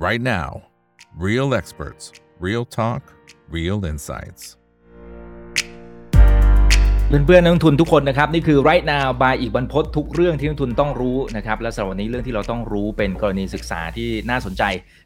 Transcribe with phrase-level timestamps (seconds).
[0.00, 0.62] right now.
[1.18, 2.04] Real experts,
[2.46, 3.02] real talk,
[3.56, 4.42] real insights.
[7.08, 14.62] เพื่อนๆนักลงทุนทุกคนนะครับ นี่คือ right now by อีกบรรพททุกเรื่องที่นักลงทุนต้องรู้นะครับ และสำหรับวันนี้เรื่องที่เราต้องรู้เป็นกรณีศึกษาที่น่าสนใจ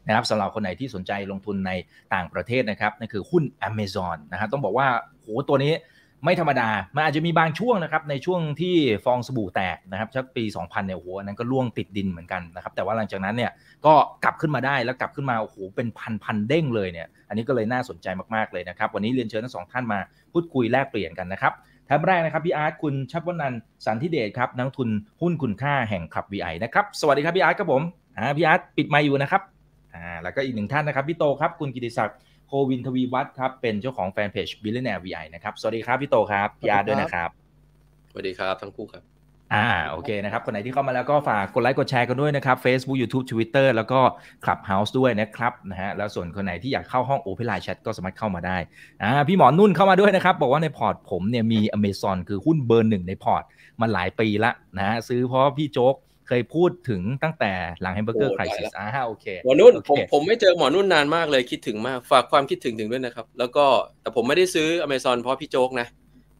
[0.07, 1.71] นะครับสำหรับคนไหนที่สนใจลงทุนใน
[2.13, 4.87] ต่างประเทศนะครับนั่นคือหุ้น Amazon นะครับต้องบอกว่า
[5.21, 5.73] โหตัวนี้
[6.25, 8.75] ไม่ธรรมดา มันอาจจะมีบางช่วงนะครับในช่วงที่
[9.05, 13.51] ฟองสบู่แตกนะครับชักปี 2000เนี่ยโอ้โหอันนั้นก็ล่วงติดดินเหมือนกันนะครับแต่ว่าหลังจากนั้นเนี่ย
[13.85, 13.93] ก็
[14.23, 19.99] กลับขึ้นมาได้แล้วกลับขึ้นมาโอ้โหเป็นพันพันเด้งเลยเนี่ยอันนี้ก็เลยน่าสนใจมากๆเลยนะครับวันนี้เรียนเชิญทั้งสองท่านมา
[20.33, 21.53] พูดคุยแลกเปลี่ยนกันนะครับ
[21.89, 23.53] ท่านแรกนะครับพี่อาร์ตคุณชัชวนันท์
[23.85, 24.89] สันธิเดชครับนักทุน
[25.21, 27.81] หุ้นคุณค่าแห่งคลับ VI นะครับสวัสดีครับพี่อาร์ตครับผม
[28.17, 29.41] อ่าพี่อาร์ตปิดไมค์อยู่นะครับ
[29.95, 37.29] อ่าแล้วก็อีกหนึ่งท่านนะครับพี่โตครับคุณกิตติศักดิ์ โควินทวีวัฒน์ครับ เป็นเจ้าของแฟนเพจ Billionaire VI นะครับ สวัสดีครับพี่โตครับพี่อาร์ตด้วยนะครับ
[38.11, 39.03] สวัสดีครับทั้งคู่ครับ
[39.53, 43.99] อ่าโอเคนะครับ คนไหนที่เข้ามาแล้วก็ฝากกดไลค์กดแชร์กันด้วยนะครับ Facebook YouTube Twitter แล้วก็
[44.43, 48.57] Clubhouse ด้วยนะครับนะฮะแล้วส่วนคนไหนที่อยากเข้าห้อง Open Line Chat ก็สามารถเข้ามาได้
[49.03, 53.43] อ่าพี่หมอนุ่นเข้ามาด้วยนะครับ บอกว่าในพอร์ตผมเนี่ยมี Amazon คือหุ้นเบอร์หนึ่งในพอร์ต
[53.81, 55.95] มาหลายปีละนะฮะซื้อเพราะว่าพี่โจ๊ก
[56.27, 63.65] เคยพูดถึงตั้งแต่หลังแฮมเบอร์เกอร์โอ้ crisis ละอ่าโอเคหมอนุ่นโอเคผมผมไม่เจอหมอนุ่นนานมากเลยคิดถึงมาก ฝากความคิดถึงถึงด้วยนะครับ แล้วก็
[64.01, 65.87] แต่ผมไม่ได้ซื้อ Amazon เพราะพี่โจ๊กนะ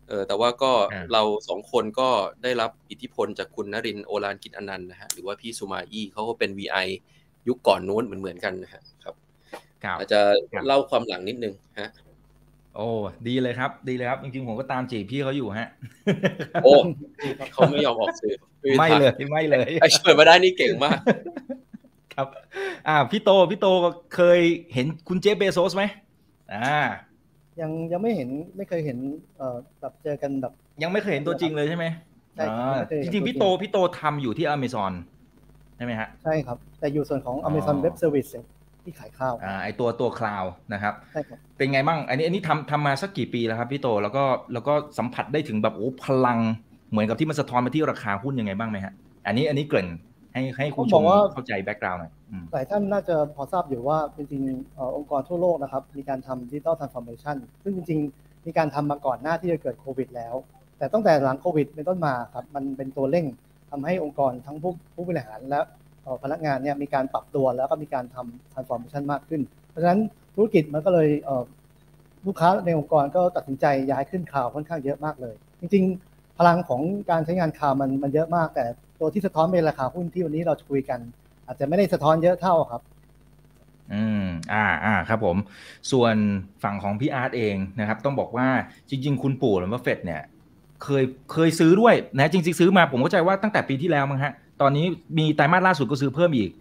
[0.09, 2.09] เออแต่ว่าก็อ่าเราสองคนก็
[2.43, 6.87] ได้รับอิทธิพลจากคุณนรินทร์โอรานกิจอนันต์นะฮะหรือว่าพี่สุมาอี้เขาก็เป็น VI
[7.47, 9.15] ยุคก่อนนู้นเหมือนเหมือนๆกันนะฮะครับ
[9.83, 10.19] ครับอาจจะ
[10.51, 11.89] ครับเล่าความหลังนิดนึงฮะ
[12.75, 12.89] โอ้
[13.27, 15.69] ดีเลยครับ ดีเลยครับ จริงๆผมก็ตามจีบพี่เขาอยู่ฮะ
[16.63, 16.71] โอ้
[17.53, 18.33] เขาไม่ยอมออกสื่อ
[18.79, 20.99] ไม่เลยไม่เลยไอ้ช่วยมาได้นี่เก่งมาก
[22.13, 22.27] ครับ
[22.87, 23.67] อ่าพี่โตพี่โต
[24.15, 24.39] เคย
[24.73, 25.83] เห็นคุณเจฟเบโซสไหม
[26.53, 26.79] อ่า
[27.61, 28.97] ยังยังไม่เห็นไม่เคยเห็น
[29.37, 31.85] เอ่อแบบเจอกันแบบ ยังไม่เคยเห็นตัวจริงเลยใช่ไหม
[32.35, 34.93] ใช่ครับอ่าไม่เคยจเห็นริงๆตัวจริงพี่โตพี่โตทำอยู่ที่อเมซอน
[35.77, 38.29] ใช่ไหมฮะใช่ครับ แต่อยู่ส่วนของอ๋อ Amazon Web Service
[38.85, 44.23] ที่ขายข้าวอ่าไอตัวตัวคลาวนะครับใช่ครับเป็นไงบ้างอันนี้อันนี้ทำทำมาสักกี่ปีแล้วครับพี่โตแล้วก็
[44.53, 46.39] แล้วก็สัมผัสได้ถึงแบบโอ้พลัง
[46.91, 48.93] เหมือนกับที่มันสะท้อนมาที่ราคาหุ้นยังไงบ้างไหมฮะ
[49.27, 49.89] อันนี้อันนี้เกริ่น
[50.33, 60.35] ให้ให้คุณผู้ชผมมบอกว่าเข้าใจแบ็กกราวน์หน่อยอืมหลายท่านน่าจะพอทราบอยู่ว่าจริงๆเอ่อองค์กรทั่วโลกนะครับ มีการทำดิจิ t a ลทรานส์ฟอร์เมชันซึ่งจริง ๆ มีการทำมาก่อนหน้าที่จะเกิดโควิด แล้ว
[60.77, 63.25] แต่ตั้งแต่หลังโควิดเป็นต้นมาครับมันเป็นตัวเร่ง
[63.71, 65.84] ทำให้องค์กรทั้งผู้ผู้บริหารและเอ่อ
[66.23, 69.99] พนักงานเนี่ยมีการปรับตัวแล้วก็มีการทำ transformation มากขึ้น เพราะฉะนั้น
[70.35, 78.65] ธุรกิจมันก็เลยเลูกค้าในองค์กรก็ตัดสินใจย้ายขึ้น cloud ค่อนข้างเยอะมากเลย จริง ๆ พลังของการใช้งาน cloud มันมันเยอะมาก แต่
[78.99, 80.99] ตัวที่สะท้อนเป็นราคาหุ้นที่วันนี้เราจะคุยกัน
[81.47, 82.81] อาจจะไม่ได้สะท้อนเยอะเท่าครับ
[83.93, 85.37] อืมอ่าอ่าครับผม
[85.91, 86.15] ส่วน
[86.63, 88.47] ฝั่งของพี่อาร์ตเองนะครับ ต้องบอกว่า
[88.89, 90.21] จริง ๆ คุณปู่หรือว่าเฟดเนี่ย
[90.83, 94.85] เคยเคยซื้อด้วยนะจริง ๆ ซื้อมาผมเข้าใจว่าตั้งแต่ปีที่แล้วมั้งฮะ ตอนนี้
[95.17, 96.51] มีไตรมาสล่าสุดก็ซื้อเพิ่มอีก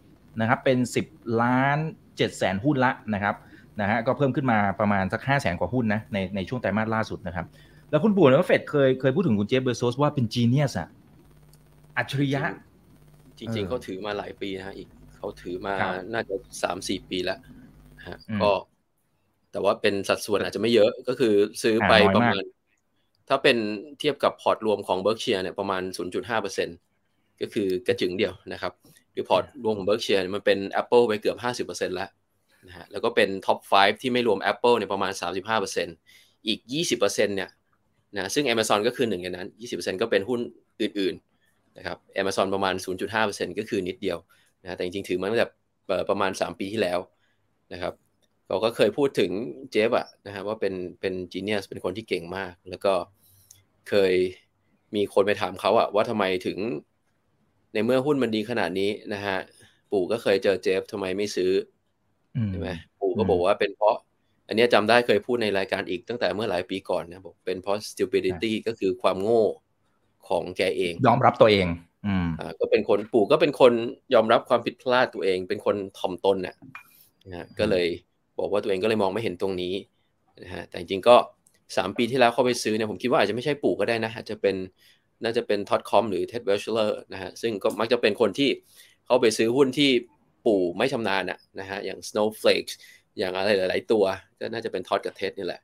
[0.40, 0.78] นะครับเป็น
[1.08, 3.34] 10 ล้าน7แสนหุ้นละนะครับ
[3.80, 7.46] นะฮะก็เพิ่มขึ้นมาประมาณสัก5แสนกว่าหุ้นนะในในช่วงไตรมาสล่าสุดนะครับ
[7.90, 10.88] แล้วคุณปู่ Warren Buffett เคยเคยพูดถึงคุณ Jeff Bezos ว่าเป็น genius อะ
[11.96, 12.42] อัจฉริยะ
[13.38, 17.38] จริงเออๆเขาถือมาหลายปีนะฮะอีกเขาถือมาครับน่าจะสามสี่ปีแล้ว
[17.98, 18.52] นะฮะอืมก็
[19.52, 22.44] แต่ว่าเป็นสัดส่วนอาจจะไม่เยอะก็คือซื้อไปอ่าน้อยมากประมาณ
[23.28, 23.56] ถ้าเป็น
[23.98, 26.68] เทียบกับพอร์ตรวมของ Berkshire เนี่ยประมาณ 0.5เปอร์เซ็นต์
[27.40, 28.72] ก็คือกระจึ๋งเดียวนะครับ
[29.14, 32.08] คือพอร์ตรวมของ Berkshire มันเป็น Apple ไปเกือบ 50เปอร์เซ็นต์แล้ว
[32.68, 35.88] นะฮะแล้วก็เป็น top 5 ที่ไม่รวม Apple เนี่ยประมาณ 35เปอร์เซ็นต์
[36.46, 37.50] อีก 20เปอร์เซ็นเนี่ย
[38.16, 40.40] นะซึ่ง Amazon ก็คือหนึ่งในนั้น 20เปอร์เซ็นก็เป็นหุ้น
[40.80, 44.18] อื่นๆนะครับ Amazon ประมาณ 0.5เปอร์เซ็นก็คือนิดเดียว
[44.62, 45.46] นะแต่จริงๆ ถือมาตั้งแต่
[45.86, 46.98] เอ่อประมาณ 3 ปีที่แล้ว
[47.72, 47.94] นะครับ
[48.48, 49.30] เราก็เคยพูดถึง
[49.70, 52.92] เจฟอะนะฮะว่าเป็นเป็นจีเนียสเป็นคนที่เก่งมาก แล้วก็
[53.88, 54.14] เคย
[54.94, 56.58] มีคนไปถามเขาอะว่าทำไมถึง
[57.74, 59.38] ในเมื่อหุ้นมันดีขนาดนี้นะฮะ
[59.92, 61.52] ปู่ก็เคยเจอเจฟทำไมไม่ซื้อ
[62.36, 62.68] อืมใช่ไหม
[63.00, 63.96] ปู่ก็อืมบอกว่าเป็นเพราะ
[64.48, 69.44] อันเนี้ยจำได้เคยพูดในรายการอีกตั้งแต่เมื่อหลายปีก่อนนะบอกเป็นเพราะ stupidity ก็คือความโง่
[70.28, 71.66] ของแกเอง ยอมรับตัวเอง
[72.06, 73.72] อืมอ่าก็เป็นคนปู่ก็เป็นคน
[74.14, 76.54] ยอมรับความผิดพลาดตัวเอง เป็นคนถ่อมตนน่ะ
[77.28, 77.86] นะฮะก็เลย
[78.38, 79.74] บอกว่าตัวเองก็เลยมองไม่เห็นตรงนี้
[80.42, 81.16] นะฮะแต่จริงๆก็
[81.76, 84.56] สามปีที่แล้วเข้าไปซื้อเนี่ยผมคิดว่าอาจจะไม่ใช่ปู่ก็ได้นะอาจจะเป็น
[85.22, 88.50] น่าจะเป็น Todd Combs หรือ Ted Weschler นะฮะซึ่งก็มักจะเป็นคนที่
[89.06, 89.90] เข้าไปซื้อหุ้นที่
[90.46, 92.70] ปู่ไม่ชำนาญน่ะนะฮะอย่าง Snowflake
[93.18, 94.04] อย่างอะไรหลาย ๆ ตัว
[94.40, 95.60] ก็น่าจะเป็น Todd กับ Ted นี่แหละ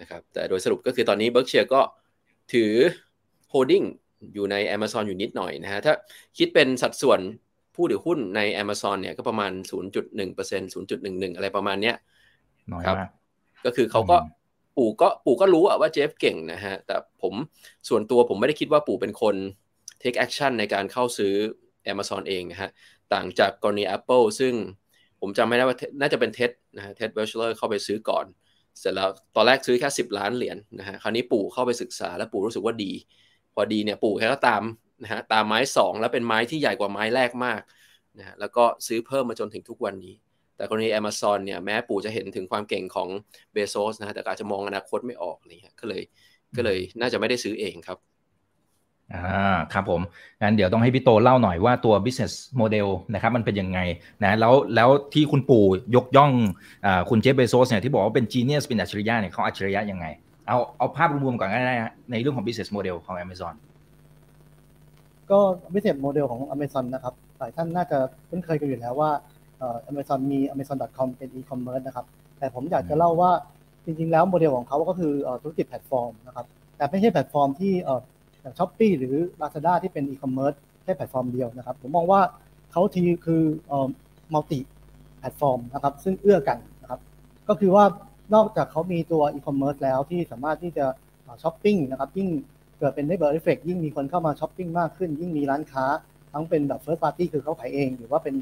[0.00, 1.80] นะครับแต่โดยสรุปก็คือตอนนี้ Berkshire ก็
[2.52, 2.72] ถือ
[3.50, 3.82] holding
[4.34, 5.94] อยู่ใน Amazon อยู่นิดหน่อยนะฮะถ้า
[6.38, 7.20] คิดเป็นสัดส่วน
[7.74, 9.52] ผู้ถือหุ้นใน Amazon เนี่ยก็ประมาณ
[10.10, 11.96] 0.1% 0.11 อะไรประมาณเนี้ย
[12.72, 13.10] น้อยครับมาก
[13.66, 14.39] ก็คือเขาก็อืม
[14.80, 17.34] ปู่ก็ปู่ก็รู้อะว่า Jeff เก่งนะฮะ แต่ผม
[17.88, 19.34] ส่วนตัวผมไม่ได้คิดว่าปู่เป็นคน
[20.02, 21.34] take action ในการเข้าซื้อ
[21.92, 22.70] Amazon เองนะฮะ
[23.12, 24.54] ต่างจากกรณี Apple ซึ่ง
[25.20, 28.24] ผมจำไม่ได้ว่าน่าจะเป็นเท็ดนะฮะเท็ดเบลชเลอร์เข้าไปซื้อก่อน
[28.78, 32.92] เสร็จแล้วตอนแรกซื้อแค่ 10 ล้านเหรียญนะฮะ คราวนี้ปู่เข้าไปศึกษาแล้วปู่รู้สึกว่าดี
[33.54, 34.62] พอดีเนี่ยปู่แค่ก็ตาม
[35.02, 37.60] นะฮะตามไม้ 2 แล้วเป็นไม้ที่ใหญ่กว่าไม้แรกมาก
[38.18, 40.14] นะฮะแล้วก็ซื้อเพิ่มมาจนถึงทุกวันนี้
[40.60, 43.08] แต่กรณี Amazon เนี่ยแม้ปู่จะเห็นถึงความเก่งของ
[43.52, 46.02] เบโซสนะฮะแต่อาจจะมองอนาคตไม่ออกอะไรเงี้ยก็เลย
[46.56, 47.98] ก็เลยน่าจะไม่ได้ซื้อเองครับ
[49.14, 50.00] อ่าครับผม
[50.42, 53.78] งั้นเดี๋ยวต้องให้พี่โตเล่าหน่อยว่าตัว business model นะครับมันเป็นยังไง
[54.24, 55.64] นะแล้วแล้วที่คุณปู่
[55.96, 56.32] ยกย่อง
[56.86, 60.06] อ่าคุณเจฟเบโซสเนี่ยที่บอกว่าเป็น genius เป็นอัจฉริยะเนี่ยเขาอัจฉริยะยังไง
[60.46, 61.76] เอาเอาภาพรวมๆก่อนก็ได้
[62.10, 63.54] ในเรื่องของ business model ของ Amazon
[65.30, 65.38] ก็
[65.72, 67.98] business model ของ Amazon นะครับหลายท่านน่าจะ
[68.28, 69.10] คุ้นเคยกันอยู่แล้วว่า
[69.60, 72.06] เอ่อ Amazon มี amazon.com เป็น e-commerce นะครับ
[72.38, 73.30] แต่ผมอยากจะเล่าว่า
[73.84, 75.12] จริง ๆ แล้วโมเดลของเขาก็คือ
[75.42, 76.46] ธุรกิจแพลตฟอร์มนะครับ
[76.76, 77.72] แต่ไม่ใช่แพลตฟอร์มที่
[78.42, 82.20] อย่าง Shopee หรือ Lazada ที่เป็นอีคอมเมิร์ซแค่แพลตฟอร์มเดียวนะครับ ผมมองว่า
[82.72, 83.88] เขาทีคือเอ่อ
[84.32, 87.00] multi-platform นะครับ ซึ่งเอื้อกันนะครับ
[87.48, 87.84] ก็คือว่า
[88.34, 90.86] นอกจากเขามีตัวอีคอมเมิร์ซแล้วที่สามารถที่จะ
[91.42, 92.28] ช้อปปิ้งนะครับยิ่ง
[92.78, 95.84] เกิดเป็น flywheel effect ยิ่งมีคนเข้ามาช้อปปิ้งมากขึ้น ยิ่งมีร้านค้า
[96.32, 98.34] ทั้งเป็นแบบ first party คือเขาขายเอง หรือว่าเป็น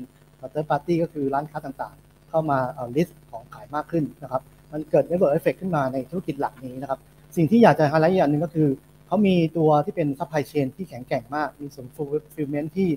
[0.50, 4.42] third party ก็คือร้านค้าต่างๆ เข้ามาเอา list ของขายมากขึ้นนะครับ
[4.72, 6.98] มันเกิด flywheel effect ขึ้นมาในธุรกิจหลักนี้นะครับ
[7.36, 8.68] สิ่งที่อยากจะไฮไลท์อย่างหนึ่งก็คือ
[9.06, 12.88] เขามีตัวที่เป็น supply chain ที่แข็งแกร่งมาก มีส่วน fulfillment ที่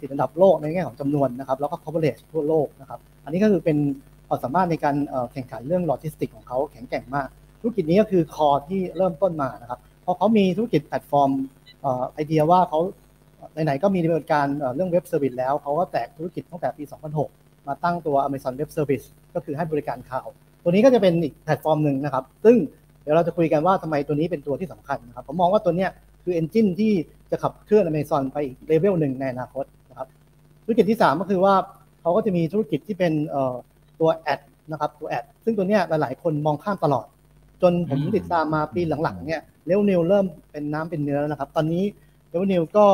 [0.00, 3.78] ติดอันดับโลกในแง่ของจำนวนนะครับ แล้วก็ coverage ทั่วโลกนะครับ อันนี้ก็คือเป็น
[4.28, 4.96] ความสามารถในการ
[5.32, 7.28] แข่งขันเรื่องโลจิสติกของเขาแข็งแกร่งมาก
[7.60, 11.30] ธุรกิจนี้ก็คือ core ที่เริ่มต้นมานะครับพอเขามีธุรกิจแพลตฟอร์ม
[12.12, 12.80] ไอเดียว่าเขา
[13.64, 16.84] ไหนๆก็มีดำเนินการเรื่อง web service แล้วเขาก็แตกธุรกิจตั้งแต่ปี
[17.24, 20.26] 2006 มาตั้งตัว Amazon Web Service ก็คือให้บริการข่าว
[20.62, 22.56] ตัวนี้ก็จะเป็นอีกแพลตฟอร์มหนึ่งนะครับ ซึ่ง
[23.02, 25.86] เดี๋ยวเราจะคุยกันว่าทำไมตัวนี้เป็นตัวที่สำคัญนะครับ ผมมองว่าตัวนี้
[26.24, 26.92] คือ engine ที่
[27.30, 30.08] จะขับเคลื่อน Amazon ไปอีกเลเวลหนึ่งในอนาคตนะครับ
[30.64, 31.54] ธุรกิจที่ 3 ก็คือว่า
[32.00, 33.12] เขาก็จะมีธุรกิจที่เป็น
[34.00, 34.40] ตัว ad
[34.70, 37.06] นะครับตัว ad ซึ่งตัวนี้หลายๆ คนมองข้ามตลอด
[37.62, 41.84] จนผมติดตามมาปีหลังๆเนี่ย revenue เริ่มเป็นน้ำเป็นเนื้อแล้วนะครับ ตอนนี้
[42.32, 42.86] revenue ก็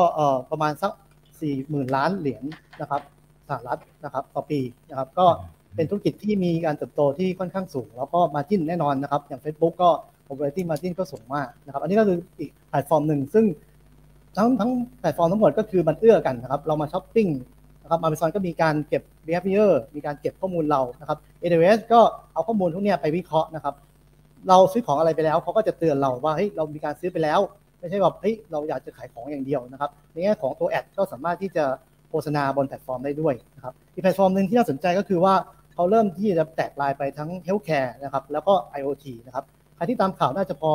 [0.51, 0.91] ประมาณสัก
[1.39, 2.43] 4 0,000 ล้านเหรียญ
[2.81, 3.01] นะครับ
[3.47, 4.59] สหรัฐนะครับต่อปี
[4.89, 5.27] นะครับก็
[5.75, 9.89] เป็นธุรกิจที่มีการเติบโตที่ค่อนข้างสูง แล้วก็ margin แน่นอนนะครับ อย่าง Facebook ก็
[10.31, 13.45] operating margin ก็สูงมากนะครับ อันนี้ก็คืออีกแพลตฟอร์มหนึ่งซึ่ง
[14.37, 17.27] ทั้งทั้งแพลตฟอร์มทั้งหมดก็คือมันเอื้อกันนะครับ เรามาช้อปปิ้ง
[17.81, 21.99] นะครับ Amazon ก็มีการเก็บ behavior มีการเก็บข้อมูลเรานะครับ AWS ก็
[22.33, 23.73] เอาข้อมูลพวกนี้ไปวิเคราะห์นะครับ
[24.49, 27.39] เราซื้อของอะไรไปแล้วเขาก็จะเตือนเราว่าเฮ้ยเรามีการซื้อไปแล้ว
[27.79, 31.65] ไม่ใช่แบบเฮ้ยเราอยากจะขายของอย่างเดียวนะครับในแง่ของตัว ad ก็สามารถที่จะ
[32.09, 35.33] โฆษณาบนแพลตฟอร์มได้ด้วยนะครับอีกแพลตฟอร์มหนึ่งที่น่าสนใจก็คือว่า
[35.73, 39.45] เขาเริ่มที่จะแตกลายไปทั้ง healthcare นะครับแล้วก็ IoT นะครับ
[39.75, 40.71] ใครที่ตามข่าวน่าจะพอ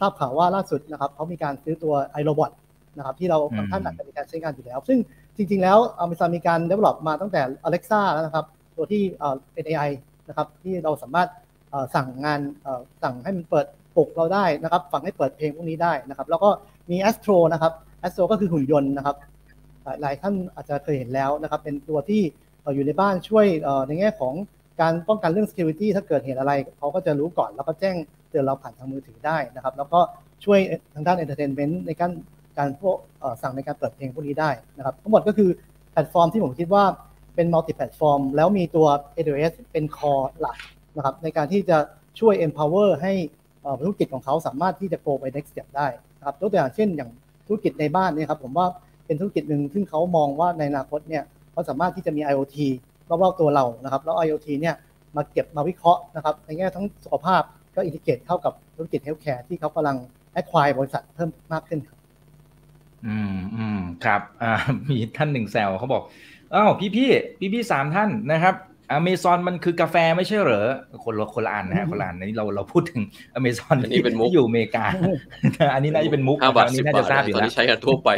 [0.00, 2.50] ทราบข่าวว่าล่าสุดนะครับเขามีการซื้อตัว iRobot
[2.96, 3.38] นะครับที่หลาย
[3.70, 4.98] ท่านอาจจะมีการใช้งานอยู่แล้ว ซึ่ง
[5.36, 8.46] จริง ๆ แล้ว Amazon มีการ develop มาตั้งแต่ Alexa แล้วนะครับ
[8.76, 9.02] ตัวที่
[9.52, 9.90] เป็น AI
[10.28, 11.28] นะครับที่เราสามารถ
[11.94, 12.40] สั่งงาน
[13.02, 13.66] สั่งให้มันเปิด
[13.96, 16.50] ปลุกเราได้นะครับฟังให้เปิดเพลงพวกนี้ได้นะครับแล้วก็
[16.90, 17.72] มี Astro นะครับ
[18.02, 19.16] Astro ก็คือหุ่นยนต์นะครับ
[20.00, 22.22] หลายท่านอาจจะเคยเห็นแล้วนะครับเป็นตัวที่
[22.74, 23.46] อยู่ในบ้านช่วย
[23.88, 24.34] ในแง่ของ
[24.80, 27.96] การป้องกันเรื่อง security ถ้าเกิดเหตุอะไรเขาก็จะรู้ก่อนแล้วก็แจ้ง
[28.30, 30.00] เตือนเราผ่านทางมือถือได้นะครับ แล้วก็
[30.44, 30.58] ช่วย
[30.94, 32.10] ทางด้าน entertainment ในการ
[32.58, 32.96] การพวก
[33.42, 35.50] สั่งในการเปิดเพลงพวกนี้ได้นะครับ ทั้งหมดก็คือ
[35.92, 36.84] แพลตฟอร์มที่ผมคิดว่า
[37.34, 38.86] เป็น multi platform แล้วมีตัว
[39.16, 40.56] AWS เป็น core หลัก
[40.96, 41.78] นะครับในการที่จะ
[42.20, 43.12] ช่วย empower ให้
[43.80, 45.86] ธุรกิจของเขาสามารถที่จะ go ไป next step ได้
[46.18, 47.10] นะครับยกตัวอย่างเช่น อย่าง
[47.46, 48.66] ธุรกิจในบ้านเนี่ยครับผมว่า
[49.06, 52.56] เป็นธุรกิจหนึ่งซึ่งเขามองว่าในอนาคตเนี่ยเขาสามารถที่จะมี IoT
[53.08, 54.74] รอบๆตัวเรานะครับแล้ว IoT เนี่ย
[55.16, 57.42] มาเก็บมาวิเคราะห์นะครับในแง่ทั้งสุขภาพ
[57.74, 59.96] ก็ integrate เข้ากับธุรกิจ healthcare ที่เขากำลัง
[60.32, 61.98] แอดควายบริษัทเพิ่มมากขึ้นครับ
[63.06, 64.52] อืมอืมครับอ่า
[64.90, 66.02] มีท่านหนึ่งแซวเขาบอก
[66.54, 68.54] อ้าวพี่พี่พี่พี่สามท่านนะครับ
[68.92, 70.68] อเมซอนมันคือกาแฟไม่ใช่เหรอ
[71.04, 73.02] คนละคนละอันนะฮะคนละอันนี้เราเราพูดถึง
[73.34, 74.00] อเมซอนที่
[74.34, 74.84] อยู่อเมริกา
[75.74, 78.08] อันนี้น่าจะเป็นมุกอันนี้น่าจะทราบอยู่แล้วตอนนี้ใช้กันทั่วไป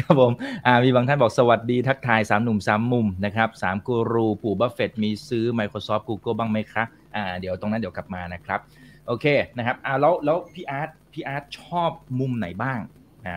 [0.00, 0.32] ครับผม
[0.66, 6.86] อ่ามีบางท่านบอกสวัสดีทักทายสามหนุ่มสามมุมนะครับสามกูรูปู่บัฟเฟตมีซื้อ Microsoft Google บ้างไหมครับ
[7.16, 8.60] อ่าเดี๋ยวตรงนั้นเดี๋ยวกลับมานะครับ
[9.06, 9.26] โอเค
[9.56, 12.78] นะครับอ่าแล้วแล้วพี่อาร์ตพี่อาร์ตชอบมุมไหนบ้าง
[13.26, 13.36] อ่า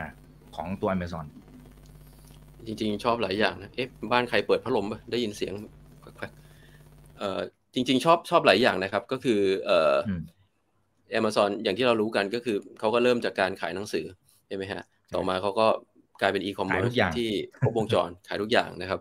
[0.55, 1.25] ของตัว Amazon
[2.67, 5.53] จริง ๆ ชอบหลายอย่างนะ เอ๊ะ บ้านใครเปิดพัดลมได้ยินเสียง
[7.17, 7.39] เอ่อ
[7.73, 9.95] จริง ๆ ชอบชอบหลายอย่างนะครับ ก็คือ เอ่อ
[11.19, 14.05] Amazon อย่างที่เรารู้กันก็คือเขาก็เริ่มจากการขายหนังสือ
[14.47, 14.81] ใช่ไหมฮะ
[15.13, 15.67] ต่อมาเขาก็
[16.21, 18.99] กลายเป็นอีคอมเมิร์ซที่ครบวงจรขายทุกอย่างนะครับ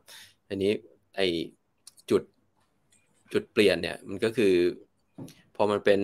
[0.49, 0.73] อันนี้
[1.17, 1.21] ไอ
[2.11, 2.23] จุด
[3.33, 4.55] จุดเปลี่ยนเนี่ย มันก็คือ
[5.57, 6.01] พอมันเป็น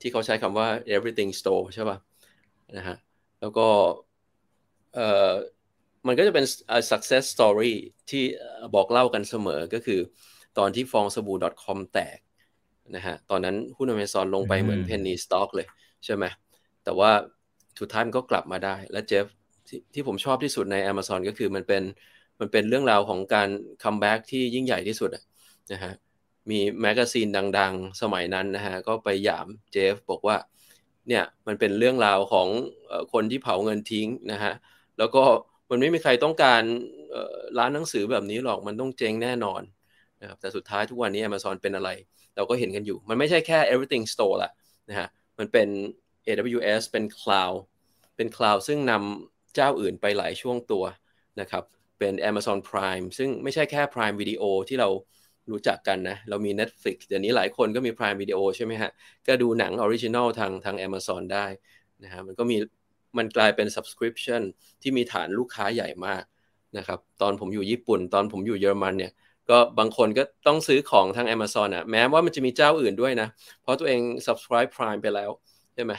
[0.00, 1.98] ที่เขาใช้คำว่า everything store ใช่ป่ะ
[2.76, 2.96] นะฮะ
[3.40, 3.66] แล้วก็
[4.94, 5.32] เอ่อ
[6.06, 6.44] มันก็จะเป็น
[6.90, 7.74] success story
[8.10, 8.22] ที่
[8.74, 10.00] บอกเล่ากันเสมอก็คือ
[10.58, 12.18] ตอนที่ฟองสบู่ .com แตก
[12.94, 15.66] นะฮะตอนนั้นหุ้นอเมซอนลงไปเหมือนเพนนีสต็อกเลย
[16.04, 16.24] ใช่ไหม
[16.84, 17.10] แต่ว่า
[17.80, 19.26] สุดท้ายมันก็กลับมาได้ และเจฟ
[19.68, 21.82] ทที่ผมชอบที่สุดใน Amazon ก็คือมันเป็น
[22.40, 23.48] มันเป็นเรื่องราวของการ
[23.82, 25.10] comeback ที่ยิ่งใหญ่ที่สุด
[25.72, 25.92] นะฮะ
[26.50, 30.36] มี magazine ดังๆ สมัยนั้นนะฮะก็ไปหยามเจฟบอกว่า
[31.08, 32.48] เนี่ยมันเป็นเรื่องราวของ
[33.12, 34.52] คนที่เผาเงินทิ้งนะฮะ
[34.98, 35.24] แล้วก็
[35.70, 36.62] มันไม่มีใครต้องการ
[37.58, 39.62] ร้านหนังสือแบบนี้หรอกมันต้องเจ๊งแน่นอน
[40.20, 41.90] นะครับแต่สุดท้ายทุกวันนี้ Amazon เป็นอะไร
[42.36, 44.52] เราก็เห็นกันอยู่ มันไม่ใช่แค่ everything store ละ
[44.88, 45.08] นะฮะ
[45.38, 45.68] มันเป็น
[46.26, 47.56] AWS เป็น cloud
[48.16, 50.84] เป็น cloud ซึ่งนำเจ้าอื่นไปหลายช่วงตัว
[51.40, 51.64] นะครับ
[51.98, 54.88] เป็น Amazon Prime ซึ่งไม่ใช่แค่ Prime Video ที่เรา
[55.50, 58.90] รู้จักกันนะ เรามี Netflix เดี๋ยวนี้หลายคนก็มี Prime Video ใช่ไหมฮะ
[59.26, 61.46] ก็ดูหนัง original ทางทาง Amazon ได้
[62.04, 62.56] นะฮะมันก็มี
[63.16, 64.42] มันกลายเป็น subscription
[64.82, 66.22] ที่มีฐานลูกค้าใหญ่มาก
[66.78, 69.12] นะครับ ตอนผมอยู่ญี่ปุ่น ตอนผมอยู่เยอรมันเนี่ย
[69.50, 73.28] ก็บางคนก็ต้องซื้อของทาง Amazon อะ แม้ว่ามันจะมีเจ้าอื่นด้วยนะ
[73.62, 75.30] เพราะตัวเอง subscribe Prime ไปแล้ว
[75.74, 75.92] ใช่ไหม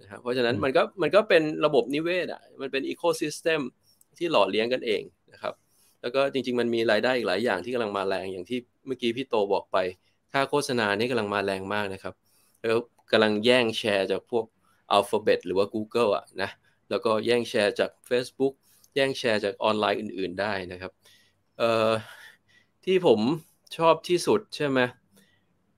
[0.00, 3.60] นะครับ เพราะฉะนั้นมันก็มันก็เป็นระบบนิเวศอะ มันเป็น ecosystem
[4.18, 5.54] ที่หล่อเลี้ยงกันเองนะครับ
[6.02, 9.76] แล้วก็จริง ๆ มันมีรายได้อีกหลายอย่างที่กำลังมาแรงอย่างที่เมื่อกี้พี่โตบอกไป
[10.32, 12.14] ค่าโฆษณานี่กำลังมาแรงมากนะครับ
[12.60, 12.78] แล้ว
[13.12, 14.44] กำลังแย่งแชร์จากพวก
[14.96, 16.50] Alphabet หรือว่า Google อะนะ
[16.90, 18.54] แล้วก็แย่งแชร์จาก Facebook
[18.94, 20.92] แย่งแชร์จากออนไลน์อื่น ๆได้นะครับ
[21.58, 21.90] เอ่อ
[22.84, 23.20] ที่ผม
[23.76, 24.80] ชอบที่สุดใช่ไหม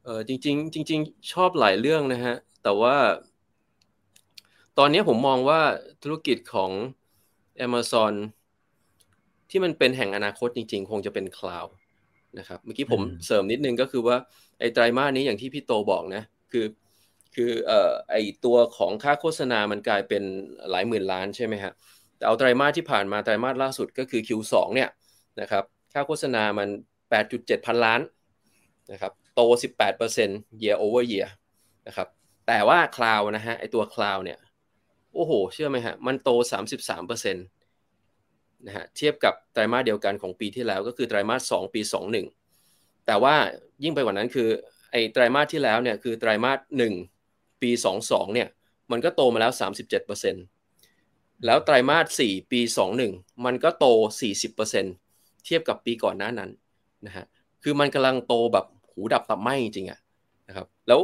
[0.05, 2.97] เออจริงๆ จริง ๆ ชอบหลายเรื่องนะฮะ แต่ว่า
[4.79, 5.61] ตอนนี้ผมมองว่า
[6.03, 6.71] ธุรกิจของ
[7.67, 8.15] Amazon
[9.51, 11.75] ที่มันเป็นแห่งอนาคตจริง ๆ คงจะเป็นคลาวด์
[12.39, 14.17] นะครับ เมื่อกี้ผมเสริมนิดนึงก็คือว่า
[14.59, 16.23] ไอ้ไตรมาสนี้อย่างที่พี่โตบอกนะ
[16.53, 16.65] คือ
[17.39, 20.23] คือเอ่อไอตัวของค่าโฆษณามันกลายเป็น
[20.71, 21.73] หลายหมื่นล้านใช่ไหมฮะ
[22.17, 24.91] แต่เอาไตรมาสที่ผ่านมาไตรมาสล่าสุดก็คือ Q2 เนี่ย
[25.41, 26.69] นะครับค่าโฆษณามัน
[27.17, 28.01] 8.7 พันล้าน
[28.93, 29.41] นะครับโต
[30.03, 31.29] 18% year over year
[31.87, 32.09] นะครับ
[32.47, 34.39] แต่ว่าคลาวนะฮะไอตัวคลาวเนี่ย
[35.15, 36.31] โอ้โห เชื่อไหมฮะ มันโต
[36.83, 41.81] 33%นะฮะเทียบกับไตรมาสเดียวกันของปีที่แล้วก็คือไตรมาส2ปี
[42.45, 43.35] 21 แต่ว่า
[43.83, 44.49] ยิ่งไปกว่านั้นคือ
[44.91, 46.59] ไอไตรมาสที่แล้วเนี่ยคือไตรมาส
[46.95, 47.18] 1
[47.63, 47.71] ปี
[48.03, 48.49] 22 เนี่ย
[48.91, 49.53] มันก็โตมาแล้ว
[50.69, 52.61] 37%แล้วไตรมาส 4 ปี
[53.03, 53.87] 21 มันก็โต
[54.45, 56.51] 40%เทียบกับปีก่อนหน้านั้น
[57.07, 57.25] นะฮะ
[57.63, 60.01] คือมันกำลังโตแบบหูดับตับไหมจริงๆอะ
[60.49, 61.01] นะครับ แล้ว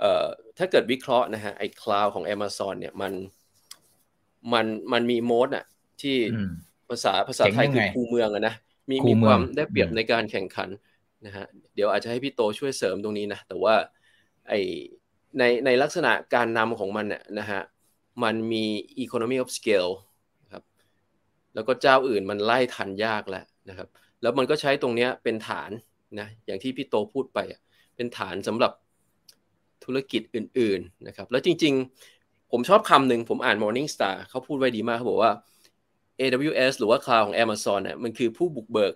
[0.00, 0.26] เอ่อ
[0.58, 3.12] ถ้าเกิดวิเคราะห์นะฮะไอ้คลาวของ Amazon เนี่ยมัน
[4.52, 5.64] มันมันมีโมดอะ
[6.02, 6.16] ที่
[6.88, 8.54] ภาษาภาษาไทยคือคูเมืองอะนะ
[8.90, 10.68] มีมีความได้เปรียบในการแข่งขัน
[11.26, 13.74] นะฮะเดี๋ยวอาจจะให้พี่โตช่วยเสริมตรงนี้นะ แต่ว่า
[14.48, 14.54] ไอ
[15.38, 17.62] ในในลักษณะการนำของมันเนี่ยนะฮะ
[18.22, 18.64] มันมี
[19.04, 19.92] economy of scale
[20.52, 20.64] ครับ
[21.54, 23.88] แล้วก็เจ้าอื่นมันไล่ทันยากแล้วนะครับ
[24.22, 25.70] แล้วมันก็ใช้ตรงนี้เป็นฐาน
[26.20, 27.38] นะอย่างที่พี่โตพูดไป
[27.96, 28.72] เป็นฐานสำหรับ
[29.84, 35.32] ธุรกิจอื่นๆนะครับ แล้วจริงๆ ผมชอบคำหนึ่งผมอ่าน Morning Star เขาพูดไว้ดีมากเขาบอกว่า
[36.20, 38.94] AWS หรือว่า Cloud ของ Amazon เนี่ยมันคือผู้บุกเบิก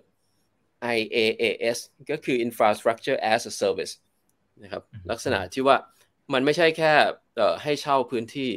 [0.97, 1.77] IaaS
[2.11, 3.93] ก็คือ Infrastructure as a Service
[4.63, 5.77] นะครับลักษณะที่ว่า
[6.33, 6.93] มันไม่ใช่แค่
[7.63, 8.51] ให้เช่าพื้นที่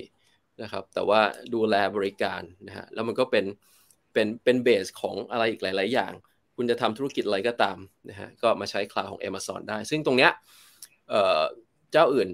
[0.62, 1.20] นะครับ แต่ว่า
[1.54, 3.44] ดูแลบริการนะฮะแล้วมันก็เป็น
[4.12, 6.12] เป็นเป็นเบสของอะไรอีกหลาย ๆ อย่าง
[6.56, 7.78] คุณจะทำธุรกิจอะไรก็ตาม
[8.10, 10.30] นะฮะก็มาใช้คลาวของ Amazon ได้ ซึ่งตรงเนี้ย
[11.92, 12.28] เจ้าอื่น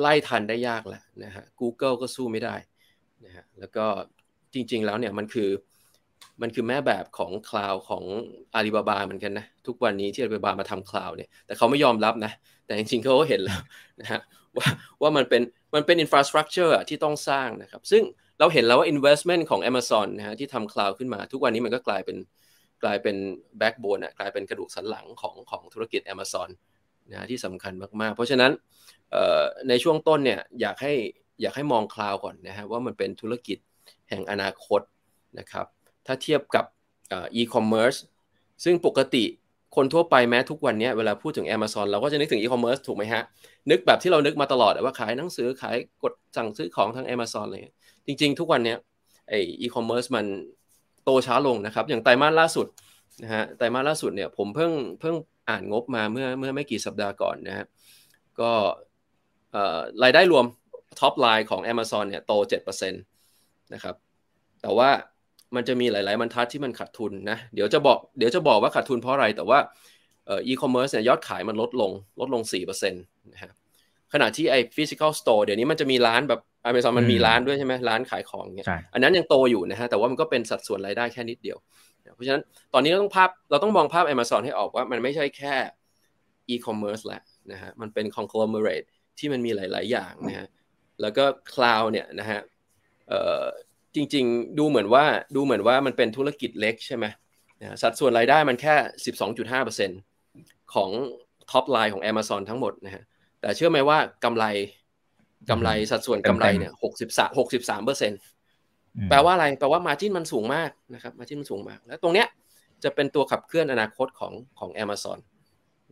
[0.00, 2.54] ไล่ทันได้ยากแหละนะฮะ Google ก็สู้ไม่ได้
[3.24, 3.86] นะฮะแล้วก็
[4.54, 5.50] จริง ๆ แล้วเนี่ยมันคือ
[6.42, 8.04] มันคือแม่แบบของ cloud ของ
[8.54, 12.32] อาลีบาบาเหมือนกันนะ ทุกวันนี้ที่อาลีบาบามาทำ cloud เนี่ยแต่เขาไม่ยอมรับนะ
[12.66, 13.60] แต่จริงๆเขาก็เห็นแล้ว
[14.00, 14.20] นะฮะ
[14.58, 14.66] ว่า
[15.02, 15.42] ว่ามันเป็น
[15.74, 18.02] มันเป็น infrastructure ที่ต้องสร้างนะครับ ซึ่ง
[18.40, 22.16] เราเห็นแล้วว่า investment ของ Amazon นะฮะที่ทำ cloud ขึ้นมา ทุกวันนี้มันก็กลายเป็น
[22.82, 23.16] กลายเป็น
[23.58, 26.48] backbone อะกลายเป็นกระดูกสันหลังของของธุรกิจ Amazon
[27.10, 28.52] นะที่สำคัญมากๆ เพราะฉะนั้น
[29.68, 30.92] ในช่วงต้นเนี่ยอยากให้
[31.42, 33.58] อยากให้มอง cloud ก่อนนะฮะว่ามันเป็นธุรกิจ
[34.08, 34.80] แห่งอนาคต
[35.38, 35.66] นะครับ
[36.06, 36.64] ถ้าเทียบกับ
[37.12, 37.94] อีคอมเมิร์ซ
[38.64, 39.24] ซึ่งปกติ
[39.76, 43.22] คนทั่วไปแม้ทุกวันนี้เวลาพูดถึง Amazon เราก็จะนึกถึงอีคอมเมิร์ซถูกไหมฮะ
[43.70, 47.56] นึกแบบที่เรานึกมาตลอดว่าขายหนังสือขายกดสั่งซื้อของทาง Amazon อะไร
[48.06, 48.74] จริง ๆ ทุกวันนี้
[49.28, 50.26] ไอ้อีคอมเมิร์ซมัน
[51.04, 52.66] โตช้าลงนะครับ อย่างไตรมาสล่าสุด
[53.22, 55.14] นะฮะไตรมาสล่าสุดเนี่ยผมเพิ่งเพิ่ง
[55.48, 57.66] อ่านงบมาเมื่อเมื่อไม่กี่สัปดาห์ก่อนนะฮะ
[58.40, 58.50] ก็
[60.02, 60.44] รายได้รวม
[61.00, 62.32] top line ของ Amazon เนี่ยโต
[62.82, 63.94] 7%นะครับ
[64.62, 64.90] แต่ว่า
[65.56, 69.58] มันจะมีหลาย ๆ บรรทัดที่มันขาดทุนนะ เดี๋ยวจะบอกเดี๋ยวจะบอกว่าขาดทุนเพราะอะไร แต่ว่า
[70.28, 71.90] อีคอมเมิร์ซเนี่ยยอดขายมันลดลง
[72.20, 73.52] ลดลง4%นะครับ
[74.12, 81.58] ขณะที่ไอ้ physical store เดี๋ยวนี้มันจะมีร้านแบบ Amazon มันมีอืมร้านด้วยใช่ไหมร้านขายของเนี่ยใช่อันนั้นยังโตอยู่นะฮะแต่ว่ามันก็เป็นสัดส่วนรายได้แค่นิดเดียว
[82.14, 82.42] เพราะฉะนั้น
[82.74, 85.54] ตอนนี้เราต้องภาพเราต้องมองภาพ Amazon ให้ออกว่ามันไม่ใช่แค่
[86.54, 88.86] e-commerce แล้วนะฮะมันเป็น conglomerate
[89.18, 90.48] ที่มันมีหลาย ๆ อย่างนะฮะ
[91.00, 92.40] แล้วก็ cloud เนี่ยนะฮะ
[93.08, 93.44] เอ่อ
[93.94, 95.04] จริง ๆ ดูเหมือนว่า
[95.36, 97.04] ดูเหมือนว่ามันเป็นธุรกิจเล็กใช่ไหม
[97.60, 98.74] นะฮะสัดส่วนรายได้มันแค่
[99.94, 100.90] 12.5%ของ
[101.50, 103.02] top line ของ Amazon ทั้งหมดนะฮะ
[103.40, 104.44] แต่เชื่อไหมว่ากำไร
[105.50, 106.72] กำไรสัดส่วนกำไรเนี่ย
[107.08, 108.20] 63 63เปอร์เซ็นต์
[108.96, 112.26] อืมแปลว่าอะไร แปลว่า margin มันสูงมากนะครับ margin มันสูงมาก แล้วตรงเนี้ย
[112.84, 115.18] จะเป็นตัวขับเคลื่อนอนาคตของของ Amazon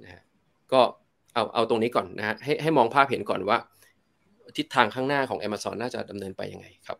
[0.02, 0.22] นะฮะ
[0.72, 0.80] ก็
[1.34, 3.58] เอาเอาตรงนี้ก่อนนะฮะให้ให้มองภาพเห็นก่อนว่า
[4.56, 6.98] ทิศทางข้างหน้าของ Amazon น่าจะดำเนินไปยังไงครับ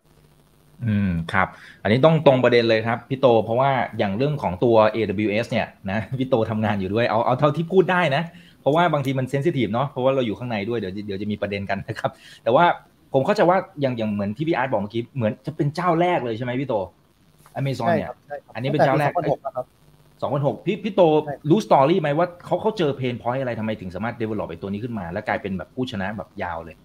[0.87, 1.49] อืมครับ
[1.83, 8.23] อันนี้ต้องตรงประเด็นเลยครับพี่โตเพราะว่าอย่างเรื่องของตัว AWS เนี่ยนะพี่โตทำงานอยู่ด้วยเอาเอาเท่าที่พูดได้นะ
[8.61, 12.11] เพราะว่าบางทีมันเซนซิทีฟเนาะเพราะว่าเราอยู่ข้างในด้วยเดี๋ยวเดี๋ยวจะมีประเด็นกันนะครับ
[12.43, 12.65] แต่ว่า
[13.13, 16.75] ผมเข้าใจว่าอย่างอย่างเหมือนที่พี่อาร์ตบอกเมื่อกี้เหมือนจะเป็นเจ้าแรกเลยใช่ไหมพี่โต
[17.59, 19.67] Amazon ใช่เนี่ยครับใช่ครับอันนี้เป็นเจ้าแรกตั้งแต่ปี2006นะครับ
[20.23, 26.77] สองพันหกพี่พี่โตใช่รู้ story ไหมว่าเขาเขาเจอ pain point อะไรทำไมถึงสามารถ develop ไอ้ตัวนี้ขึ้นมา แล้วกลายเป็นแบบผู้ชนะแบบยาวเลย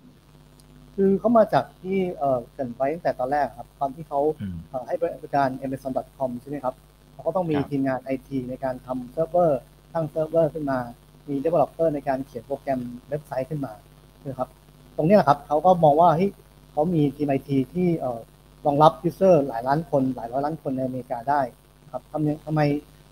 [0.95, 6.75] คือเขามาจากที่เอ่อเกริ่นไว้ตั้งแต่ตอนแรกครับ ตอนที่เขาอืมเอ่อให้บริการ amazon.com ใช่ไหมครับ
[7.13, 9.59] เขาก็ต้องมีครับทีมงานไอทีในการทำเซิร์ฟเวอร์
[9.93, 10.79] ตั้งเซิร์ฟเวอร์ขึ้นมา
[11.29, 13.73] มี developer ในการเขียนโปรแกรมเว็บไซต์ขึ้นมา
[14.27, 14.49] นะครับ
[14.97, 16.31] ตรงเนี้ยครับเขาก็มองว่าเฮ้ย
[16.71, 18.19] เขามีทีมไอทีที่เอ่อ
[18.65, 21.41] รองรับ user หลายล้านคนหลายร้อยล้านคนในอเมริกาได้
[21.91, 22.61] ครับทำไมทำไม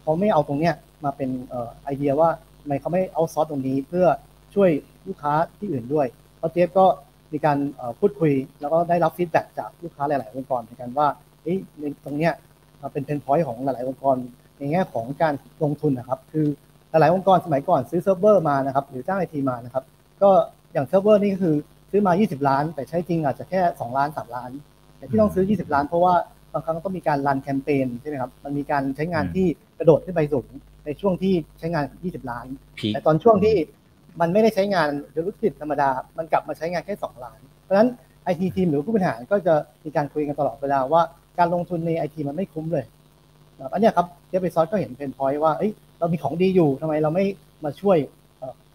[0.01, 0.73] เขาไม่เอาตรงเนี้ย
[1.03, 2.29] มาเป็นเอ่อไอเดียว่า
[2.61, 4.05] ทำไมเขาไม่เอาซอสตรงนี้เพื่อ
[4.53, 4.69] ช่วย
[5.07, 6.85] ลูกค้าที่อื่นด้วยเพราะเจฟก็
[7.33, 11.07] มีการเอ่อพูดคุย แล้วก็ได้รับ feedback จากลูกค้าหลาย ๆ องค์กรเหมือนกันว่า
[11.41, 12.33] เฮ้ยในตรงเนี้ย
[12.81, 14.15] มันเป็น pain point ของหลาย ๆ องค์กร
[14.57, 16.47] ในแง่ของการลงทุนนะครับ คือ
[16.89, 19.83] หลาย ๆ องค์กรสมัยก่อนซื้อเซิร์ฟเวอร์มานะครับหรือจ้างไอทีมานะครับ
[20.21, 20.29] ก็
[20.73, 21.55] อย่างเซิร์ฟเวอร์นี่ก็คือ
[21.91, 24.51] ซื้อมา 20 ล้าน แต่ใช้จริงอาจจะแค่ 2 ล้าน 3 ล้าน
[24.97, 26.13] แต่ที่ต้องซื้อ 20 ล้าน เพราะว่า
[26.53, 30.47] บางครั้งต้องมีการ run แคมเปญใช่ไหมครับ มันมีการใช้งานอืมที่ที่กระโดดขึ้นไปสูง
[30.85, 32.45] ในช่วงที่ใช้งาน 20 ล้าน
[32.79, 33.55] peak แต่ตอนช่วงที่
[34.19, 37.89] มันไม่ได้ใช้งานธุรกิจธรรมดา มันกลับมาใช้งานแค่2ล้าน เพราะฉะนั้น
[38.23, 41.01] ไอทีทีมหรือผู้บริหารก็จะมีการคุยกันตลอดเวลาว่า
[41.39, 42.85] การลงทุนในไอทีมันไม่คุ้มเลย
[43.71, 45.51] อันนี้ครับเจฟเบซอสก็เห็น pain point ว่า
[45.99, 47.25] เรามีของดีอยู่ทำไมเราไม่
[47.63, 47.97] มาช่วย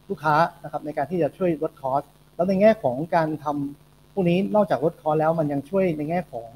[0.08, 2.02] ลูกค้านะครับในการที่จะช่วยลด cost
[2.34, 6.48] แล้วในแง่ของการทำพวกนี้นอกจากลด cost แล้วมันยังช่วยในแง่ของ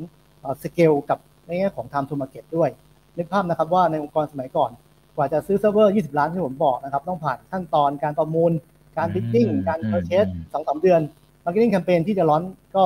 [0.63, 2.71] สเกลกับในแง่ของ time to market ด้วย
[3.17, 4.71] นึกภาพนะครับว่าในองค์กรสมัยก่อน
[5.17, 8.53] กว่าจะซื้อเซิร์ฟเวอร์ 20 ล้านที่ผมบอกนะครับ ต้องผ่านขั้นตอนการประมูล
[8.97, 11.01] การ bidding อืมการอืม purchase อืมสองสามเดือน
[11.45, 12.43] marketing campaign ที่จะ run
[12.77, 12.83] ก็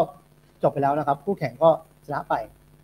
[0.63, 1.71] จบไปแล้วนะครับ คู่แข่งก็
[2.07, 2.35] ชนะไป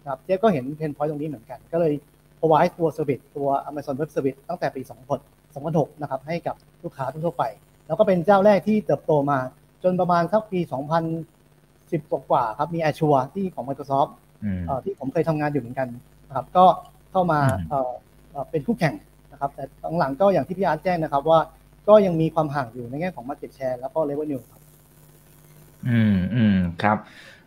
[0.00, 1.92] นะครับเจฟก็เห็น pain point ตรงนี้เหมือนกัน ก็เลย
[2.38, 4.82] provide ตัว service ตัว Amazon Web Service ตั้งแต่ปี
[5.18, 6.54] 2006 2006นะครับให้กับ
[6.84, 7.44] ลูกค้าทั่วๆไป
[7.86, 9.38] แล้วก็เป็นเจ้าแรกที่เติบโตมา
[9.84, 10.60] จนประมาณสักปี
[11.30, 14.10] 2010 กว่าๆครับ มี Azure ที่ของ Microsoft
[14.44, 15.88] อืมเอ่อที่ผมเคยทำงานอยู่เหมือนกัน
[16.28, 16.64] นะครับก็
[17.12, 17.92] เข้ามาอืมเอ่อ
[18.30, 18.94] เอ่อเป็นคู่แข่ง
[19.32, 19.64] นะครับแต่
[19.98, 21.40] หลังๆก็อย่างที่พี่อาร์ตแจ้งนะครับว่า
[21.88, 24.60] ก็ยังมีความห่างอยู่ในแง่ของ market share แล้วก็ revenue ครับ
[25.88, 26.98] อืมอืมครับ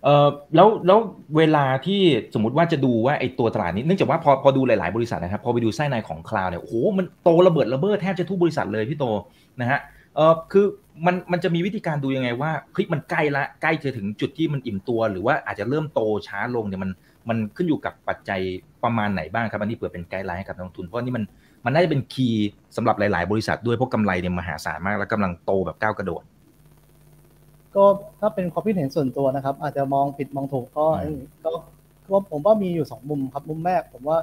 [0.04, 1.00] เออแล้วแล้ว
[1.38, 2.02] เวลาที่
[2.34, 9.06] สมมติว่าจะดูว่าไอ้ตัวตลาดนี้เนื่องจากว่าพอพอดูหลาย ๆ บริษัทนะครับ พอไปดูไส้ในของคลาวเนี่ยโอ้โหมันโตระเบิดระเบ้อแทบจะทุกบริษัทเลยพี่โต
[9.62, 9.80] นะฮะ
[10.16, 10.66] เออคือ
[11.06, 16.92] มันมันจะมีวิธีการดูยังไงว่าเฮ้ยมันใกล้ละใกล้จะถึงจุดที่มันอิ่มตัว หรือว่าอาจจะเริ่มโตช้าลงเนี่ยมัน
[17.30, 18.42] มันขึ้นอยู่กับปัจจัย
[18.84, 21.24] ประมาณไหนบ้างครับอันนี้เผื่อเป็นไกด์ไลน์ให้กับนักลงทุนเพราะนี่มัน
[21.66, 26.24] มันน่าจะเป็นคีย์สำหรับหลาย ๆ บริษัทด้วยเพราะกำไรเนี่ยมหาศาลมาก แล้วกำลังโตแบบก้าวกระโดด
[27.76, 27.84] ก็
[28.20, 31.52] ถ้าเป็นความคิดเห็นส่วนตัวนะครับ อาจจะมองผิดมองถูกก็อืม ก็
[32.10, 34.18] ก็ผมว่ามีอยู่สองมุมครับมุมแรกผมว่า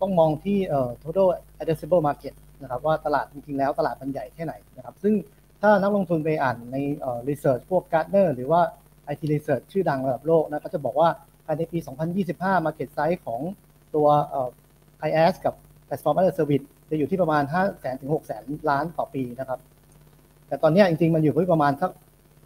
[0.00, 1.28] ต้องมองที่เอ่อ total
[1.60, 5.14] addressable market นะครับว่าตลาดจริงๆแล้วตลาดมันใหญ่แค่ไหนนะครับซึ่ง
[5.62, 8.60] ถ้านักลงทุนไปอ่านในเอ่อ research พวก Gartner หรือว่า
[9.12, 11.08] IT research ชื่อดังระดับโลกนะก็จะบอกว่า
[11.44, 11.78] ภายในปี
[12.22, 13.40] 2025 market size ของ
[13.94, 14.48] ตัวเอ่อ
[15.08, 15.54] IaaS กับ
[15.88, 19.58] platform as a service จะอยู่ที่ประมาณ5 0 0 0 0ถึง6 0 0 0 0ล้านต่อปีนะครับ
[20.48, 21.90] แต่ตอนนี้จริงๆ มันอยู่ที่ประมาณสัก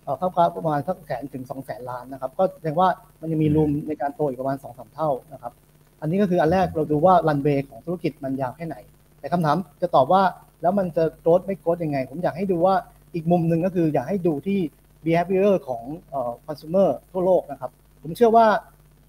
[0.05, 2.89] เอ่อคร่าวๆประมาณสักแสนถึงสองแสนล้านนะครับ ก็แสดงว่า
[3.21, 5.53] มันยังมีรูมในการโตอีกประมาณสองสามเท่านะครับ
[6.01, 8.77] อันนี้ก็คืออันแรกเราดูว่ารันเวย์ของธุรกิจมันยาวแค่ไหน
[9.21, 10.23] แต่คำถามจะตอบว่า
[10.63, 12.75] แล้วมันจะโกรธไม่โกรธยังไง ผมอยากให้ดูว่า
[13.15, 14.59] อีกมุมหนึ่งก็คืออยากให้ดูที่
[15.05, 17.71] behavior ของเอ่อ consumer ทั่วโลกนะครับ
[18.03, 18.47] ผมเชื่อว่า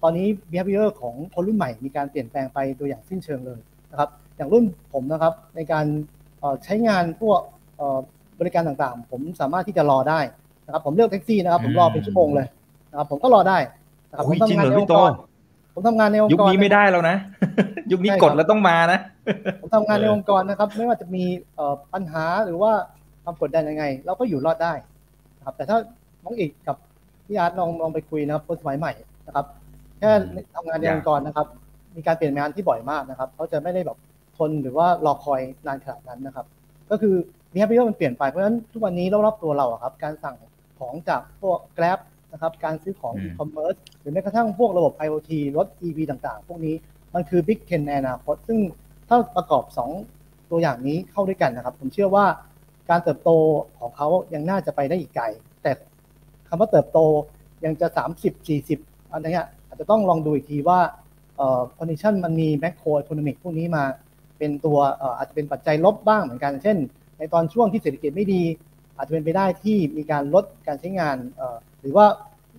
[0.02, 5.86] ตอนนี้ behavior ของคนรุ่นใหม่มีการเปลี่ยนแปลงไปโดยอย่างสิ้นเชิงเลยนะครับ อย่างรุ่นผมนะครับ ในการ
[6.38, 7.40] เอ่อใช้งานพวก
[7.76, 7.98] เอ่อ
[8.40, 10.20] บริการต่างๆ ผมสามารถที่จะรอได้
[10.66, 12.46] นะครับ ผมเลือกแท็กซี่นะครับ ผมรอเป็นชั่วโมงเลย
[12.90, 13.58] นะครับ ผมก็รอได้
[14.10, 15.12] นะครับผโอ้มยจริงทำงานเหรอในอพี่งค์โตกร
[15.74, 17.16] ผมทำงานในองค์ยุคกรนี้ไม่ได้แล้วนะ
[17.92, 19.00] ยุคนี้ใช่กครัดบแล้วต้องมานะ
[19.60, 22.72] ผมทำงานในองค์กรนะครับ ไม่ว่าจะมีเอ่อปัญหาหรือว่า
[23.22, 24.72] ความกดดันยังไง เราก็อยู่รอดได้
[25.38, 25.76] นะครับ แต่ถ้า
[26.24, 26.76] น้องอีกกับ
[27.26, 28.92] พี่อาร์ตลองลองไปคุยนะครับคนสมัยใหม่
[29.26, 29.46] นะครับ
[29.98, 30.10] แค่
[30.54, 31.46] ทำงานในองค์กรนะครับ
[31.96, 33.98] มีการเปลี่ยนงานที่บ่อยมากนะครับเขาจะไม่ได้แบบ
[34.36, 36.46] ทนหรือว่ารอคอยนานขนาดนั้นนะครับ
[36.90, 37.14] ก็คือ
[37.52, 40.36] มี behavior มันเปลี่ยนไปเพราะฉะนั้นทุกวันนี้รอบๆตัวเราครับ การสั่ง
[40.80, 41.98] ของจากพวก Grab
[42.32, 46.74] นะครับ การซื้อของอีคอมเมิร์ซหรือแม้กระทั่งพวกระบบ IoT รถ EV ต่างๆ พวกนี้
[47.14, 48.58] มันคือ Big Ten ในอนาคตซึ่ง
[49.08, 49.64] ถ้าประกอบ
[50.06, 52.26] 2 ตัวอย่างนี้เข้าด้วยกันนะครับ ผมเชื่อว่า
[52.90, 53.30] การเติบโต
[53.78, 55.24] ของเขายังน่าจะไปได้อีกไกล
[55.62, 55.72] แต่
[56.48, 56.98] คำว่าเติบโต
[57.64, 57.86] ยังจะ
[58.24, 60.80] 30 40 อันนี้อาจจะต้องลองดูอีกทีว่า
[61.36, 63.84] เอ่อ condition มันมีแมคโคร e c o n o m i c พวกนี้มา
[64.38, 64.78] เป็นตัว
[65.18, 66.76] อาจจะเป็นปัจจัยลบบ้างเหมือนกัน เช่น
[67.18, 68.42] ในตอนช่วงที่เศรษฐกิจไม่ดี
[68.96, 71.16] อาจจะเป็นไปได้ที่มีการลดการใช้งาน
[71.80, 72.06] หรือว่า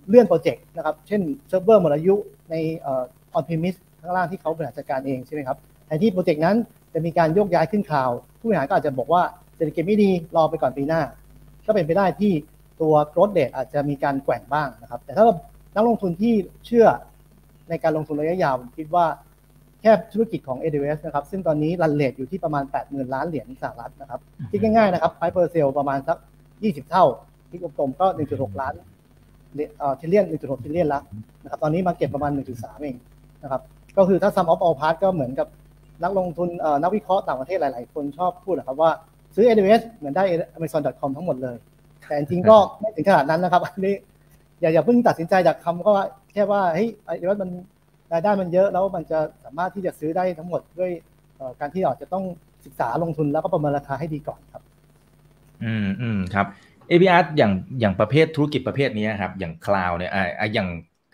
[0.08, 2.14] เลื่อนโปรเจกต์นะครับ เช่นเซิร์ฟเวอร์หมดอายุ
[2.50, 2.54] ใน
[2.86, 6.56] on-premise ข้างล่างที่เขาบริหารจัดการเองใช่ไหมครับแทนที่โปรเจกต์นั้น
[6.92, 8.10] จะมีการโยกย้ายขึ้นข่าว
[8.40, 9.22] ผู้บริหารก็อาจจะบอกว่า
[9.56, 11.02] เศรษฐกิจไม่ดีรอไปก่อนปีหน้า
[11.66, 12.32] ก็เป็นไปได้ที่
[12.80, 15.24] ตัว growth rate อาจจะมีการแกว่งบ้างนะครับ แต่ถ้า
[15.74, 16.34] นักลงทุนที่
[16.66, 16.86] เชื่อ
[17.68, 19.06] ในการลงทุนระยะยาวผมคิดว่า
[19.86, 24.20] ตัวธุรกิจของ AWS นะครับ ซึ่งตอนนี้ run rate อยู่ที่ประมาณ 80,000 ล้านเหรียญสหรัฐนะครับ
[24.50, 26.16] คิดง่ายๆนะครับ price per sales ประมาณสัก
[26.54, 27.04] 20 เท่า
[27.50, 28.72] ที่กลมๆก็ 1.6 ล้าน
[29.78, 31.00] เอ่อทิลเลียน 1.6ทิลเลียนละ
[31.42, 32.96] นะครับ ตอนนี้มาเก็บประมาณ 1.3 เอง
[33.42, 33.60] นะครับ
[33.96, 35.48] ก็คือถ้า sum of all parts ก็เหมือนกับ
[36.02, 38.90] นักลงทุนเอ่อนักวิเคราะห์ต่างประเทศหลายๆ คนชอบพูดนะครับว่า
[39.34, 40.24] ซื้อ AWS เหมือนได้
[40.56, 41.56] Amazon.com ทั้งหมดเลย
[42.06, 43.94] แต่จริงก็ไม่ถึงขนาดนั้นนะครับอันนี้
[44.60, 47.50] อย่าอย่าเพิ่งตัดสินใจจากคำก็ว่าแค่ว่าเฮ้ย AWS มัน
[48.12, 50.90] รายได้มันเยอะแล้วมันจะสามารถที่จะซื้อได้ทั้งหมดด้วย
[51.60, 52.24] การที่เราจะต้อง
[52.64, 54.62] ศึกษาลงทุนแล้วก็ประเมินราคาให้ดีก่อนครับ
[55.64, 56.46] อืมอืมครับ
[56.90, 60.68] APR อย่างอย่างประเภทธุรกิจประเภทนี้ครับ อย่างคลาวเนี่ยอ่าอย่าง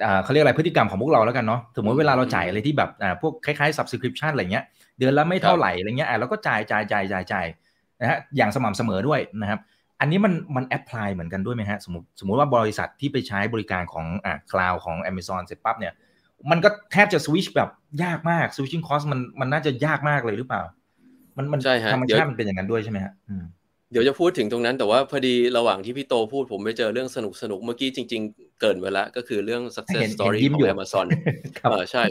[0.05, 4.64] อ่าเขาเรียกอะไรพฤติกรรมของพวกเราแล้วกันเนาะสมมติเวลาเราจ่ายอะไรที่แบบอ่าพวกคล้ายๆ subscription อะไรเงี้ย
[4.98, 7.46] เดือนละไม่เท่าไหร่อะไรเงี้ยอ่าเราก็จ่ายจ่ายจ่ายจ่ายจ่าย
[8.00, 9.61] นะฮะอย่างสม่ำเสมอด้วยนะครับ
[10.00, 15.92] อันนี้มันมันแอพพลายเหมือนกันด้วยไหมฮะสมมติสมมติว่าบริษัทที่ไปใช้บริการของอ่าคลาวของ Amazon เสร็จปั๊บเนี่ย
[16.50, 17.70] มันก็แทบจะสวิชแบบ
[18.02, 20.62] ยากมาก switching cost มันมันน่าจะยากมากเลยหรือเปล่า
[21.37, 21.61] มันมัน
[21.94, 23.12] ธรรมชาติมันเป็นอย่างนั้นด้วยใช่ไหมฮะ
[23.90, 31.07] เดี๋ยวจะพูดถึงตรงนั้นแต่ว่าพอดีระหว่างที่พี่โตพูดผมไปเจอเรื่องสนุกสนุกเมื่อกี้จริง ๆ เกินไปแล้วก็คือเรื่อง success story ของ Amazon
[31.70, 32.05] เออใช่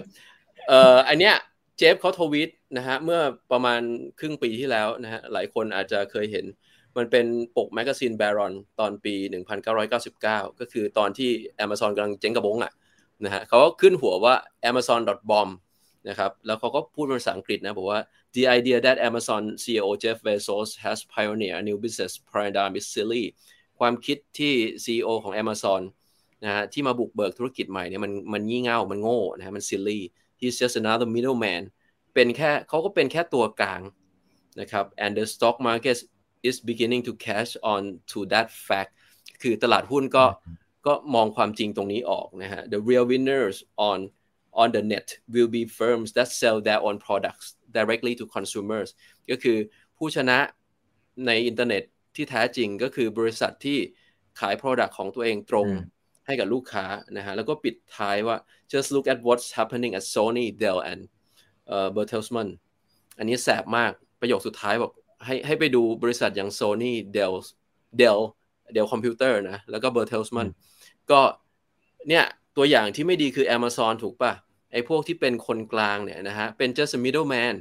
[0.68, 1.36] เอ่ออันเนี้ย
[1.78, 3.20] เจฟเขาทวีตนะฮะเมื่อ
[3.52, 3.82] ประมาณ
[4.20, 6.46] ครึ่งปีที่แล้วนะฮะหลายคนอาจจะเคยเห็น
[6.98, 7.26] มันเป็น
[7.58, 9.16] ปก magazine Barron's ตอนปี
[9.64, 10.22] 1999
[10.60, 11.30] ก็คือตอนที่
[11.66, 12.72] Amazon กำลังเจ๊งกระบงอะ
[13.24, 14.36] นะฮะเขาก็ขึ้นหัวว่า
[14.70, 15.50] amazon.bomb
[16.10, 18.02] นะครับแล้วเขาก็พูดเป็นภาษาอังกฤษนะบอกว่า
[18.36, 23.26] the idea that Amazon CEO Jeff Bezos has pioneered a new business paradigm is silly
[23.80, 24.54] ความคิดที่
[24.84, 25.82] CEO ของ Amazon
[26.44, 30.00] นะฮะที่มาบุกเบิกธุรกิจใหม่เนี่ยมันมันงี่เง่ามันโง่นะฮะมัน silly
[30.40, 31.64] he's just another middleman
[32.14, 33.82] เป็นแค่เขาก็เป็นแค่ตัวกลาง
[34.60, 35.98] นะครับ and the stock market
[36.50, 37.82] is beginning to catch on
[38.12, 38.92] to that fact
[39.42, 40.26] คือตลาดหุ้นก็
[40.86, 43.58] ก็มองความจริงตรงนี้ออกนะฮะ the real winners
[43.90, 44.00] on
[44.62, 47.46] on the net will be firms that sell their own products
[47.78, 48.90] directly to consumers
[49.32, 49.58] ก็คือ
[49.98, 50.38] ผู้ชนะ
[51.28, 51.84] ในอินเทอร์เน็ต
[52.16, 53.80] ที่แท้จริงก็คือบริษัทที่
[54.40, 55.68] ขาย product ของตัวเองตรง
[56.26, 56.86] ให้กับลูกค้า
[57.18, 58.38] นะฮะ แล้วก็ปิดท้ายว่า
[58.72, 61.02] just look at what's happening at Sony Dell and
[61.74, 62.50] uh, Bertelsmann
[63.18, 63.92] อันนี้แสบมาก
[64.22, 64.92] ประโยคสุดท้ายบอก
[65.26, 67.36] ให้ให้ไปดูบริษัทอย่าง Sony Dell
[68.02, 68.20] Dell
[68.76, 70.50] Dell Computer นะ แล้วก็ Bertelsmann
[71.12, 71.22] ก็
[72.10, 72.26] เนี่ย
[72.58, 74.32] ตัวอย่างที่ไม่ดีคือ Amazon ถูกปะ
[74.72, 77.56] ไอ้พวกที่เป็นคนกลางเนี่ยนะฮะเป็น just a middleman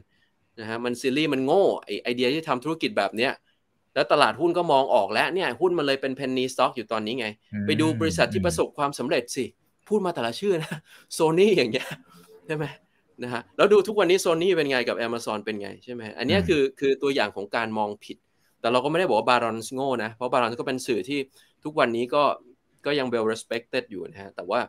[0.60, 3.32] นะฮะมันซิลี่มันโง่ไอไอเดียที่ทำธุรกิจแบบเนี้ย
[3.94, 7.26] แล้วตลาดหุ้นก็มองออกแล้วเนี่ยหุ้นมันเลยเป็นเพนนีสต็อกอยู่ตอนนี้ไง
[7.66, 9.44] ไปดูบริษัทที่ประสบความสำเร็จสิ
[9.88, 10.72] พูดมาแต่ละชื่อนะ
[11.14, 11.86] โซนี่อย่างเงี้ย
[12.46, 12.64] ใช่ไหม
[13.22, 18.16] นะฮะแล้วดูทุกวันนี้โซนี่เป็นไงกับ Amazon เป็นไงใช่ไหมอันนี้คือคือตัวอย่างของการมองผิด
[18.60, 21.18] แต่เราก็ไม่ได้บอกว่าบารอนโง่นะเพราะบารอนก็เป็นสื่อที่
[21.64, 22.22] ทุกวันนี้ก็
[22.86, 24.60] ก็ยัง well respected อยู่นะฮะแต่ว่า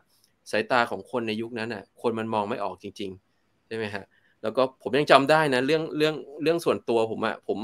[0.52, 4.04] สายตาของคนในยุคนั้นอะคนมันมองไม่ออกจริงๆใช่ไหมฮะ
[4.44, 7.58] แล้วก็ผมยังจำได้นะเรื่องเรื่องเรื่องส่วนตัวผมอะผม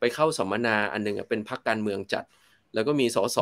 [0.00, 2.24] ไปเข้าสัมมนาอันหนึ่งอะเป็นพักการเมืองจัด
[2.74, 3.38] แล้วก็มีสส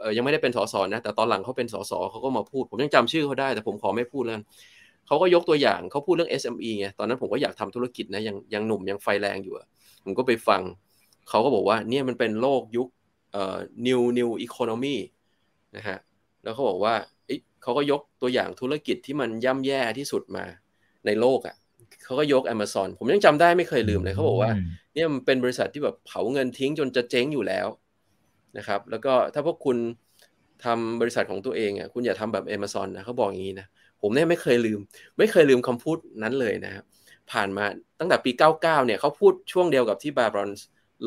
[0.00, 4.36] เออยังไม่ได้เป็นสสนะแต่ตอนหลังเขาเป็นสสเขาก็มาพูด ผมยังจำชื่อเขาได้แต่ผมขอไม่พูดแล้ว
[5.06, 9.54] เขาก็ยกตัวอย่างเขาพูดเรื่อง SME ไงตอนนั้นผมก็อยากทำธุรกิจนะยังยังหนุ่มยังไฟแรงอยู่
[10.04, 10.62] ผมก็ไปฟัง
[11.28, 12.88] เขาก็บอกว่าเนี่ยมันเป็นโลกยุค
[13.32, 14.96] เอ่อ new new economy
[15.76, 15.98] นะฮะ
[16.42, 16.94] แล้วเขาบอกว่า
[17.62, 20.44] เขาก็ยกตัวอย่างธุรกิจที่มันย่ำแย่ที่สุดมา
[21.06, 21.56] ในโลกอะ่ะ
[22.04, 24.50] เขาก็ยก Amazon ผมยังจำได้ไม่เคยลืมเลยเขาบอกว่า
[24.94, 27.66] เนี่ยมันเป็นบริษัทที่แบบเผาเงินทิ้งจนจะเจ๊งอยู่แล้ว
[28.58, 29.76] นะครับ แล้วก็ถ้าพวกคุณ
[30.64, 33.66] ทำบริษัทของตัวเองอะคุณอย่าทำแบบ Amazon นะเขาบอกอย่างนี้นะ
[34.02, 34.80] ผมเนี่ยไม่เคยลืม
[35.18, 36.84] ไม่เคยลืมคำพูดนั้นเลยนะครับ
[37.32, 37.64] ผ่านมา
[37.98, 40.50] ตั้งแต่ปี 99 เนี่ยเขาพูดช่วงเดียวกับที่บาบรอน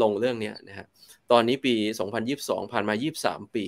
[0.02, 0.86] ลงเรื่องนี้นะฮะ
[1.32, 1.74] ตอนนี้ปี
[2.24, 3.66] 2022 ผ่านมา 23 ปี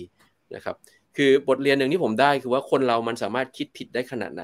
[0.56, 0.76] นะครับ
[1.18, 4.44] คือบทเรียนหนึ่งที่ผมได้คือว่าคนเรามันสามารถคิดผิดได้ขนาดไหน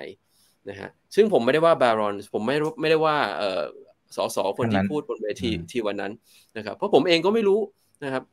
[0.69, 3.61] นะฮะซึ่งผมไม่ได้ว่าบารอนผมไม่ไม่ได้ว่าเออ
[4.15, 6.11] สสคนที่พูดบนเวทีที่วันนั้น
[6.57, 7.59] นะครับเพราะผมเองก็ไม่รู้
[8.03, 8.23] นะครับ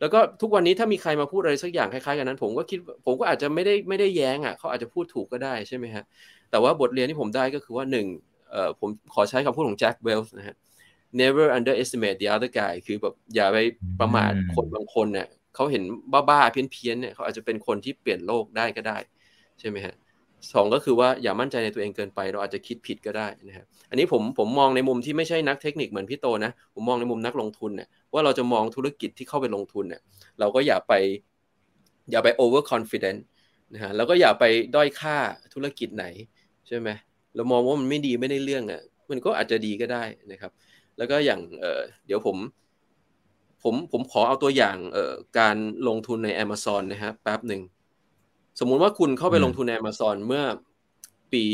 [0.00, 6.04] แล้วก็ทุกวันนี้ถ้ามีใครมาพูดอะไรสักอย่างคล้ายๆกันนั้น ผมก็คิดผมก็อาจจะไม่ได้ไม่ได้แย้งอะเขาอาจจะพูดถูกก็ได้ใช่ไหมฮะ
[6.50, 8.06] แต่ว่าบทเรียนที่ผมได้ก็คือว่าหนึ่ง
[8.50, 10.56] เอ่อผมขอใช้คำพูดของแจ็คเวลส์นะฮะ
[11.20, 13.58] never underestimate the other guy คือแบบอย่าไป
[14.00, 18.98] ประมาทคนบางคนเนี่ย เขาเห็นบ้าๆเพี้ยนๆเนี่ยเขาอาจจะเป็นคนที่เปลี่ยนโลกได้ก็ได้
[19.60, 19.94] ใช่ไหมฮะ
[20.52, 30.00] สองก็คือว่าอย่ามั่นใจในตัวเองเกินไป เราอาจจะคิดผิดก็ได้นะครับอันนี้ผมผมมองในมุมที่ไม่ใช่นักเทคนิคเหมือนพี่โตนะ ผมมองในมุมนักลงทุนเนี่ยว่าเราจะมองธุรกิจที่เข้าไปลงทุนเนี่ย
[30.40, 30.92] เราก็อย่าไป
[32.10, 33.20] อย่าไป over confident
[33.74, 34.44] นะฮะแล้วก็อย่าไป
[34.74, 35.16] ด้อยค่า
[35.54, 36.06] ธุรกิจไหน
[36.68, 36.88] ใช่ไหม
[37.34, 40.52] เรามองว่ามันไม่ดีไม่ได้เรื่องอะมันก็อาจจะดีก็ได้นะครับ
[40.98, 42.36] แล้วก็อย่างเออเดี๋ยวผม
[43.62, 45.56] ผมผมขอเอาตัวอย่างเอ่อการ
[45.88, 47.62] ลงทุนใน Amazon นะฮะแป๊บหนึ่ง
[48.60, 50.44] สมมุติว่าคุณเข้าไปลงทุนใน Amazon เมื่อ
[51.32, 51.44] ปี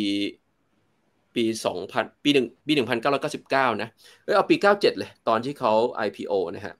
[1.34, 3.88] ปีสองพันปีหนึ่งปีหนึ่งพันเก้าร้อยเก้าสิบเก้านะ
[4.24, 5.72] เออเอาปีเก้าเจ็ดเลย ตอนที่เขา
[6.06, 6.74] IPO นะฮะ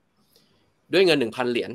[0.93, 1.71] ด้วยเงินหนึ่งพันเหรียญ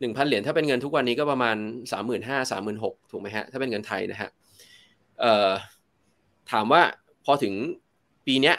[0.00, 1.56] หนึ่งพันเหรียญถ้าเป็นเงินทุกวันนี้ก็ประมาณ
[1.92, 4.30] สามหมื่นห้าสามหมื่นหกถูกไหมฮะ ถ้าเป็นเงินไทยนะฮะ
[5.20, 5.50] เอ่อ
[6.50, 6.82] ถามว่า
[7.24, 7.54] พอถึง
[8.26, 8.56] ปีเนี้ย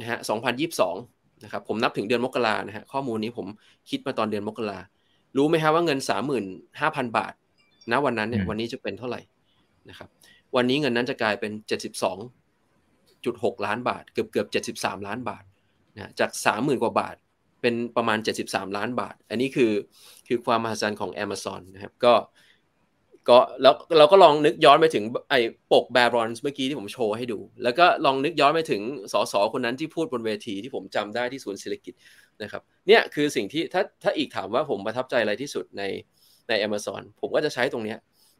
[0.00, 0.96] นะฮะสองพันยี่สิบสอง
[1.44, 3.46] นะครับผมนับถึงเดือนมกรานะฮะข้อมูลนี้ผม
[3.90, 4.78] คิดมาตอนเดือนมกรา
[5.36, 6.44] รู้ไหมฮะว่าเงินสามหมื่น
[6.80, 7.32] ห้าพันบาท
[7.90, 9.20] ณวันนั้นเนี่ยวันนี้จะเป็นเท่าไหร่
[9.88, 10.08] นะครับ
[10.56, 12.18] วันนี้เงินนั้นจะกลายเป็นเจ็ดสิบสอง
[13.24, 15.44] จุดหกล้านบาท เกือบเกือบเจ็ดสิบสามล้านบาท
[15.94, 17.16] นะจากสามหมื่นกว่าบาท
[17.62, 19.72] เป็นประมาณเจ็ดสิบสามล้านบาท อันนี้คือ
[20.28, 22.14] คือความมหัศจรรย์ของ Amazon นะครับก็
[23.28, 25.40] ก็แล้วเราก็ลองนึกย้อนไปถึงไอ้
[25.72, 31.94] ปกแบรอนส์เมื่อกี้ที่ผมโชว์ให้ดู แล้วก็ลองนึกย้อนไปถึงสสคนนั้นที่พูดบนเวทีที่ผมจำได้ที่ศูนย์เศรษฐกิจ
[32.42, 35.82] นะครับเนี่ยคือสิ่งที่ถ้าถ้าอีกถามว่าผมประทับใจอะไรที่สุดใน
[36.48, 37.96] ใน Amazon ผมก็จะใช้ตรงนี้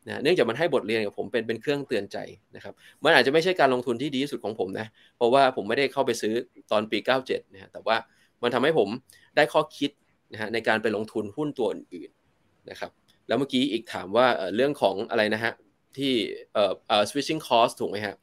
[0.07, 2.18] นะเนื่องจากมันให้บทเรียนกับผมเป็นเป็นเครื่องเตือนใจ
[2.57, 6.35] นะครับมันอาจจะไม่ใช่การลงทุนที่ดีที่สุดของผมนะเพราะว่าผมไม่ได้เข้าไปซื้อ
[6.72, 7.96] ตอนปี 97นะฮะแต่ว่า
[8.42, 8.88] มันทำให้ผม
[9.37, 9.90] ได้ข้อคิด
[10.33, 12.90] นะฮะในการไปลงทุนหุ้นตัวอื่นๆนะครับ
[13.27, 15.53] แล้วเมื่อกี้อีกถามว่าเรื่องของอะไรนะฮะ
[15.97, 16.12] ที่
[16.55, 18.15] เอ่อเอ่อ switching cost ถูกไหมฮะ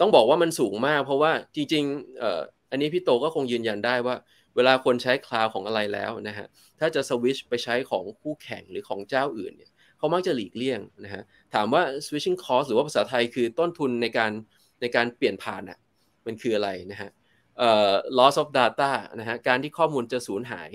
[0.00, 4.16] ต้องบอกว่ามันสูงมากเพราะว่าจริงๆเอ่ออันนี้พี่โตก็คงยืนยันได้ว่า
[4.56, 6.46] เวลาคนใช้คลาวของอะไรแล้วนะฮะ
[6.80, 11.22] ถ้าจะสวิชไปใช้ของคู่แข่งหรือของเจ้าอื่นเนี่ยเขามักจะหลีกเลี่ยงนะฮะ
[11.54, 14.32] ถามว่า switching cost หรือว่าภาษาไทยคือต้นทุนในการ
[14.80, 15.78] ในการเปลี่ยนผ่านอะ
[16.26, 17.10] มันคืออะไรนะฮะ
[17.58, 20.70] เอ่อ loss of data นะฮะการที่ข้อมูลจะสูญหาย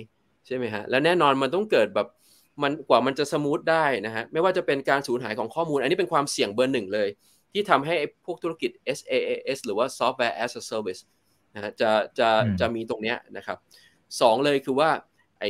[0.45, 2.07] ใช่ไหมฮะและแน่นอนมันต้องเกิดแบบ
[2.63, 7.09] มันกว่ามันจะสมูทได้นะฮะไม่ว่าจะเป็นการสูญหายของข้อมูล อันนี้เป็นความเสี่ยงเบอร์หนึ่งเลย
[7.53, 11.01] ที่ทำให้พวกธุรกิจ SaaS หรือว่า software as a service
[11.55, 13.57] นะฮะจะจะจะมีตรงเนี้ยนะครับ
[14.21, 14.89] สองเลยคือว่า
[15.39, 15.45] ไอ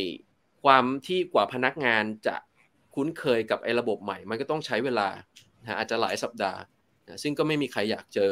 [0.64, 2.36] ความที่กว่าพนักงานจะ
[2.96, 5.08] คุ้นเคยกับไอ้ระบบใหม่ มันก็ต้องใช้เวลา
[5.62, 6.60] นะอาจจะหลายสัปดาห์
[7.08, 8.32] นะซึ่งก็ไม่มีใครอยากเจอ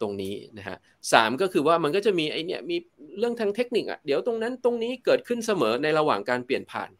[0.00, 0.76] ตรงนี้นะฮะ
[1.12, 2.76] สามก็คือว่ามันก็จะมีไอเนี่ยมี
[3.18, 6.90] เรื่องทางเทคนิคอะเดี๋ยวตรงนั้นตรงนี้เกิดขึ้นเสมอในระหว่างการเปลี่ยนผ่าน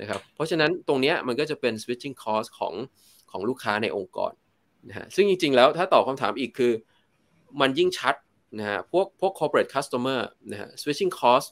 [0.00, 2.74] นะครับเพราะฉะนั้นตรงนี้มันก็จะเป็น switching cost ของ
[3.30, 4.32] ของลูกค้าในองค์กร
[4.88, 6.72] นะฮะซึ่งจริง ๆ แล้วถ้าตอบคำถามอีกคือ
[7.60, 8.14] มันยิ่งชัด
[8.58, 11.46] นะฮะพวกพวก corporate customer นะฮะ switching cost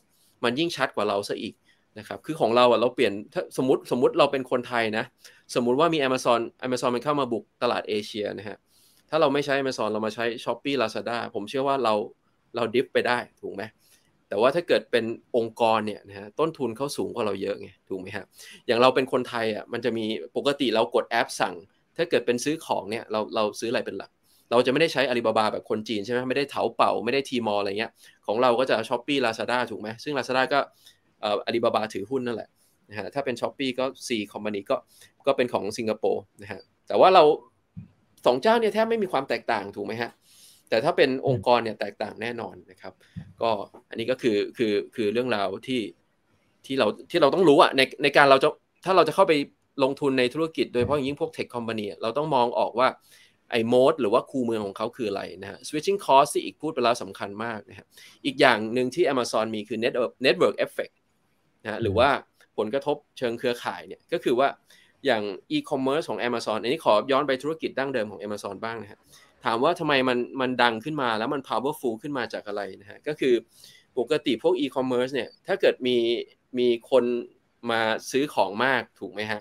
[0.44, 1.54] มันยิ่งชัดกว่าเราซะอีก
[1.98, 5.04] นะครับคือของเราอะเราเปลี่ยนถ้าสมมติสมมติเราเป็นคนไทยนะ
[5.54, 8.56] สมมุติว่ามี Amazon Amazon มันเข้ามาบุกตลาดเอเชียนะฮะ
[9.10, 11.94] ถ้าเราไม่ใช้ Amazon เรามาใช้ s h อ p e e Lazada ผมเชื่อว่าเรา
[12.56, 13.62] เราดิฟไปได้ถูกไหม
[14.34, 15.04] แต่ว่าถ้าเกิดเป็น
[15.36, 18.24] องค์กรเนี่ยนะฮะต้นทุนเขาสูงกว่าเราเยอะไงถูกไหมฮะ
[18.66, 21.54] อย่างเราเป็นคนไทยอะมันจะมีปกติเรากดแอปสั่ง
[21.96, 24.10] ถ้าเกิดเป็นซื้อของเนี่ยเราเราซื้ออะไรเป็นหลัก
[24.50, 27.92] เราจะไม่ได้ใช้อาลีบาบาแบบคนจีนใช่ไหมไม่ได้เถาเป่าไม่ได้ Tmall อะไรเงี้ย
[28.26, 30.58] ของเราก็จะ Shopee Lazada ถูกไหมซึ่ง Lazada ก็
[31.24, 32.48] อาลีบาบาถือหุ้นนั่นแหละ
[32.90, 34.76] นะฮะถ้าเป็น Shopee ก็ Sea Company ก็
[35.26, 37.22] ก็เป็นของสิงคโปร์นะฮะแต่ว่าเรา
[38.26, 40.10] สองเจ้าเนี่ยแทบไม่มีความแตกต่างถูกไหมฮะ
[40.74, 42.92] แต่ถ้าเป็นองค์กรเนี่ยแตกต่างแน่นอนนะครับ
[43.42, 43.50] ก็
[43.90, 45.80] อันนี้ก็คือคือคือเรื่องราวที่
[46.66, 48.48] ที่เราที่เราต้องรู้อะในในการเราจะ
[48.84, 49.32] ถ้าเราจะเข้าไป
[49.84, 52.88] ลงทุนในธุรกิจโดยเฉพาะอย่างยิ่งพวกเทคคอมพานีเราต้องมองออกว่า
[53.50, 57.86] ไอ้โมดหรือว่าคูเมืองของเขาคืออะไรนะฮะ switching cost ที่อีกพูดไปแล้วสำคัญมากนะฮะ
[58.24, 59.94] อีกอย่างหนึ่งที่ Amazon มีคือ net
[60.26, 60.94] network effect
[61.64, 62.08] นะหรือว่า
[62.56, 64.48] ผลกระทบเชิงเครือข่ายเนี่ยก็คือว่า
[65.06, 65.22] อย่าง
[65.56, 68.98] e-commerce ของ Amazon อันนี้ขอย้อนไปธุรกิจดั้งเดิมของ Amazon บ้างนะฮะ
[69.44, 73.34] ถามว่าทำไมมันมันดังขึ้นมาแล้วมัน powerful ขึ้นมาจากอะไรนะฮะก็คือ
[73.98, 75.96] ปกติพวก e-commerce เนี่ยถ้าเกิดมี
[76.58, 77.04] มีคน
[77.70, 77.80] มา
[78.10, 79.40] ซื้อของมากถูกไหมฮะ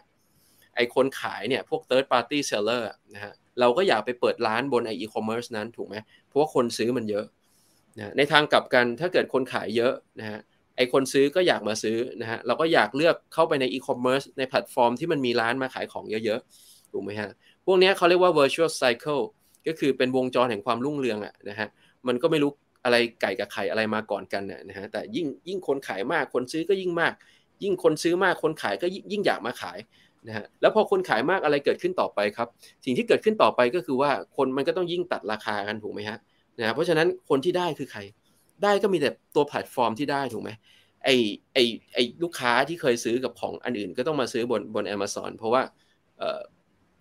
[0.76, 5.96] ไอคนขายเนี่ยพวก third party seller นะฮะเราก็อยากไปเปิดร้านบนไอ e-commerce นั้นถูกไหม
[6.28, 7.26] เพราะว่าคนซื้อมันเยอะ
[7.98, 10.40] นะในทางกลับกันถ้าเกิดคนขายเยอะนะฮะ
[10.78, 17.30] ไอคนซื้อก็อยากมาซื้อนะฮะเราก็อยากเลือกเข้าไปในอีคอมเมิร์ซในแพลตฟอร์มที่มันมีร้านมาขายของเยอะๆถูกไหมฮะ
[17.66, 19.24] พวกนี้เขาเรียกว่า virtual cycle
[19.68, 21.68] ก็คือเป็นวงจรแห่งความรุ่งเรืองอะนะฮะ
[22.08, 22.52] มันก็ไม่รู้
[22.86, 27.14] อะไรไก่กับไข่อะไรมาก่อนกันนะฮะแต่ยิ่งยิ่งคนขายมากคนซื้อก็ยิ่งมาก
[27.64, 29.80] ยิ่งคนซื้อมากคนขายก็ยิ่งอยากมาขาย
[30.28, 32.48] นะฮะแล้วพอคนขายมากอะไรเกิดขึ้นต่อไปครับ
[32.86, 36.18] สิ่งที่เกิดขึ้นต่อไปก็คือว่าคนมันก็ต้องยิ่งตัดราคากันถูกไหมฮะ
[36.60, 38.00] นะเพราะฉะนั้นคนที่ได้คือใคร
[38.64, 40.50] ได้ก็มีแต่ตัวแพลตฟอร์มที่ได้ถูกไหม
[41.04, 41.10] ไอ
[41.54, 41.58] ไอ
[41.94, 45.62] ไอลูกค้าที่เคยซื้อกับของอันอื่น ก็ต้องมาซื้อบนบน Amazon เพราะว่า
[46.18, 46.40] เอ่อ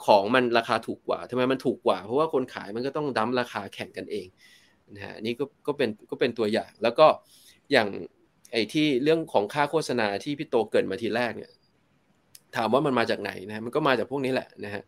[0.06, 4.26] ของมันราคาถูกกว่าทำไมมันถูกกว่า เพราะว่าคนขายมันก็ต้องดั้มราคาแข่งกันเอง
[4.94, 7.06] นะฮะนี่ก็ก็เป็นก็เป็นตัวอย่าง แล้วก็
[7.72, 7.88] อย่าง
[8.52, 11.52] ไอ้ที่เรื่องของค่าโฆษณาที่พี่โตเกิดมาทีแรกเนี่ย
[12.56, 14.82] ถามว่ามันมาจากไหนนะมันก็มาจากพวกนี้แหละนะฮะ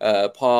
[0.00, 0.50] เอ่อพอ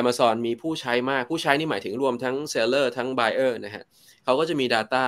[0.00, 3.84] Amazon มีผู้ใช้มากผู้ใช้นี่หมายถึงรวมทั้ง Seller ทั้ง Buyer นะฮะ
[4.24, 5.04] เขาก็จะมี Data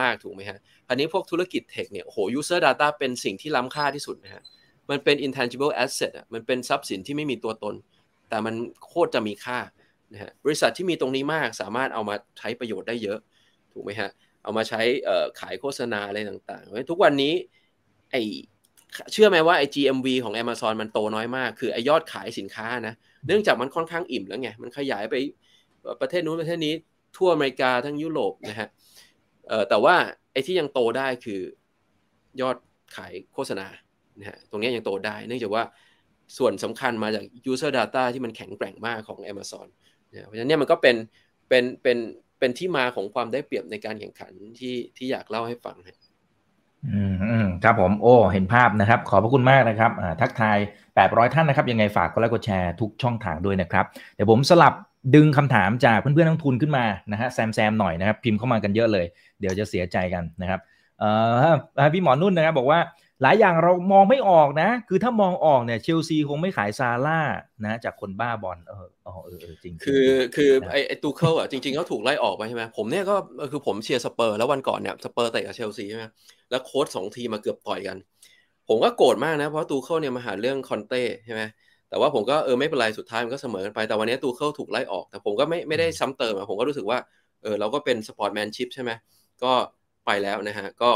[0.00, 0.58] มากถูกไหมฮะ
[0.88, 4.42] อันนี้พวกธุรกิจเทคเนี่ยโห user data เป็นสิ่งที่ล้ำค่าที่สุดนะฮะ
[4.90, 7.74] มันเป็น intangible asset อะมันเป็นทรัพย์สินที่ไม่มีตัวตน
[8.28, 8.54] แต่มัน
[8.86, 9.58] โคตรจะมีค่า
[10.12, 13.18] นะฮะบริษัทที่มีตรงนี้มากสามารถเอามาใช้ประโยชน์ได้เยอะ
[13.72, 14.10] ถูกไหมฮะ
[14.42, 14.80] เอามาใช้
[15.40, 17.32] ขายโฆษณาอะไรต่างๆทุกวันนี้
[18.10, 18.16] ไอ
[19.12, 22.94] เชื่อไหมว่าไอ GMV ของ Amazon มันโตน้อยมาก คือไอยอดขายสินค้านะ
[23.26, 25.14] เนื่องจากมันค่อนข้างอิ่มแล้วไง มันขยายไป
[26.00, 26.74] ประเทศนู้นประเทศนี้
[27.16, 28.68] ทั่วอเมริกาทั้งยุโรปนะฮะ
[29.68, 29.94] แต่ว่า
[30.32, 31.40] ไอ้ที่ยังโตได้คือ
[32.40, 32.56] ยอด
[32.96, 33.66] ขายโฆษณา
[34.18, 35.62] นะฮะตรงนี้ยังโตได้ เนื่องจากว่า
[36.38, 39.66] ส่วนสำคัญมาจาก user data ที่มันแข็งแกร่งมากของ Amazon
[40.12, 40.96] นะเพราะฉะนั้นเนี่ยมันก็เป็น
[41.48, 41.98] เป็นเป็น
[42.38, 45.96] เป็นที่มาของความได้เปรียบในการแข่งขันที่ที่อยากเล่าให้ฟังครับ
[46.88, 50.58] อืมอืมครับผมโอ้เห็นภาพนะครับ ขอบพระคุณมากนะครับอ่าทักทาย
[50.96, 54.74] 800 ท่านนะครับ ยังไงฝากกดไลค์กดแชร์ทุกช่องทางด้วยนะครับ เดี๋ยวผมสลับ
[55.14, 59.06] ดึงคำถามจากเพื่อนๆนักลงทุนขึ้นมานะฮะแซมแซมหน่อยนะครับ พิมพ์เข้ามากันเยอะเลย
[59.40, 60.60] เดี๋ยวจะเสียใจกันนะครับ
[60.98, 61.10] เอ่
[61.84, 62.78] อพี่หมอนุ่นนะครับ บอกว่า
[63.22, 67.20] หลายอย่างเรามองไม่ออกนะ คือถ้ามองออกเนี่ยเชลซีคงไม่ขายซาลาห์
[67.64, 70.04] นะ จากคนบ้าบอลเออเออเออจริง คือ
[70.34, 73.16] คือไอไอตูเคิลอะจริงๆเขาถูกไล่ออกไปใช่ไหมผมเนี่ยก็
[73.50, 76.04] คือผมเชียร์สเปอร์แล้ววันก่อนเนี่ยสเปอร์เตะกับเชลซีใช่ไหม
[76.50, 77.96] แล้วโค้ชสองทีมเกือบต่อยกัน
[78.68, 81.42] ผมก็โกรธมากนะ เพราะตูเคิลเนี่ยมาหาเรื่องคอนเต้ใช่ไหม
[81.88, 86.98] แต่ว่าผมก็เออไม่เป็นไรสุดท้ายมันก็เสมอกันไปแต่วันนี้ตูเคิลถูกไล่ออก แต่ผมก็ไม่ไม่ได้ซ้ำเติมอะผมก็รู้สึกว่า
[87.42, 88.90] เออเราก็เป็น sportsmanship ใช่ไหม
[89.42, 89.52] ก็
[90.06, 90.90] ไปแล้วนะฮะก็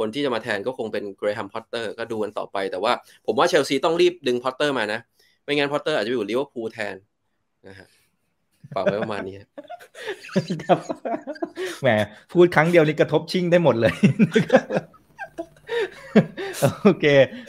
[0.00, 2.92] คนที่จะมาแทนก็คงเป็นเกรแฮมพอตเตอร์ก็ดูกันต่อไป แต่ว่า
[3.26, 5.00] ผมว่าเชลซีต้องรีบดึงพอตเตอร์มานะ
[5.44, 6.94] ไม่งั้นพอตเตอร์อาจจะอยู่ลิเวอร์พูลแทน
[7.68, 7.88] นะฮะ
[8.74, 9.34] ฝากไว้ประมาณนี้
[10.64, 10.78] ครับ
[11.82, 11.88] แหม
[12.32, 13.94] พูดครั้งเดียวนี่กระทบชิ่งได้หมดเลย
[16.82, 17.06] โอเค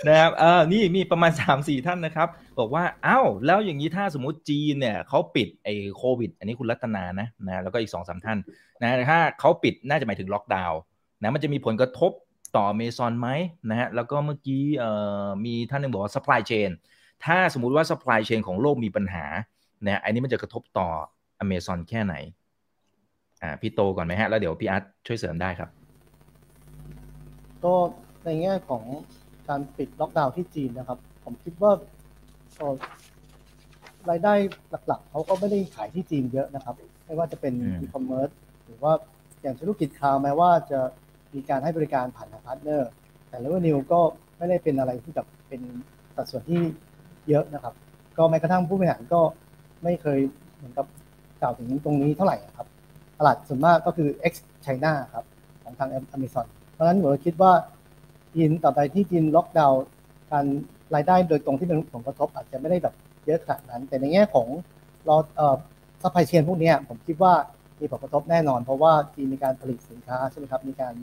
[0.07, 2.27] นะครับเออนี่มีประมาณ3ามสี่ท่านนะครับ
[2.59, 8.37] บอกว่าอ้าวแล้วอย่างนี้ถ้าสมมติจีนเนี่ยเขาปิดไอ้โควิด อันนี้คุณรัตนานะนะแล้วก็อีกสองสามท่าน
[8.81, 10.79] นะถ้าเขาปิดน่าจะหมายถึงล็อกดาวน์
[11.21, 12.11] นะมันจะมีผลกระทบ
[12.55, 13.29] ต่อเมซอนไหม
[13.69, 14.91] นะฮะแล้วก็เมื่อกี้เอ่
[15.25, 16.69] อมีท่านหนึ่งบอกว่า supply chain
[17.25, 19.25] ถ้าสมมุติว่า supply chain ของโลกมีปัญหา
[19.85, 20.87] นะอันนี้มันจะกระทบต่อ
[21.39, 22.15] อเมซอนแค่ไหน
[23.41, 25.69] อ่าพี่โตก่อนไหมฮะ แล้วเดี๋ยวพี่อาร์ตช่วยเสริมได้ครับ
[27.63, 27.73] ก็
[28.25, 28.83] ในแง่ของ
[29.49, 31.71] การปิดล็อกดาวน์ที่จีนนะครับ ผมคิดว่า
[34.09, 34.33] รายได้
[34.87, 38.29] หลักๆ เขาก็ไม่ได้ขายที่จีนเยอะนะครับ ไม่ว่าจะเป็นอีคอมเมิร์ซ
[38.65, 38.93] หรือว่า
[39.41, 40.79] อย่างธุรกิจ cloud แม้ว่าจะ
[41.33, 42.89] มีการให้บริการผ่าน partner
[43.29, 43.99] แต่ revenue ก็
[44.37, 45.61] ไม่ได้เป็นอะไรที่แบบเป็น
[46.15, 46.61] สัดส่วนที่
[47.29, 47.73] เยอะนะครับ
[48.17, 49.21] ก็แม้กระทั่งผู้บริหารก็
[49.83, 50.19] ไม่เคย
[50.57, 50.85] เหมือนกับ
[51.41, 52.67] กล่าวถึงตรงนี้เท่าไหร่ครับ
[53.19, 54.33] ตลาดส่วนมากก็คือ ex
[54.65, 55.25] China ครับ
[55.63, 57.51] ของทาง Amazon เพราะฉะนั้นผมคิดว่า
[58.33, 59.83] จีนต่อไปที่จีนล็อกดาวน์
[60.31, 60.45] การ
[60.95, 62.93] รายได้โดยตรงที่เป็นผลกระทบอาจจะไม่ได้แบบ
[63.25, 64.47] เยอะขนาดนั้น แต่ในแง่ของ
[65.07, 65.55] ของเอ่อ
[66.01, 67.33] supply chain พวกนี้ผมคิดว่า
[67.79, 70.93] มีผลกระทบแน่นอน เพราะว่าจีนมีการผลิตสินค้าใช่ไหมครับมีการ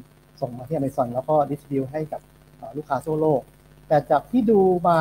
[0.40, 2.20] ส่งมาที่อเมซอนแล้วก็ distribute ให้กับ
[2.77, 3.40] ลูกค้าทั่วโลก
[3.88, 4.96] แต่จากที่ดูมา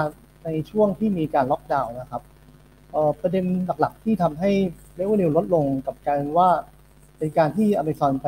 [0.45, 2.23] ในช่วงที่มีการล็อกดาวน์นะครับ
[3.21, 3.45] ประเด็น
[3.79, 4.51] หลักๆ ที่ทำให้
[4.95, 6.49] เรเวนิวลดลงกับการว่า
[7.17, 8.27] เป็นการที่อเมซอนไป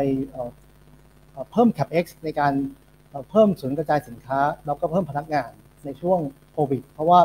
[1.52, 2.54] เพิ่ม CapEx ในการ
[3.30, 5.50] เพิ่มศูนย์กระจายสินค้า แล้วก็เพิ่มพนักงาน
[5.86, 6.20] ในช่วง
[6.54, 7.20] โควิด เพราะว่า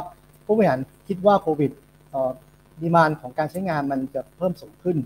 [0.45, 1.73] ผู้บริหารคิดว่าโควิด
[2.83, 4.97] ดีมานของการใช้งานมันจะเพิ่มสูงขึ้น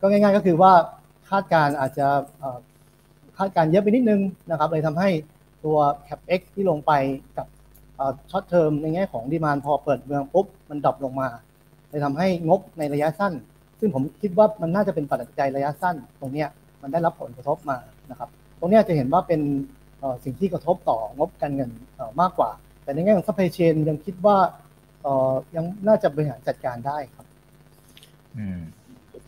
[0.00, 0.72] ก็ง่าย ๆ ก็คือว่า
[1.30, 2.08] คาดการอาจจะ
[3.40, 4.20] คาดการเยอะไปนิดนึง
[4.50, 5.08] นะครับเลยทำให้
[5.64, 5.78] ตัว
[6.08, 6.92] CapEx ที่ลงไป
[7.36, 7.46] กับ
[8.30, 11.28] short term ในแง่ของ demand พอเปิดเมืองปุ๊บ มัน drop ลงมา
[11.88, 13.32] เลยทำให้งบในระยะสั้น
[13.80, 16.44] ซึ่งผมคิดว่ามันน่าจะเป็นปัจจัยระยะสั้น ตรงนี้
[16.82, 17.78] มันได้รับผลกระทบมา
[18.10, 18.28] นะครับ
[18.58, 19.40] ตรงนี้จะเห็นว่าเป็น
[20.24, 21.70] สิ่งที่กระทบต่องบการเงิน
[22.20, 22.50] มากกว่า
[22.82, 24.36] แต่ในแง่ของ supply chain ยังคิดว่า
[25.56, 27.26] ยังน่าจะบริหารจัดการได้ครับ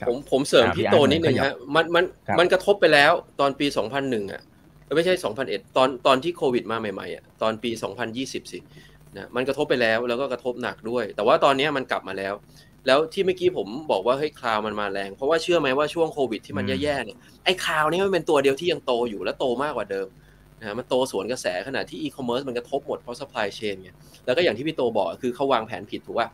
[0.08, 2.04] ผมผมเสริมพี่โตนิดนึงฮะมันมัน
[2.38, 3.66] มันกระทบไปแล้วตอนปี
[4.00, 4.42] 2001 อะ
[4.96, 7.70] ไม่ใช่ 2001 ตอนตอนที่โควิดมาใหม่ๆอะตอนปี
[8.10, 8.58] 2020 สิ
[9.16, 12.34] นะมันกระทบไปแล้วแล้วก็กระทบหนักด้วย แต่ว่าตอนนี้มันกลับมาแล้ว
[12.86, 20.08] แล้วที่เมื่อกี้ผมบอกว่าเฮ้ยคลาวมันมาแรง เพราะว่าเชื่อไหมว่าช่วงโควิดที่มันแย่ๆเนี่ยไอ้คลาวนี่มันเป็นตัวเดียวที่ยังโตอยู่และโตมากกว่าเดิม
[20.60, 23.90] นะมันโตสวนกระแสขณะที่อีคอมเมิร์ซมันกระทบหมดเพราะ supply chain ไง
[24.26, 26.26] แล้วก็อย่างที่พี่โตบอกคือเขาวางแผนผิดถูกว่า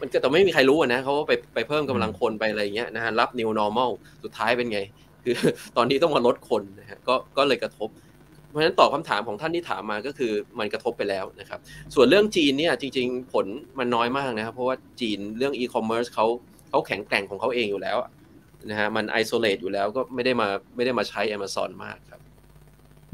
[0.00, 3.90] มันก็แต่ไม่มีใครรู้นะเขาไปไปเพิ่มกำลังคนไปอะไรเงี้ยนะฮะรับ new normal
[4.24, 4.80] สุดท้ายเป็นไง
[5.24, 5.34] คือ
[5.76, 7.88] ตอนนี้ต้องมาลดคนนะฮะก็ก็เลยกระทบ
[8.48, 11.60] เพราะฉะนั้นตอบคำถามของท่านที่ถามมาก็คือมันกระทบไปแล้วนะครับ
[11.94, 13.46] ส่วนเรื่องจีนเนี่ยจริง ๆ ผล
[13.78, 16.26] มันน้อยมากนะครับ เพราะว่าจีนเรื่องอีคอมเมิร์ซเขา
[16.70, 17.96] เขาแข็งแกร่งของเขาเองอยู่แล้ว
[18.70, 22.20] นะฮะมัน isolate อยู่แล้วก็ไม่ได้มาไม่ได้มาใช้ Amazon มากครับ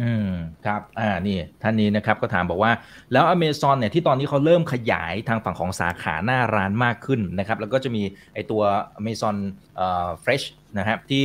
[0.00, 0.30] อืม
[0.66, 2.72] ครับอ่านี่ท่านนี้นะครับก็ถามบอกว่า
[3.12, 8.02] แล้ว Amazon เนี่ยที่ตอนนี้เขาเริ่มขยายทางฝั่งของสาขาหน้าร้านมากขึ้นนะครับแล้วก็จะมี
[8.34, 8.62] ไอตัว
[9.00, 9.36] Amazon
[9.76, 10.44] เอ่อ Fresh
[10.78, 11.24] นะครับที่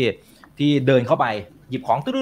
[0.58, 1.26] ที่เดินเข้าไป
[1.70, 2.14] หยิบของตุ๊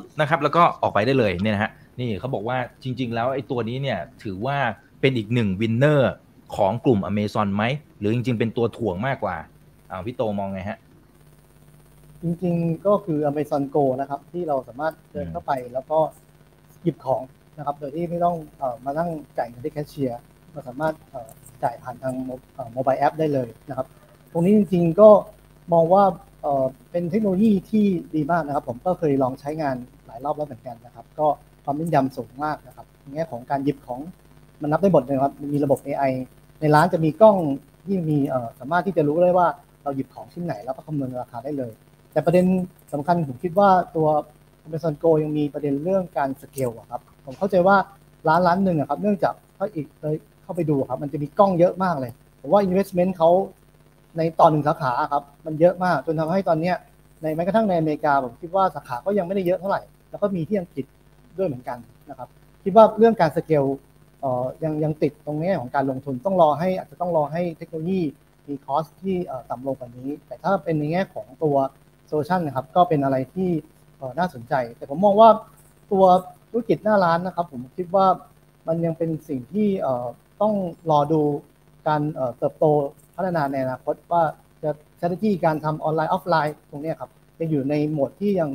[0.00, 1.70] ดๆๆๆนะครับแล้วก็ออกไปได้เลยเนี่ยนะฮะ
[2.00, 4.56] นี่เขาบอกว่าจริง ๆ แล้วไอตัวนี้เนี่ยถือว่า
[5.00, 6.12] เป็นอีกหนึ่งวินเนอร์
[6.56, 7.64] ของกลุ่ม Amazon ไหม
[7.98, 9.36] หรือจริง ๆ เป็นตัวถ่วงมากกว่า
[9.90, 10.78] อ่าพี่โตมองไงฮะ
[12.22, 15.98] จริงๆก็คือ Amazon Go นะครับ ที่เราสามารถเดินเข้าไปแล้วก็
[16.82, 17.22] หยิบของ
[17.58, 20.20] นะครับ โดยที่ไม่ต้องเออมานั่งจ่ายเงินที่แคชเชียร์
[20.52, 21.30] เราสามารถเอ่อ
[21.62, 22.14] จ่ายผ่านทาง
[22.72, 23.86] โมบายแอปได้เลยนะครับ
[24.32, 25.10] ตรงนี้จริงๆก็
[25.72, 26.04] มองว่า
[26.42, 31.26] เอ่อเป็นเทคโนโลยีที่ดีมากนะครับ ผมก็เคยลองใช้งานหลายรอบแล้วเหมือนกันนะครับ ก็
[31.64, 34.00] ความแม่นยำสูงมากนะครับในแง่ของการหยิบของ
[34.62, 36.12] มันนับได้หมดเลยครับ มีระบบ AI
[36.60, 37.36] ในร้านจะมีกล้อง
[37.84, 39.46] ที่มีเอ่อสามารถที่จะรู้ได้ว่า
[39.82, 41.72] เราหยิบของชิ้นไหนแล้วก็คำนวณราคาได้เลย
[42.12, 42.46] แต่ประเด็น
[42.92, 44.08] สำคัญผมคิดว่าตัว
[44.66, 47.76] Amazon Go ยังมีประเด็นเรื่องการสเกลอะครับ ผมเข้าใจว่า
[48.28, 53.30] ร้านร้านหนึ่งอะครับ เนื่องจากถ้าอีกเลยเข้าไปดูครับ มันจะมีกล้องเยอะมากเลยผมว่า investment เขา
[54.16, 56.76] ในตอนหนึ่งสาขาครับ มันเยอะมากจนทำให้ตอนเนี้ย
[57.22, 59.80] ในแม้กระทั่งในอเมริกาผมคิดว่าสาขาก็ยังไม่ได้เยอะเท่าไหร่
[60.10, 60.84] แล้วก็มีที่อังกฤษ
[61.38, 61.78] ด้วยเหมือนกัน
[62.10, 62.28] นะครับ
[62.64, 63.64] คิดว่าเรื่องการสเกล
[64.20, 68.00] เอ่อยังยังติดตรงนี้ของการลงทุนต้องรอให้อาจจะต้องรอให้เทคโนโลยี
[68.48, 69.16] มี cost ที่
[69.50, 71.56] ต่ำลงกว่านี้ แต่ถ้าเป็นในแง่ของตัว
[72.10, 73.50] solution นะครับก็เป็นอะไรที่
[73.98, 75.30] เอ่อน่าสนใจ แต่ผมมองว่า
[75.92, 76.04] ตัว
[76.50, 78.06] ธุรกิจหน้าร้านนะครับ ผมคิดว่า
[78.66, 80.06] มันยังเป็นสิ่งที่เอ่อ
[80.40, 80.54] ต้อง
[80.90, 81.20] รอดู
[81.88, 82.64] การเอ่อเติบโต
[83.16, 84.22] พัฒนาในอนาคตว่า
[84.62, 88.50] จะ strategy การทำออนไลน์ออฟไลน์ตรงเนี้ยครับยังอยู่ในโหมดที่ยัง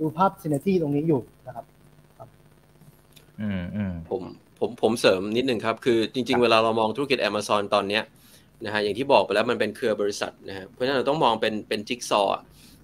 [0.00, 1.64] ดูภาพ synergy ตรงนี้อยู่นะครับ
[3.40, 4.22] อืมอืมผม
[4.58, 8.02] ผมผมเสริมนิดนึงครับ คือจริง ๆ เวลาเรามองธุรกิจ Amazon ตอนเนี้ย
[8.64, 12.34] นะฮะอย่างที่บอกไปแล้วมันเป็นเครือบริษัทนะฮะเพราะฉะนั้นเราต้องมองเป็นเป็นจิ๊กซอว์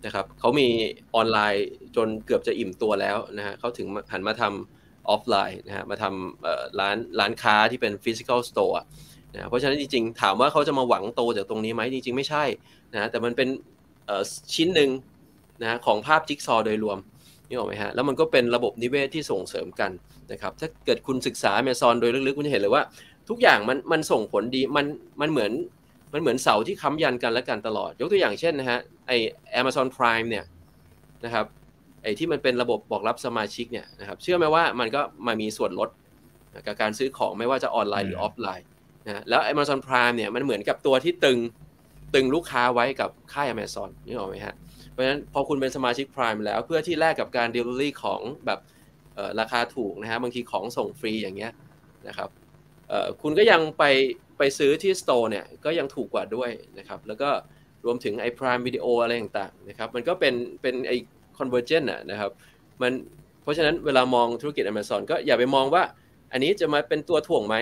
[0.04, 0.68] นะครับเขามี
[1.14, 8.76] ออนไลน์จนเกือบจะอิ่มตัวแล้วนะฮะเขาถึงหันมาทำออฟไลน์นะฮะมาทำร้านร้านค้าที่เป็น physical store
[9.34, 12.44] นะเพราะฉะนั้นจริงๆ ถามว่าเขาจะมาหวังโตจากตรงนี้ไหมจริงๆ ไม่ใช่
[12.94, 13.48] นะแต่มันเป็น
[14.54, 14.90] ชิ้นหนึ่ง
[15.62, 16.98] นะฮะของภาพจิ๊กซอว์โดยรวม
[17.48, 19.90] นึกออกไหมฮะแล้วมันก็เป็นระบบนิเวศที่ส่งเสริมกัน
[20.32, 22.82] นะครับถ้าเกิดคุณศึกษา Amazon โดยลึกๆ คุณจะเห็นเลยว่า
[23.28, 24.86] ทุกอย่างมันมันส่งผลดีมัน
[25.20, 25.52] มันเหมือน
[26.14, 29.12] มันเหมือนเสาที่ค้ำยันกันและกันตลอด ยกตัวอย่างเช่นนะฮะไอ
[29.60, 30.44] Amazon Prime เนี่ย
[31.24, 31.46] นะครับ
[32.02, 35.90] ไอที่มันเป็นระบบบอกรับสมาชิกเนี่ยนะครับเชื่อไหมว่ามันก็มามีส่วนลด
[36.66, 38.66] กับการซื้อของไม่ว่าจะออนไลน์หรือออฟไลน์
[39.06, 41.38] นะแล้ว Amazon Prime เนี่ยมันเหมือนกับตัวที่ตึง
[42.14, 44.54] ตึงลูกค้าไว้กับค่าย Amazon นี่ออกไหมฮะ
[44.90, 48.60] เพราะฉะนั้นพอคุณเป็นสมาชิก Prime แล้วเพื่อที่แลกกับการ Delivery ของแบบ
[49.14, 51.52] เอ่อราคาถูกนะฮะบางทีของส่งฟรีอย่างเงี้ย
[52.08, 52.28] นะครับ
[52.88, 53.84] เอ่อคุณก็ยังไป
[54.38, 57.30] ไปซื้อที่สโตร์เนี่ยก็ยังถูกกว่าด้วยนะครับ แล้วก็
[57.84, 60.96] รวมถึงไอ้ Prime Video อะไรต่างๆนะครับ มันก็เป็นเป็นไอ้
[61.38, 62.30] convergent อะนะครับ
[62.82, 62.92] มัน
[63.42, 65.82] เพราะฉะนั้นเวลามองธุรกิจ Amazon ก็อย่าไปมองว่า
[66.32, 67.56] อันนี้จะมาเป็นตัวถ่วงไหม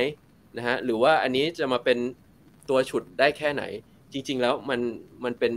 [0.56, 1.98] นะฮะ หรือว่าอันนี้จะมาเป็น
[2.70, 3.64] ตัวฉุดได้แค่ไหน
[4.12, 4.80] จริง ๆ แล้วมัน
[5.24, 5.52] มันเป็น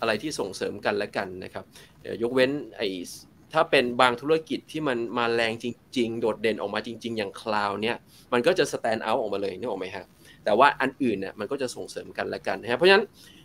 [0.00, 1.64] อะไรที่ส่งเสริมกันและกันนะครับ
[2.22, 2.88] ยกเว้นไอ้
[3.52, 5.66] ถ้าเป็นบางธุรกิจที่มันมาแรงจ
[5.98, 7.96] ริง ๆ โดดเด่นออกมาจริง ๆ อย่างคลาวเนี่ย
[8.32, 10.04] มันก็จะ stand out ออกมาเลยนึกออกไหมฮะ
[10.44, 13.04] แต่ว่าอันอื่นเนี่ยมันก็จะส่งเสริมกันและกันนะเพราะฉะนั้น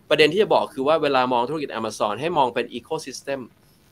[0.10, 3.40] ประเด็นที่จะบอกคือว่าเวลามองธุรกิจ Amazon ให้มองเป็น ecosystem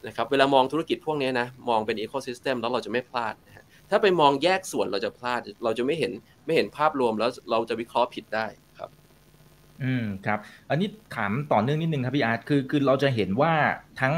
[0.07, 6.11] นะครับเวลามองธุรกิจพวกนี้นะมองเป็น ecosystem แล้วเราจะไม่พลาดนะฮะถ้าไปมองแยกส่วนเราจะพลาด เราจะไม่เห็น
[6.45, 8.45] ไม่เห็นภาพรวมแล้วเราจะวิเคราะห์ผิดได้
[8.77, 8.89] ครับ
[9.83, 10.39] อืมครับ
[10.69, 13.53] อันนี้ถามต่อเนื่องนิดนึงครับพี่อาร์ตคือคือเราจะเห็นว่า
[14.01, 14.15] ทั้ง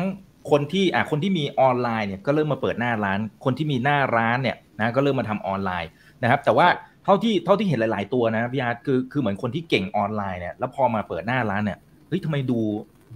[0.51, 5.89] คนที่อ่าคนที่มีออนไลน์เนี่ยก็เริ่มมาเปิดหน้าร้าน คนที่มีหน้าร้านเนี่ยนะก็เริ่มมาทำออนไลน์
[6.23, 6.67] นะครับ แต่ว่า
[7.03, 12.59] เท่าที่เท่าที่เห็นหลาย ๆ ตัวนะพี่อาร์ตคือคือเหมือนคนที่เก่งออนไลน์เนี่ยแล้วพอมาเปิดหน้าร้านเนี่ยเฮ้ยทำไมดู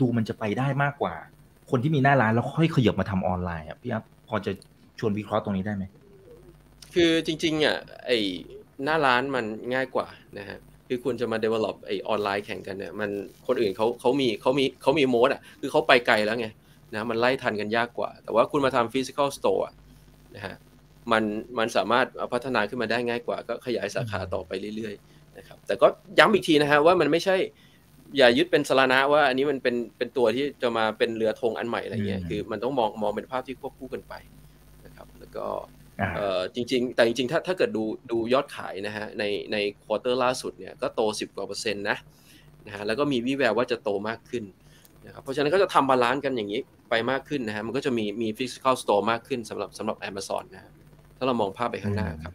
[0.01, 1.13] ดูมันจะไปได้มากกว่า
[1.69, 4.51] คนที่มีหน้าร้านแล้วค่อยขยับมาทำออนไลน์อะพี่อาร์ตพอจะ
[4.99, 5.83] ชวนวิเคราะห์ตรงนี้ได้ไหม
[6.93, 8.11] คือจริงๆอะไอ
[8.83, 10.07] หน้าร้านมันง่ายกว่า
[10.38, 10.57] นะฮะ
[10.88, 13.09] คือคุณจะมา develop ไอออนไลน์แข่งกันเนี่ยมัน
[13.47, 16.47] คนอื่นเขาเขามีเขามีเขามีโมดอะคือเขาไปไกลแล้วไง
[16.93, 19.73] นะมันไล่ทันกันยากกว่า แต่ว่าคุณมาทำ physical store อะ
[20.35, 20.55] นะฮะ
[21.12, 21.24] มัน
[21.60, 25.88] มันสามารถพัฒนาขึ้นมาได้ง่ายกว่า ก็ขยายสาขาต่อไปเรื่อยๆนะครับแต่ก็
[26.20, 27.36] ย้ำอีกทีนะฮะว่ามันไม่ใช่
[28.18, 34.14] อย่ายึดเป็นสาระว่าอันนี้มันเป็นเป็นตัวที่จะมาเป็นเรือธงอันใหม่อะไรเงี้ยอืมคือมันต้องมองมองเป็นภาพที่ควบคู่กันไป
[34.86, 35.45] นะครับแล้วก็
[36.01, 41.97] อ่าเอ่อจริงๆ แต่จริงๆ ถ้าถ้าเกิดดูดูยอดขายนะฮะในใน quarter ล่าสุดเนี่ยก็โต 10 กว่าเปอร์เซ็นต์นะ
[42.66, 44.43] นะฮะแล้วก็มีวิแววว่าจะโตมากขึ้น
[45.05, 50.72] นะครับเพราะฉะนั้นก็จะทำ balance กันอย่างนี้ไปมากขึ้นนะฮะมันก็จะมีมี physical store มากขึ้นสำหรับสำหรับ Amazon นะฮะ
[51.18, 52.34] ถ้าเรามองภาพไปข้างหน้าครับ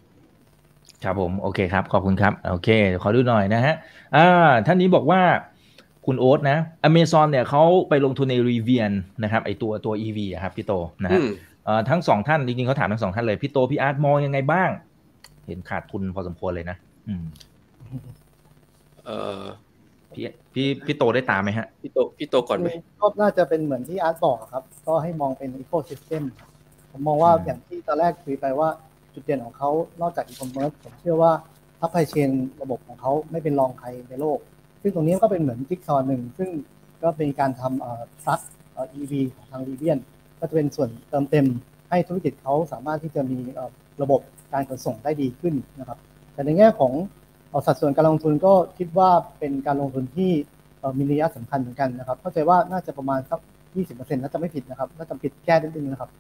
[1.05, 3.75] ครับผมโอเคครับขอบคุณครับโอเคเดี๋ยวขอดูหน่อยนะฮะ
[4.17, 5.21] อ่าท่านนี้บอกว่า
[6.07, 10.73] คุณโอ๊ตนะอเมซอนเนี่ยเขาไปลงทุนใน Rivian นะครับไอตัวตัว EV อะครับพี่โต
[11.03, 11.29] นะอืฮะม
[11.65, 14.71] เอ่อทั้งสองท่านจริงๆเขาถามทั้งสองท่านเลยพี่โตพี่อาร์ตมองยังไงบ้าง
[15.47, 16.77] เห็นขาดทุนพอสมควรเลยนะ
[17.09, 17.25] อืม
[19.05, 19.43] เอ่อ
[20.15, 20.25] พี่
[20.55, 22.69] พี่พี่โตได้ตามไหมฮะ พี่โตพี่โตก่อนไหม
[23.01, 26.23] ก็น่าจะเป็นเหมือนที่อาร์ตบอกครับ ก็ให้มองเป็นอีโค y ิสเต็ม
[26.93, 28.69] ผมมองว่าอืมอย่างที่ตอนแรกคุยไปว่า
[29.15, 29.71] จุดเด่นของเขา
[30.01, 31.33] นอกจากอีคอมเมิร์ซผมเชื่อว่า
[31.81, 32.31] supply chain
[32.63, 34.39] ระบบของเขาไม่เป็นรองใครในโลก
[34.83, 36.51] ซึ่งตรงนี้ก็เป็นเหมือนจิ๊กซอว์หนึ่ง ซึ่ง
[37.03, 38.41] ก็เป็นการทำเอ่อซัก
[38.73, 39.99] เอ่อ EV ของทางรีเบียน
[40.39, 41.47] ก็จะเป็นส่วนเติมเต็ม
[41.91, 43.71] ให้ธุรกิจเขาสามารถที่จะมีเอ่อ
[44.03, 44.21] ระบบ
[44.53, 45.99] การขนส่งได้ดีขึ้นนะครับ
[46.33, 46.93] แต่ในแง่ของ
[47.51, 50.31] เอ่อสัดส่วนการลงทุนก็คิดว่าเป็นการลงทุนที่
[50.79, 53.41] เอ่อมีนัยสำคัญเหมือนกันนะครับ เข้าใจว่าน่าจะประมาณสัก
[53.77, 56.11] 20%น่าจะไม่ผิดนะครับ น่าจะผิดแก้นิดนึงนะครับ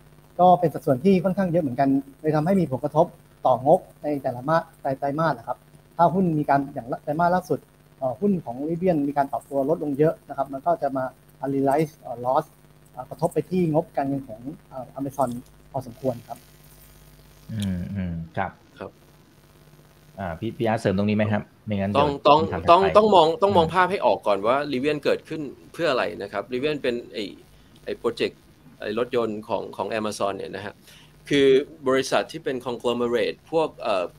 [0.40, 1.88] ก็เป็นสัดส่วนที่ค่อนข้างเยอะเหมือนกัน
[2.20, 3.06] เลยทำให้มีผลกระทบ
[3.46, 5.58] ต่องบในแต่ละมาไตรไตรมาสนะครับ
[5.96, 7.58] ถ้าหุ้นมีการอย่างไตรมาสล่าสุด
[7.98, 11.04] เอ่อหุ้นของ Rivian มีการปรับตัวลดลงเยอะนะครับ มันก็จะมา
[11.52, 12.44] realize เอ่อ loss
[12.92, 15.30] เอ่อกระทบไปที่งบการเงินของเอเมซอน
[15.72, 16.38] พอสมควรครับ
[17.52, 18.90] อืมอืมครับครับ
[20.18, 27.18] อ่าพี่พี่อาร์ตเสริมตรงนี้ไหมครับไม่งั้นต้องเดี๋ยวต้องคำถามต้องถัดไปต้องมองต้องมองอืมภาพให้ออกก่อนว่า Rivian เกิดขึ้นเพื่ออะไรนะครับ Rivian เป็นไอ
[27.84, 28.51] ไอ project ไอ
[28.98, 30.74] รถยนต์ของของ Amazon เนี่ยนะฮะ
[31.28, 31.48] คือ
[31.88, 33.68] บริษัทที่เป็น conglomerate พวก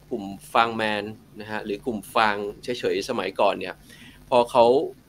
[0.09, 1.03] กลุ่มฟางแมน
[1.41, 3.75] นะฮะหรือกลุ่มฟางเฉยๆสมัยก่อนเนี่ย
[4.29, 4.65] พอเขา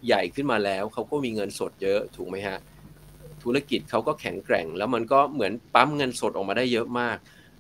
[0.07, 2.59] ใหญ่ขึ้นมาแล้วเขาก็มีเงินสดเยอะถูกไหมฮะ
[3.43, 7.17] ธุรกิจเขาก็แข็งแกร่ง แล้วมันก็เหมือนปั๊มเงินสดออกมาได้เยอะมาก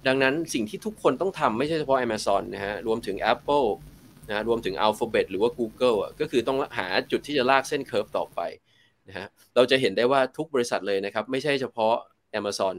[0.07, 3.66] ดังนั้นสิ่งที่ทุกคนต้องทำไม่ใช่เฉพาะ Amazon นะฮะรวมถึง Apple
[4.28, 8.40] นะรวมถึง Alphabet หรือว่า Google อะก็คือต้องหาจุดที่จะลากเส้นเคอร์ฟต่อไป
[9.09, 11.94] นะฮะเราจะเห็นได้ว่าทุกบริษัทเลยนะครับ ไม่ใช่เฉพาะ
[12.38, 12.74] Amazon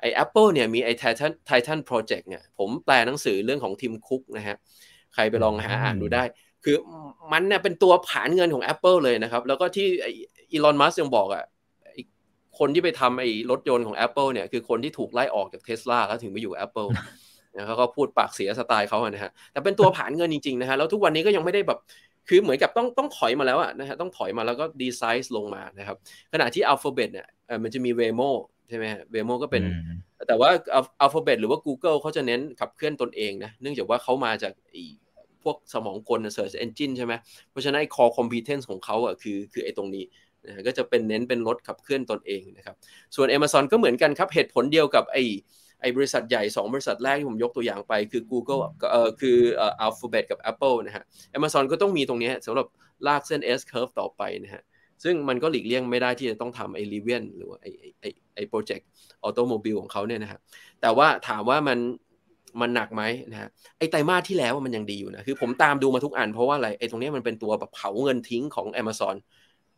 [0.00, 4.56] ไอ้ Apple เนี่ยมีไอ้ Titan Titan Project เนี่ยผมแปลหนังสือเรื่องของทีมคุกนะฮะ
[5.14, 6.24] ใครไปลองหาอ่านดูได้
[6.64, 6.76] คือ
[7.32, 9.86] มันเนี่ยเป็นตัวผานเงินของ Apple เลยนะครับ แล้วก็ที่
[10.52, 11.44] อีลอนมัสยังบอกอะ
[12.58, 16.88] คนที่ไปทำไอ้รถยนต์ของ Apple เนี่ยคือคนที่ถูกไล่ออกจากเทสลาแล้วถึงไปอยู่ Apple
[17.54, 21.78] นะเขาก็พูดปากเสียสไตล์เขาอะนะฮะแต่เป็นตัวผานเงินจริงๆนะฮะแล้วทุกวันนี้ก็ยังไม่ได้แบบ
[22.28, 25.96] คือเหมือนกับต้องต้องถอยมาแล้วอะนะฮะต้องถอยมาแล้วก็ดีไซน์ลงมานะครับ
[26.32, 28.30] ขณะที่ Alphabet เนี่ยเอ่อมันจะมี Waymo
[28.68, 29.98] ใช่ไหมฮะ Waymo ก็เป็นอืม
[30.28, 34.82] แต่ว่า Al- Alphabet หรือว่า Google เขาจะเน้นขับเคลื่อนตนเองนะ เนื่องจากว่าเขามาจากไอ้
[35.42, 37.12] พวกสมองกล Search Engine ใช่ไหม
[37.50, 40.04] เพราะฉะนั้นไอ้ core competence ของเขาอะคือคือไอ้ตรงนี้
[40.46, 42.76] นะฮะก็จะเป็นเน้นเป็นรถขับเคลื่อนตนเองนะครับ
[43.16, 45.22] ส่วน Amazon ก็เหมือนกันครับ เหตุผลเดียวกับไอ้
[45.80, 51.04] ไอ้บริษัทใหญ่ 2 บริษัทแรกที่ผมยกตัวอย่างไปคือ Google กับเอ่อคือเอ่อ Alphabet กับ Apple นะฮะ
[51.36, 52.66] Amazon ก็ต้องมีตรงเนี้ยสำหรับ
[53.06, 54.62] ลากเส้น S curve ต่อไปนะฮะ
[55.04, 60.40] ซึ่งมันก็หลีกเลี่ยงไม่ได้ที่จะต้องทำไอ้ Rivian หรือว่าไอ้ไอ้ไอ้ไอ้ project automobile ของเขาเนี่ยนะฮะ
[60.80, 61.78] แต่ว่าถามว่ามัน
[62.60, 69.16] มันหนักไหมนะฮะไอ้ไตรมาสที่แล้วมันยังดีอยู่นะ คือผมตามดูมาทุกอันเพราะว่าอะไรไอ้ตรงเนี้ยมันเป็นตัวแบบเผาเงินทิ้งของ Amazon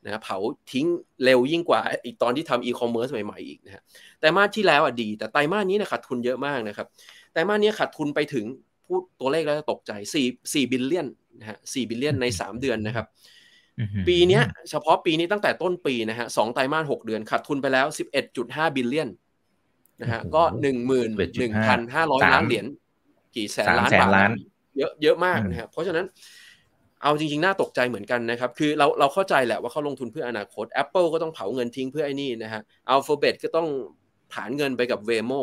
[0.04, 0.38] นะฮะเผา
[0.72, 0.86] ทิ้ง
[1.24, 3.82] เร็วยิ่งกว่าอีกตอนที่ทำอีคอมเมิร์ซใหม่ๆอีกนะฮะ
[4.18, 6.86] ไตรมาสที่แล้วอะดี แต่ไตรมาสนี้เนี่ยขาดทุนเยอะมากนะครับ
[7.32, 8.44] ไตรมาสนี้ขาดทุนไปถึง
[8.86, 11.06] พูดตัวเลขแล้วจะตกใจ4 4 billion
[11.40, 13.06] นะฮะ4 billion ใน 3 เดือนนะครับ
[13.78, 17.86] อืมปีเนี้ยเฉพาะปีนี้ตั้งแต่ต้นปีนะฮะสองไตรมาสหกเดือนขาดทุนไปแล้ว
[18.30, 19.08] 11.5 billion
[20.00, 22.66] นะฮะโอ้โหก็หนึ่งหมื่นหนึ่งพันห้าร้อยสามล้านเหรียญ
[23.36, 24.30] กี่แสนสามล้านแสนบาทล้าน
[24.78, 26.06] เยอะเยอะมากอืมนะฮะเพราะฉะนั้น
[27.02, 32.62] เอาจริงๆ น่าตกใจเหมือนกันนะครับ คือเราเราเข้าใจแหละว่าเขาลงทุนเพื่ออนาคต Apple ก็ต้องเผาเงินทิ้งเพื่อไอ้นี่นะฮะ
[32.94, 33.68] Alphabet ก็ต้อง
[34.32, 35.40] ผลาญเงินไปกับ Waymo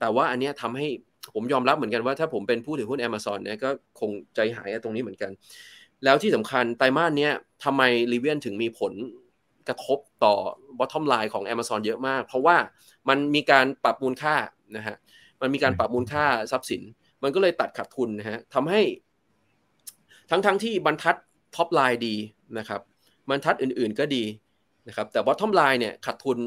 [0.00, 0.86] แต่ว่าอันเนี้ยทำให้
[1.34, 5.30] ผมยอมรับเหมือนกันว่าถ้าผมเป็นผู้ถือหุ้น Amazon เนี่ยก็คงใจหายตรงนี้เหมือนกัน
[6.04, 7.32] แล้วที่สำคัญไตรมาสเนี้ย
[7.64, 8.92] ทำไม Rivian ถึงมีผล
[9.68, 10.34] กระทบต่อ
[10.78, 12.56] bottom line ของ Amazon เยอะมาก เพราะว่า
[13.08, 14.34] มันมีการปรับมูลค่า
[14.76, 14.96] นะฮะ
[15.40, 16.82] มันมีการปรับมูลค่าทรัพย์สิน
[17.22, 18.80] มันก็เลยตัดขาดทุนนะฮะทำให้
[20.34, 21.16] ทั้งทั้งที่บรรทัด
[21.56, 22.14] top line ดี
[22.58, 22.80] นะครับ
[23.28, 24.24] บรรทัดอื่นๆก็ดี
[24.88, 26.38] นะครับแต่ bottom line เนี่ยขาดทุน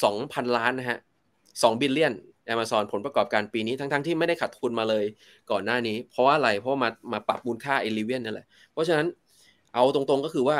[0.00, 0.98] 2,000 ล้านนะฮะ
[1.40, 2.14] 2 billion
[2.52, 5.04] Amazon ผลประกอบการปีนี้ทั้งๆที่ไม่ได้ขาดทุนมาเลย
[5.50, 9.06] ก่อนหน้านี้ เพราะว่าอะไรเพราะมามาปรับมูลค่า Rivian นั่นแหละ เพราะฉะนั้น
[9.74, 10.58] เอาตรงๆก็คือว่า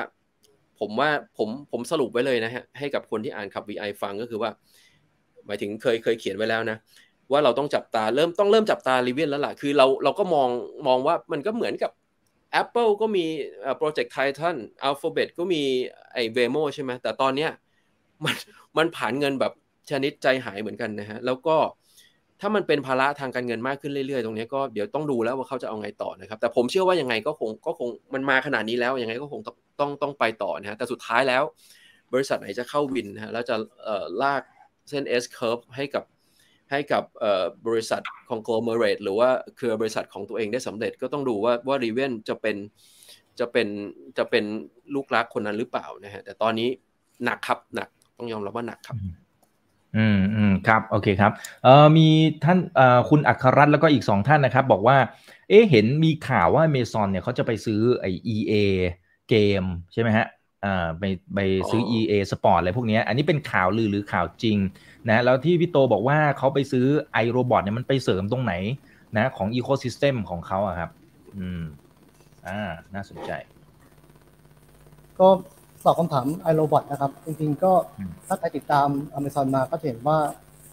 [0.81, 4.51] ผมว่าผมผมสรุปไว้เลยนะฮะให้กับคนที่อ่านขับ VI ฟังก็คือว่า
[5.47, 6.77] หมายถึงเคยเคยเขียนไว้แล้วนะ
[7.33, 10.49] ว่าเราต้องจับตาเริ่มต้องเริ่มจับตา Rivian แล้วล่ะคือเราเราก็มอง
[10.87, 11.91] มองว่ามันก็เหมือนกับ
[12.63, 13.27] Apple ก็มี
[13.79, 14.57] โปรเจกต์ไททัน
[14.89, 15.63] Alphabet ก็มี
[16.13, 17.51] ไอ้ Waymo ใช่ไหมแต่ตอนเนี้ย
[18.25, 18.37] มัน
[18.79, 19.53] มันผ่านเงินแบบ
[19.91, 21.57] ชนิดใจหายเหมือนกันนะฮะ แล้วก็
[22.41, 31.43] ถ้ามันเป็นภาระทางการเงินมากขึ้นเรื่อยๆ ตรงนี้ก็เดี๋ยวต้องดูแล้วว่าเขาจะเอาไงต่อนะครับ แต่ผมเชื่อว่ายังไงก็คงก็คงมันมาขนาดนี้แล้วยังไงก็คงต้องต้องต้องไปต่อนะฮะ แต่สุดท้ายแล้ว
[32.13, 34.43] บริษัทไหนจะเข้าวินนะฮะแล้วจะเอ่อลาก
[34.89, 36.05] เส้น S curve ให้กับ
[36.71, 37.03] ให้กับ
[37.67, 42.57] บริษัท conglomerate หรือว่าเครือบริษัทของตัวเองได้สำเร็จก็ต้องดูว่าว่ารีเวนจะเป็น
[43.41, 43.69] จะเป็น
[44.19, 44.45] จะเป็น
[44.95, 46.69] ลูกรักคนนั้นหรือเปล่านะฮะแต่ตอนนี้
[47.25, 48.97] หนักครับหนักต้องยอมรับว่าหนักครับ
[49.97, 51.33] อืมอืมครับโอเคครับ
[51.65, 52.09] เอ่อมี
[52.45, 54.97] ท่านเอ่อคุณอัครรัตน์แล้วก็อีกสองท่านนะครับ บอกว่า
[55.49, 58.53] เอ๊เห็นมีข่าวว่า Amazon เนี่ยเขาจะไปซื้อไอ EA
[59.29, 60.27] เกมใช่ไหมฮะ
[60.99, 61.05] ไป
[61.35, 61.39] ไป
[61.71, 64.59] ซื้ออ๋อ EA Sport อะไรพวกเนี้ยอันนี้เป็นข่าวลือหรือข่าวจริง
[65.09, 66.87] นะแล้วที่พี่โตบอกว่าเขาไปซื้อ
[67.25, 68.55] iRobot เนี่ยมันไปเสริมตรงไหน
[69.17, 70.91] นะของ Ecosystem ของเขาอะครับ
[71.39, 71.63] อืม
[72.47, 72.61] อ่า
[72.95, 73.31] น่าสนใจ
[75.21, 75.29] ก็
[75.85, 78.89] ตอบคำถาม iRobot นะครับ จริงๆ ก็อืมถ้าใครติดตาม
[79.19, 80.19] Amazon มาก็จะเห็นว่า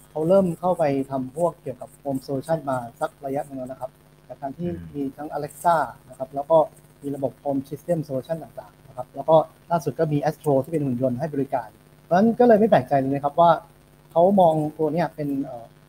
[0.10, 3.92] เขาเริ่มเข้าไปทำพวกเกี่ยวกับ Home Solution มาสักระยะหนึงแล้วนะครับ
[4.28, 5.76] จากการที่อืมมีทั้ง Alexa
[6.10, 6.58] นะครับ แล้วก็
[7.02, 9.38] มีระบบ Home System Solution ต่างๆ นะครับ แล้วก็
[9.72, 11.70] ล่าสุดก็มี Astro ที่เป็นหุ่นยนต์ให้บริการ
[12.04, 13.52] เพราะฉะนั้นก็เลยไม่แปลกใจเลยนะครับว่า
[14.12, 15.30] เขามองตัวนี้เป็น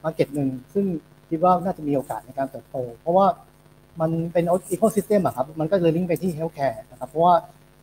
[0.05, 0.87] market หนึ่งซึ่ง
[1.31, 3.27] คิดว่าน่าจะมีโอกาสในการเติบโต เพราะว่า
[4.01, 7.35] มันเป็น ecosystem อะครับ มันก็เลยลิงก์ไปที่ healthcare นะครับ เพราะว่า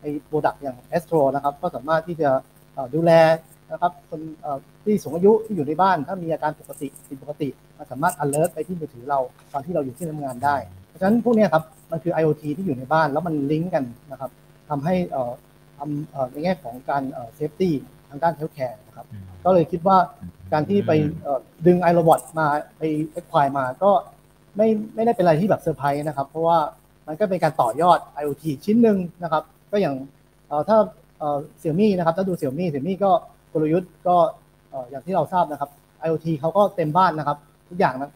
[0.01, 2.29] ไอ้ product อย่าง Astro นะครับ ก็สามารถที่จะ
[2.95, 3.11] ดูแล
[3.71, 4.19] นะครับคน
[4.83, 9.19] ที่สูงอายุที่อยู่ในบ้าน ถ้ามีอาการปกติผิดปกติมันสามารถ alert ไปที่มือถือเรา
[9.53, 10.55] ตอนที่เราอยู่ที่ทำงานได้
[10.87, 14.31] เพราะฉะนั้นพวกนี้ครับ มันคือ IoT ที่อยู่ในบ้านแล้วมันลิงก์กันนะครับ
[14.69, 15.31] ทำให้เอ่อ
[15.77, 17.69] ทำเอ่อในแง่ของการเอ่อ safety
[18.09, 19.05] ทางด้าน healthcare นะครับ
[19.45, 19.97] ก็เลยคิดว่า
[20.53, 20.91] การที่ไป
[21.23, 22.47] เอ่อดึง iRobot มา
[22.77, 22.81] ไป
[23.19, 23.91] acquire มาก็
[24.57, 26.59] ไม่ไม่ได้เป็นอะไรที่แบบเซอร์ไพรส์นะครับ เพราะว่า
[27.07, 29.95] มันก็เป็นการต่อยอด IoT ชิ้นหนึ่งนะครับ ก็อย่าง
[30.47, 30.77] เอ่อถ้า
[31.59, 33.11] เสี่ยมี่นะครับถ้าดูเสี่ยมี่เสี่ยมี่ก็
[33.53, 34.17] กลยุทธ์ก็
[34.69, 35.69] เอ่ออย่างที่เราทราบนะครับ
[36.07, 37.37] IoT เขาก็เต็มบ้านนะครับ
[37.69, 38.11] ทุกอย่างนะ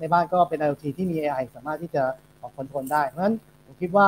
[0.00, 2.02] ในบ้านก็เป็น IoT ที่มี AI สามารถที่จะ
[2.56, 4.06] คอนโทรลได้ เพราะฉะนั้นผมคิดว่า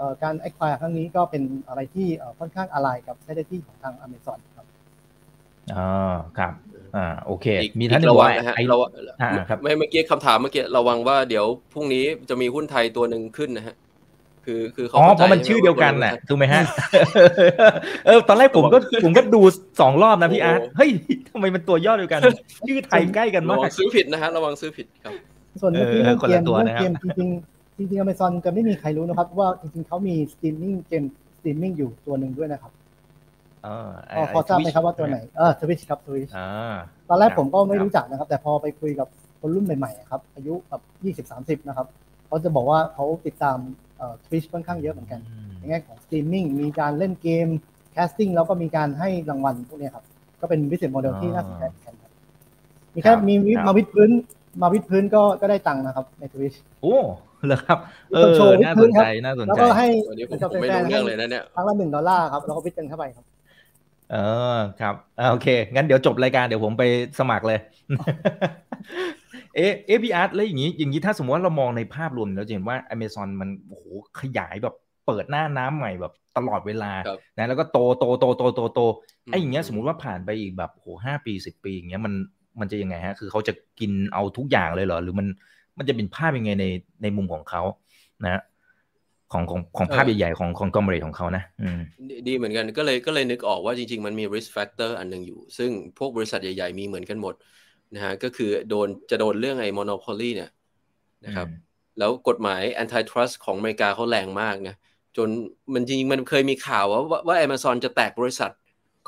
[0.00, 4.66] เอ่อการ acquire ครั้งนี้ก็เป็นอะไรที่เอ่อค่อนข้างอะไรกับ strategy ของทาง Amazon ครับ
[5.76, 5.88] อ๋อ
[6.38, 6.52] ครับ
[6.96, 8.90] อ่าโอเคอีกมีท่านหอีนึ่กงระบอวักงว่านะฮะไอ้ระวัง
[9.22, 13.74] อ่าครับไม่เมื่อกี้คำถามเมื่อกี้ระวังว่าเดี๋ยวพรุ่งนี้จะมีหุ้นไทยตัวหนึ่งขึ้นนะฮะ
[14.44, 16.62] คือคือเขาอ๋อข้เพราะมันใใชื่อเดียวกันน่ะว่าถูกไหมฮะ
[18.06, 19.40] เออตอนแรกผมก็ผมก็ดู
[19.80, 20.90] สองรอบนะพี่อาร์ตโอ้เฮ้ย
[21.30, 22.20] ทำไมมันตัวย่อเดียวกัน
[22.68, 25.12] ชื่อไทยใกล้กันระมาวักงซื้อผิดนะฮะระวังซื้อผิดครับ
[25.60, 31.04] ส่วนเมื่อกี้เออเรื่องเกมคนละตัวนะครับเกมจริงๆ จริงๆ Amazon จะไม่มีใครรู้นะครับ ว่าจริงๆเขามีสตรีมมิ่งเกม
[31.38, 32.72] สตรีมมิ่งอยู่ตัวหนึ่งด้วยนะครับ
[33.62, 36.76] เออไพอพอทราบไหมครับว่าตัวไหนเออ Twitch ครับ Twitch อ่า
[37.08, 39.08] ตอนแรกครับผมก็ไม่ครับรู้จักนะครับ แต่พอไปคุยกับ
[39.40, 41.86] คนรุ่นใหม่ๆอะครับอายุแบบยี่สิบสามสิบนะครับ
[42.26, 43.58] เขาจะบอกว่าเขาติดตาม
[43.96, 47.48] เอ่อ Twitch ค่อนข้างเยอะเหมือนกันอืมในแง่ของสตรีมมิ่งมีการเล่นเกม
[47.92, 50.04] แคสติ้งแล้วก็มีการให้รางวัลพวกเนี้ยครับ
[50.40, 52.12] ก็เป็นวิสัยโมเดลที่น่าสนใจเหมือนกันครับ
[52.94, 54.10] มีแค่ครับมีวิครับมาวิดพื้น
[54.62, 56.96] มาวิดพื้นก็ก็ได้ตังค์นะครับในทวิชโอ้
[57.46, 57.78] เหรอครับ
[58.14, 63.24] เอมีคนอโชว์วิดน่าพื้สนนครัใจบน่าสนแล้วใจก็ให้วันนี้ผมกับผมไม่แฟนรู้ๆเรื่องเลยนะเนี่ย ครั้งละหนึ่งดอลลาร์ครับ แล้วก็วิดกันเข้าไปครับ
[64.12, 64.16] เอ
[64.56, 66.84] อ ครับอ่าโอเค งั้นเดี๋ยวจบรายการเดี๋ยวผมไป
[67.18, 67.58] สมัครเลย
[69.56, 73.84] เอะเอะพี่อาร์ตแล้วอย่างนี้ อย่างนี้ถ้าสมมติว่าเรามองในภาพรวมเราจะเห็นว่า Amazon มันโอ้โห
[74.20, 74.74] ขยายแบบ
[75.06, 78.80] เปิดหน้าน้ำใหม่แบบตลอดเวลาครับนะ แล้วก็โต โต โต โต โต โต
[79.26, 82.12] อืมไอ้อย่างเงี้ยสมมติว่าผ่านไปอีกแบบโหห้าปีสิบปีอย่างเงี้ยมัน
[82.60, 85.26] มันจะยังไงฮะ คือเขาจะกินเอาทุกอย่างเลยเหรอ หรือมัน
[85.78, 86.66] มันจะเป็นภาพยังไงใน
[87.02, 87.62] ในมุมของเขา
[88.24, 88.42] นะฮะ
[89.32, 97.34] ของของของภาพใหญ่ๆของของกอมเรของเขานะอืมดีดีเหมือนกันก็เลยก็เลยนึกออกว่าจริง ๆ มันมี risk factor อันหนึ่งอยู่ ซึ่งพวกบริษัทใหญ่ ๆ มีเหมือนกันหมด
[97.94, 100.50] นะฮะก็คือโดนจะโดนเรื่องไอ้ monopoly เนี่ย
[101.24, 101.68] นะครับอืม
[101.98, 104.74] แล้วกฎหมาย antitrust ของอเมริกาเขาแรงมากนะ
[105.16, 105.28] จน
[105.74, 108.50] มันจริงๆมันเคยมีข่าวว่าว่าว่า Amazon จะแตกบริษัท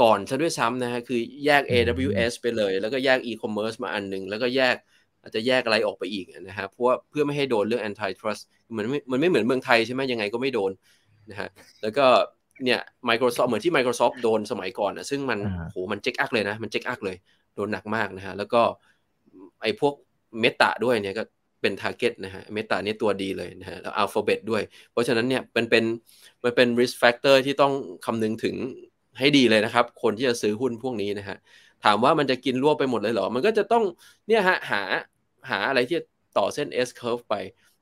[0.02, 4.76] ก่อนซะด้วยซ้ำนะฮะคือแยก AWS ไปเลย แล้วก็แยก e-commerce มาอันหนึ่งแล้วก็แยก
[5.23, 8.43] อาจจะแยกอะไรออกไปอีกนะฮะเพราะว่าเพื่อไม่ให้โดนเรื่อง antitrust
[8.77, 10.73] มันไม่มันไม่เหมือนเมืองไทยใช่ไหมยังไงก็ไม่โดน
[11.31, 11.49] นะฮะ
[11.83, 12.07] แล้วก็
[12.64, 17.16] เนี่ย Microsoft เหมือนที่ Microsoft โดนสมัยก่อนนะซึ่งมันอ่าโหมันเจ๊กอักเลยนะ มันเจ๊กอักเลย
[17.55, 18.62] โดนหนักมากนะฮะ แล้วก็
[19.62, 19.95] ไอ้พวก
[20.40, 21.23] Meta ด้วยเนี่ยก็
[21.61, 24.62] เป็น target นะฮะ Meta เนี่ยตัวดีเลยนะฮะ แล้ว Alphabet ด้วย
[24.93, 25.85] เพราะฉะนั้นเนี่ยมันเป็น
[26.45, 27.73] มันเป็น risk factor ที่ต้อง
[28.07, 28.57] คำนึงถึง
[29.18, 31.37] ให้ดีเลยนะครับ คนที่จะซื้อหุ้นพวกนี้นะฮะ
[31.85, 33.85] ถามว่ามันจะกินรวบไปหมดเลยเหรอ มันก็จะต้อง
[34.29, 34.83] เนี่ยฮะหา
[35.51, 35.97] หาอะไรที่
[36.38, 37.34] ต่อเส้น S curve ไป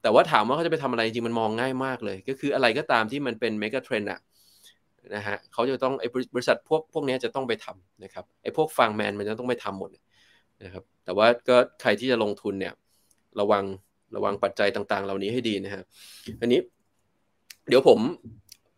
[0.03, 4.21] แต่ว่าถามว่าเขาจะไปทำอะไรจริงๆมันมองง่ายมากเลย ก็คืออะไรก็ตามที่มันเป็น mega trend อะ
[5.17, 9.91] นะฮะเขาจะต้องไอ้บริษัทพวกพวกเนี้ยจะต้องไปทำนะครับไอ้พวกฟังแมนมันจะต้องไปทำหมด
[10.65, 12.75] นะครับแต่ว่าก็ใครที่จะลงทุนเนี่ย
[13.41, 13.65] ระวัง
[14.17, 15.85] ระวังปัจจัยต่างๆ เหล่านี้ให้ดีนะครับ
[16.41, 16.61] อันนี้
[17.69, 17.99] เดี๋ยวผม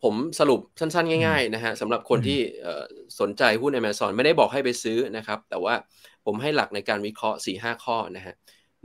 [0.02, 2.38] ผมสรุปสั้นๆ ง่ายๆนะฮะสำหรับคนที่
[3.20, 5.74] สนใจหุ้น Amazon ไม่ได้บอกให้ไปซื้อนะครับ แต่ว่า
[6.26, 8.34] ผมให้หลักในการวิเคราะห์4 5ข้อนะฮะ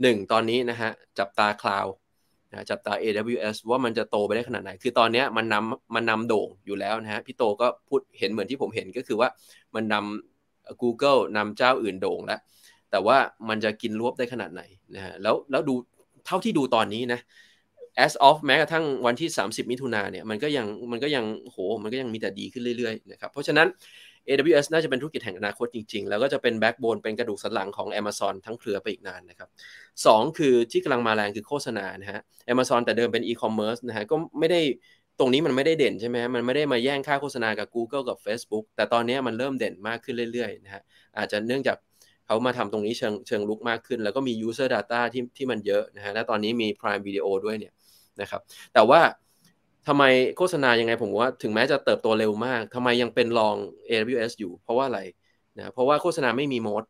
[0.02, 1.86] หนึ่งตอนนี้นะฮะจับตาคลาว
[2.52, 9.28] นะจับตา AWS ว่ามันจะโตไปได้ขนาดไหน คือตอนนี้มันนำมันนำโด่งอยู่แล้วนะฮะพี่โตก็พูดเห็นเหมือนที่ผมเห็นก็คือว่า
[9.74, 12.40] มันนำ Google นำเจ้าอื่นโด่งแล้ว
[12.90, 13.16] แต่ว่า
[13.48, 14.62] มันจะกินรวบได้ขนาดไหน
[14.94, 15.74] นะฮะแล้วแล้วดู
[16.26, 17.20] เท่าที่ดูตอนนี้นะ
[18.04, 23.66] as of แม้กระทั่งวันที่ 30 มิถุนาเนี่ยมันก็ยังมันก็ยังโหมันก็ยังมีแต่ดีขึ้นเรื่อยๆนะครับเพราะฉะนั้น
[24.28, 29.48] AWS น่าจะเป็นธุรกิจแห่งอนาคตจริงๆ แล้วก็จะเป็น backbone เป็นกระดูกสันหลังของ Amazon ทั้งเครือไปอีกนานนะครับ
[30.06, 32.20] สองคือที่กำลังมาแรงคือโฆษณานะฮะ
[32.52, 34.60] Amazon แต่เดิมเป็นอีคอมเมิร์ซนะฮะก็ไม่ได้
[35.18, 40.82] ตรงนี้มันไม่ได้เด่นใช่ไหมมันไม่ได้มาแย่งค่าโฆษณากับ Google กับ Facebook แต่ตอนนี้มันเริ่มเด่นมากขึ้นเรื่อยๆนะฮะ
[41.18, 41.76] อาจจะเนื่องจาก
[42.26, 47.72] เขามาทำตรงนี้เชิงเชิงลุกมากขึ้น แล้วก็มี user data ที่ที่มันเยอะนะฮะและตอนนี้มี Prime Video ด้วยเนี่ย
[48.20, 48.40] นะครับ
[48.74, 49.00] แต่ว่า
[49.88, 50.04] ทำไม
[50.36, 53.56] โฆษณายังไงผมว่าถึงแม้จะเติบโตเร็วมากทำไมยังเป็นรอง
[53.88, 55.00] AWS อยู่ เพราะว่าอะไร
[55.56, 56.84] นะเพราะว่าโฆษณาไม่มีโมด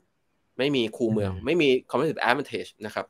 [0.58, 3.06] ไม่มีคูเมือง ไม่มี competitive advantage นะครับ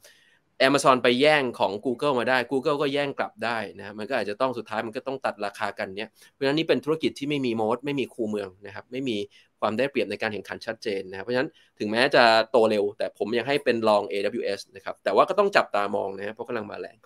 [0.66, 9.16] Amazon ไปแย่งของ Google มาได้ Google ก็แย่งกลับได้นะมันก็อาจจะต้องสุดท้ายมันก็ต้องตัดราคากันเนี้ยเพราะฉะนั้นนี่เป็นธุรกิจที่ไม่มี moat ไม่มีคูเมืองนะครับไม่มี
[9.60, 16.96] ความได้เปรียบในการแข่งขันชัดเจนนะเพราะฉะนั้นถึงแม้จะโตเร็ว แต่ผมยังให้เป็นรอง AWS นะครับแต่ว่าก็ต้องจับตามองนะเพราะกำลังมาแรง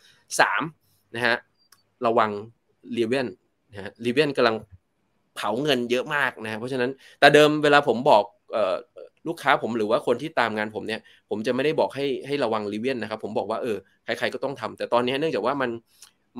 [0.52, 1.36] 3นะฮะ
[2.06, 2.30] ระวัง
[2.98, 3.26] Rivian
[3.72, 4.56] นะฮะ Rivian กำลัง
[5.36, 8.24] เผาเงินเยอะมากนะเพราะฉะนั้นแต่เดิมเวลาผมบอก
[9.28, 15.70] ลูกค้าผมหรือว่าคนที่ตามงานผมเนี่ย ผมจะไม่ได้บอกให้ให้ระวัง Rivian นะครับ ผมบอกว่าเออใครๆก็ต้องทำแต่ตอนนี้เนื่องจากว่ามัน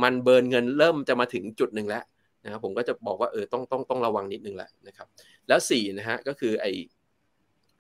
[0.02, 2.04] มัน burn เงินเริ่มจะมาถึงจุดหนึ่งแล้ว
[2.44, 5.06] นะครับผมก็จะบอกว่าเออต้องต้องต้องระวังนิดนึงแหละนะครับ
[5.48, 6.66] แล้ว4นะฮะก็คือไอ้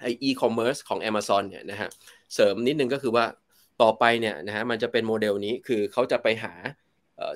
[0.00, 1.88] ไออีคอมเมิร์ซของ Amazon เนี่ยนะฮะ
[2.34, 3.24] เสริมนิดนึงก็คือว่า
[3.82, 6.52] ต่อไปเนี่ยนะฮะมันจะเป็นโมเดลนี้คือเขาจะไปหา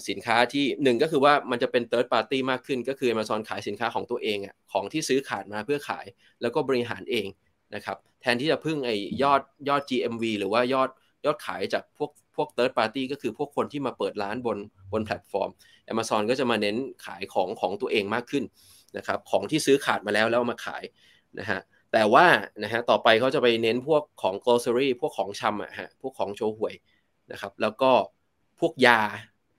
[0.08, 6.06] สินค้าที่หนึ่งก็คือว่ามันจะเป็น third party มากขึ้น ก็คือ Amazon ขายสินค้าของตัวเองอะของที่ซื้อขาดมาเพื่อขาย
[6.42, 7.26] แล้วก็บริหารเอง
[7.74, 10.88] นะครับแทนที่จะพึ่งไอ้ยอดยอด GMV หรือว่ายอด
[11.24, 14.58] ยอดขายจากพวกพวก third party ก็คือพวกคนที่มาเปิดร้านบน
[14.92, 15.50] บนแพลตฟอร์ม
[15.92, 16.76] Amazon ก็จะมาเน้น
[17.06, 18.44] ขายของของตัวเองมากขึ้น
[18.96, 20.82] นะครับของที่ซื้อขาดมาแล้วแล้วมาขาย
[21.38, 21.60] นะฮะ
[21.92, 22.26] แต่ว่า
[22.62, 26.74] นะฮะต่อไปเขาจะไปเน้นพวกของ grocery พวกของชำอะฮะพวกของโชห่วย
[27.32, 27.90] นะครับแล้วก็
[28.60, 29.00] พวกยา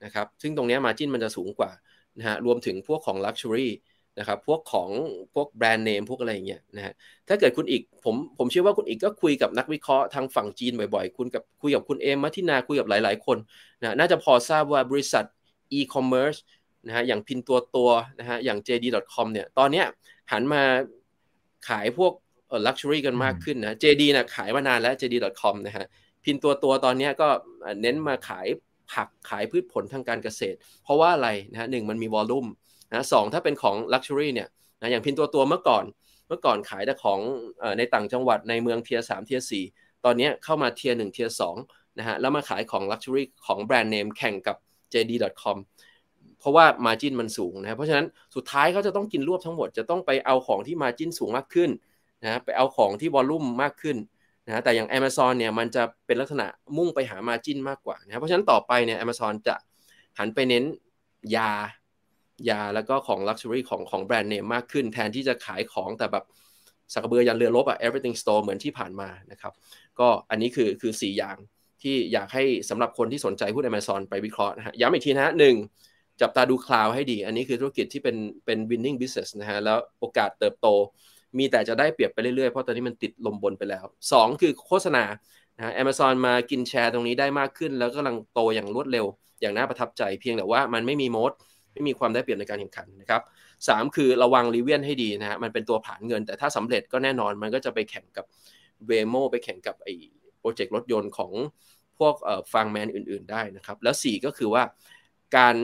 [0.04, 1.70] นะครับซึ่งตรงนี้มาจิ้นมันจะสูงกว่า
[2.18, 3.68] นะฮะรวมถึงพวกของ Luxury
[4.18, 4.90] นะครับพวกของ
[5.34, 6.92] พวกแบรนด์เนมพวกอะไรอย่างเงี้ยนะฮะ
[7.28, 13.38] ถ้าเกิดคุณอีกผมผมเชื่อว่าคุณอีกก็คุยกับนักวิเคราะห์ทางฝั่งจีนบ่อยๆ คุณกับคุยกับคุณเอมมัทินาคุยกับหลายๆคน
[13.80, 15.24] นะน่าจะพอทราบว่าบริษัท
[15.78, 16.38] e-commerce
[16.86, 19.86] นะฮะอย่างพินตัวตัวนะฮะอย่าง JD.com เนี่ยตอนเนี้ย
[20.32, 20.62] หันมา
[21.68, 22.12] ขายพวก
[22.48, 25.86] เอ่อ luxury กันมากขึ้นนะ JD นะขายมานานแล้ว JD.com นะฮะ
[26.24, 27.28] พินตัวตัวตอนนี้ก็
[27.82, 28.46] เน้นมาขาย
[28.92, 32.46] ผักขายพืชผลทางการเกษตร เพราะว่าอะไรนะฮะหนึ่งมันมี volume
[32.90, 34.48] นะสองถ้าเป็นของ luxury เนี่ย
[34.80, 35.84] นะอย่าง Pinduoduo เมื่อก่อน
[36.28, 37.20] เมื่อก่อนขายแต่ของ
[37.78, 39.64] ในต่างจังหวัดในเมืองเทียสามเทียสี่
[40.04, 41.56] ตอนนี้เข้ามาเทียหนึ่งเทียสอง
[41.98, 44.56] นะฮะแล้วมาขายของ luxury ของแบรนด์เนมแข่งกับ
[44.92, 45.56] JD.com
[46.38, 51.70] เพราะว่า margin มันสูงนะเพราะฉะนั้นสุดท้ายเขาจะต้องกินรวบทั้งหมด จะต้องไปเอาของที่ margin สูงมากขึ้น
[52.24, 53.96] นะไปเอาของที่ volume มากขึ้น
[54.48, 56.46] นะแต่อย่าง Amazon เนี่ยมันจะเป็นลักษณะ
[56.76, 59.54] มุ่งไปหามาจินมากกว่านะเพราะฉะนั้นต่อไปเนี่ย Amazon จะ
[60.18, 60.64] หันไปเน้น
[61.36, 61.52] ยา
[62.50, 66.24] ยาแล้วก็ของ Luxury ของของแบรนด์เนมมากขึ้น แทนที่จะขายของแต่แบบ
[66.94, 69.52] สักเบือยันเรือลบอะ everything store เหมือนที่ผ่านมานะครับ
[70.00, 71.36] ก็อันนี้คือคือ 4 อย่าง
[71.82, 75.54] ที่อยากให้สำหรับคนที่สนใจหุ้น Amazon ไปวิเคราะห์นะฮะย้ำอีกทีนะฮะหนึ่ง
[76.20, 80.68] จับตาดูคลาวให้ดี อันนี้คือธุรกิจที่เป็นเป็น winning business นะฮะแล้วโอกาสเติบโต
[81.38, 85.04] มีแต่จะได้เปรียบไปเรื่อยๆ เพราะตอนนี้มันติดลมบนไปแล้ว 2 คือโฆษณา
[85.56, 89.06] นะฮะ Amazon มากินแชร์ตรงนี้ได้มากขึ้น แล้วก็กำลังโตอย่างรวดเร็ว
[89.40, 91.32] อย่างน่าประทับใจเพียงแต่ว่ามันไม่มีโมด
[91.72, 93.22] ไม่มีความได้เปรียบในการแข่งขันนะครับ
[93.68, 98.24] สามคือระวังรีเวียนให้ดีนะฮะมันเป็นตัวผ่านเงิน แต่ถ้าสำเร็จก็แน่นอนมันก็จะไปแข่งกับ
[98.86, 99.94] เวโมไปแข่งกับไอ้
[100.40, 101.32] โปรเจกต์รถยนต์ของ
[101.98, 102.14] พวก
[102.54, 104.62] ฟังแมนอื่นๆ ได้นะครับ แล้ว 4 ก็คือว่า
[105.36, 105.56] การ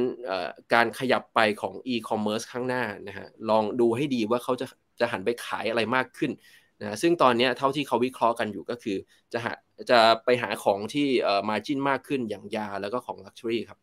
[0.74, 4.66] การขยับไปของอีคอมเมิร์ซข้างหน้านะฮะลองดูให้ดีว่าเขาจะ
[5.00, 6.30] จะหันไปขายอะไรมากขึ้น
[6.80, 8.96] นะซึ่งตอนนี้เท่าที่เขาวิเคราะห์กันอยู่ก็คือ
[9.32, 9.52] จะหา
[9.90, 13.78] จะไปหาของที่เอ่อ margin มากขึ้นอย่างยาแล้วก็ของ luxury ครับ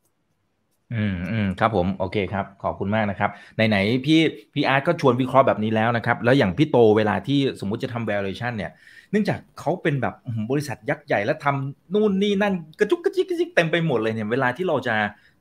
[0.96, 3.30] อืมอืมครับผมโอเคครับขอบคุณมากนะครับ
[3.70, 4.20] ไหนๆพี่
[4.54, 8.72] พี่อาร์ตก็ชวนวิเคราะห์แบบนี้แล้วนะครับ แล้วอย่างพี่โตเวลาที่สมมุติจะทำ valuation เนี่ย
[9.12, 10.16] เนื่องจากเขาเป็นแบบ
[10.52, 14.96] บริษัทยักษ์ใหญ่แล้วทำนู่นนี่นั่นกระจุกกระจิกกระจิกเต็มไปหมดเลยเนี่ยเวลาที่เราจะ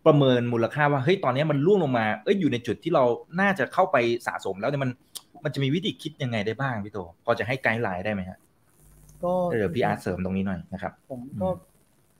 [0.06, 3.04] ประเมินมูลค่าว่าเฮ้ยตอนนี้มันร่วงลงมาเอ้ยอยู่ในจุดที่เรา
[3.40, 3.96] น่าจะเข้าไป
[4.26, 4.90] สะสมแล้วเนี่ยมัน
[5.44, 8.38] มันจะมีวิธีคิดยังไงได้บ้างพี่โตพอจะให้ไกด์ไลน์ได้ไหมฮะ
[9.24, 11.48] ก็เดี๋ยวพี่อาร์ตเสริมตรงนี้หน่อยนะครับ ผมก็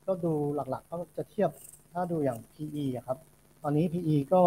[0.07, 0.33] ก็ดู
[0.71, 1.51] หลักๆ ก็จะเทียบ
[1.93, 3.19] ถ้าดูอย่าง PE ครับ
[3.63, 4.41] ตอนนี้ PE ก็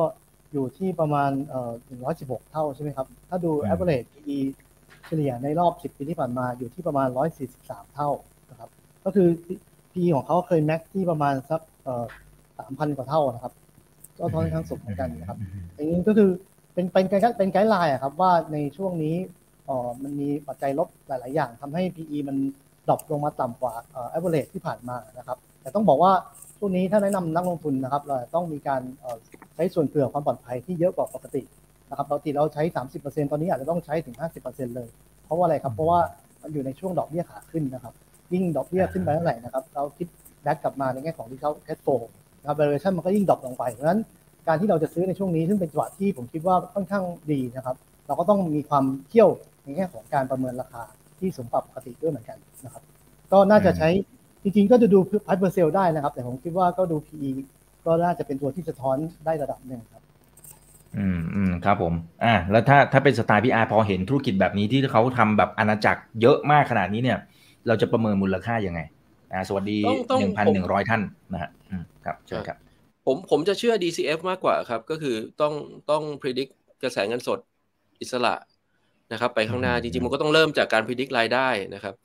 [0.52, 1.72] อยู่ที่ประมาณเอ่อ
[2.12, 4.38] 116 เท่าใช่ไหมครับ ถ้าดูอืม average PE
[5.06, 7.08] เฉลี่ยในรอบ 10 ปีที่ผ่านมาอยู่ที่ประมาณ
[7.52, 8.10] 143 เท่า
[8.50, 8.70] นะครับ
[9.06, 9.28] ก็คือ
[9.92, 12.06] PE ของเขาเคยแม็กที่ประมาณสักเอ่อ
[12.80, 13.54] 3,000 กว่าเท่านะครับ
[14.20, 15.38] ก็ค่อนข้างสูงเหมือนกันนะครับ
[15.76, 16.30] อย่างนี้ก็คือ
[16.74, 19.16] เป็นเป็นไกด์เป็น guideline อะครับว่าในช่วงนี้
[19.70, 22.38] อ่อมันมีปัจจัยลบหลาย ๆ อย่างทำให้ PE มัน
[22.88, 26.12] drop ลงมาต่ำกว่าเอ่อ average ที่ผ่านมานะครับ แต่ต้องบอกว่า
[26.58, 28.82] ช่วงนี้ถ้าแนะนำนักลงทุนนะครับ เราต้องมีการ
[29.56, 31.42] ใช้ส่วนเผื่อความปลอดภัยที่เยอะกว่าปกติ
[31.90, 32.64] นะครับปกติเราใช้
[32.98, 34.16] 30%ตอนนี้อาจจะต้องใช้ถึง
[34.46, 34.88] 50%เลย
[35.26, 36.00] เพราะว่าอะไรครับเพราะว่า
[36.42, 37.94] มันอยู่ในช่วงดอกเบี้ยขาขึ้นนะครับ
[38.34, 40.08] ยิ่งดอกเบี้ยขึ้นไปเท่าไหร่นะครับเราคิด
[40.44, 41.88] back กลับมาในแง่ของ discount cash flow
[42.40, 44.00] นะครับ valuation มันก็ยิ่ง drop ลงไปเพราะฉะนั้น
[44.48, 47.76] การที่เราจะซื้อในช่วงนี้ซึ่งเป็นจังหวะที่ผมคิดว่าค่อนข้างดีนะครับ
[48.08, 49.30] เราก็ต้องมีความเที่ยว
[49.64, 50.82] ในแง่ของการประเมินราคา
[51.20, 52.84] ที่สูงกว่าปกติด้วยเหมือนกันนะครับ
[53.32, 53.90] ก็น่าจะใช้
[54.44, 57.30] จริงๆ ก็จะดู price per sale ได้นะครับ แต่ผมคิดว่าก็ดู PE
[57.86, 60.04] ก็น่าจะเป็นตัวที่สะท้อนได้ระดับหนึ่งครับ
[60.98, 67.20] อืมอืมครับผม อ่า แล้วถ้าถ้าเป็นสไตล์พี่อาร์พอเห็นธุรกิจแบบนี้ที่เขาทำแบบอาณาจักรเยอะมากขนาดนี้เนี่ย
[67.68, 68.82] เราจะประเมินมูลค่ายังไง
[69.34, 71.02] อ่า สวัสดีต้องต้องหนึ่งพันผมหนึ่งร้อยท่าน
[71.34, 72.58] นะฮะอืมครับเชิญครับ
[73.06, 75.54] ผมผมจะเชื่อ DCF มากกว่าครับ ก็คือต้อง
[75.92, 76.52] ต้อง predict
[76.84, 77.40] กระแสเงินสด
[78.02, 78.36] อิสระ
[79.12, 81.96] นะครับ ไปข้างหน้าอืมจริงๆ มันก็ต้องเริ่มจากการ predict รายได้นะครับ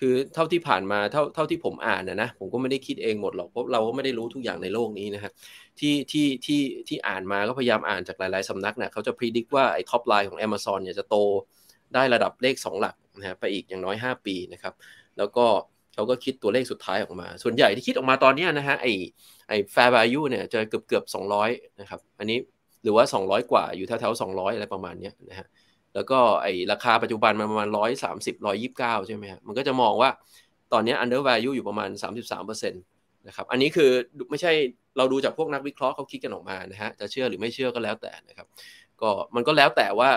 [0.00, 5.32] คือเท่าที่ผ่านมาเท่าเท่าที่ผมอ่านนะนะผมก็ไม่ได้คิดเองหมดหรอกเพราะเราก็ไม่ได้รู้ทุกอย่างในโลกนี้นะครับ
[5.80, 11.16] ที่ที่ที่ที่อ่านมาก็พยายามอ่านจากหลายๆสำนักเนี่ยเขาจะ predict ว่าไอ้ top line ของ Amazon เนี่ยจะโต
[11.94, 14.74] ได้ระดับเลข 2 หลักนะฮะไปอีกอย่างน้อย 5 ปีนะครับ
[15.18, 15.46] แล้วก็
[15.94, 18.92] เขาก็คิดตัวเลขสุดท้ายออกมา ส่วนใหญ่ที่คิดออกมาตอนนี้นะฮะไอ้
[19.48, 21.04] ไอ fair value เนี่ยจะเกือบเกือบ
[21.42, 22.38] 200นะครับ อันนี้
[22.82, 25.46] หรือว่า 200 กว่าอยู่แถวๆ200อะไรประมาณนี้นะฮะ
[25.94, 28.34] แล้วก็ไอ้ราคาปัจจุบันมันประมาณ130
[28.72, 30.10] 129ใช่ไหมฮะมันก็จะมองว่า
[30.72, 31.90] ตอนนี้ under value อยู่ประมาณ
[32.34, 33.90] 33%นะครับอันนี้คือ
[34.30, 34.52] ไม่ใช่
[34.96, 38.46] เราดูจากพวกนักวิเคราะห์เขาคิดกันออกมานะฮะจะเชื่อหรือไม่เชื่อก็แล้วแต่นะครับ
[39.00, 40.10] ก็มันก็แล้วแต่ว่า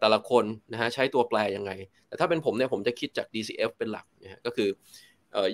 [0.00, 1.72] แต่ละคนนะฮะใช้ตัวแปรยังไง
[2.08, 4.68] แต่ถ้าเป็นผมเนี่ยผมจะคิดจาก DCF เป็นหลักนะฮะก็คือ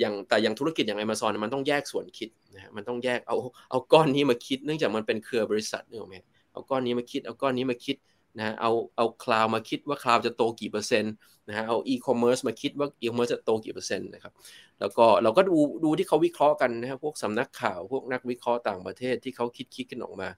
[0.00, 3.36] อย่างแต่อย่างธุรกิจอย่าง Amazon เนี่ยมันต้องแยกส่วนคิดนะฮะมันต้องแยกเอา
[3.70, 6.16] เอาก้อนนี้มาคิด เนื่องจากมันเป็นเครือบริษัทเนี่ยถูกไหม
[6.52, 7.96] เอาก้อนนี้มาคิดเอาก้อนนี้มาคิด
[8.36, 11.14] นะฮะเอาเอา cloud มาคิดว่า cloud จะโตกี่เปอร์เซ็นต์
[11.48, 14.32] นะฮะเอาอีคอมเมิร์ซมาคิดว่าอีคอมเมิร์ซจะโตกี่เปอร์เซ็นต์นะครับ
[14.80, 20.28] แล้วก็เราก็ดูดูที่เขาวิเคราะห์กันนะฮะพวกสำนักข่าวพวกนักวิเคราะห์ต่างประเทศที่เขาคิดคิดกันออกมา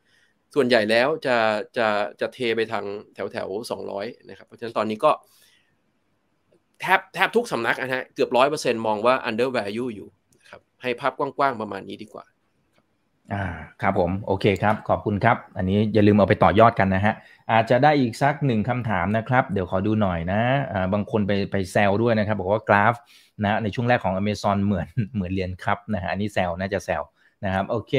[0.54, 1.36] ส่วนใหญ่แล้วจะ
[1.76, 1.88] จะ
[2.20, 2.84] จะเทไปทาง
[3.14, 5.10] แถวแถวสองร้อยนะครับเพราะฉะนั้นตอนนี้ก็
[6.80, 10.08] แทบแทบทุกสำนักนะฮะเกือบร้อยเปอร์เซ็นมองว่า under value อยู่
[10.40, 12.26] นะครับให้ภาพกว้างๆประมาณนี้ดีกว่า
[13.32, 13.44] อ่า
[13.82, 17.14] ครับผมโอเคครับขอบคุณครับ อันนี้อย่าลืมเอาไปต่อยอดกันนะฮะ
[17.52, 20.42] อาจจะได้อีกสักหนึ่งคำถามนะครับ เดี๋ยวขอดูหน่อยนะ
[20.72, 22.94] อ่าบางคนไปไปแซวด้วยนะครับ บอกว่ากราฟ
[23.44, 27.02] นะในช่วงแรกของ Amazon เหมือนเหมือนเรียนครับนะฮะอันนี้แซวน่าจะแซว
[27.44, 27.92] นะครับโอเค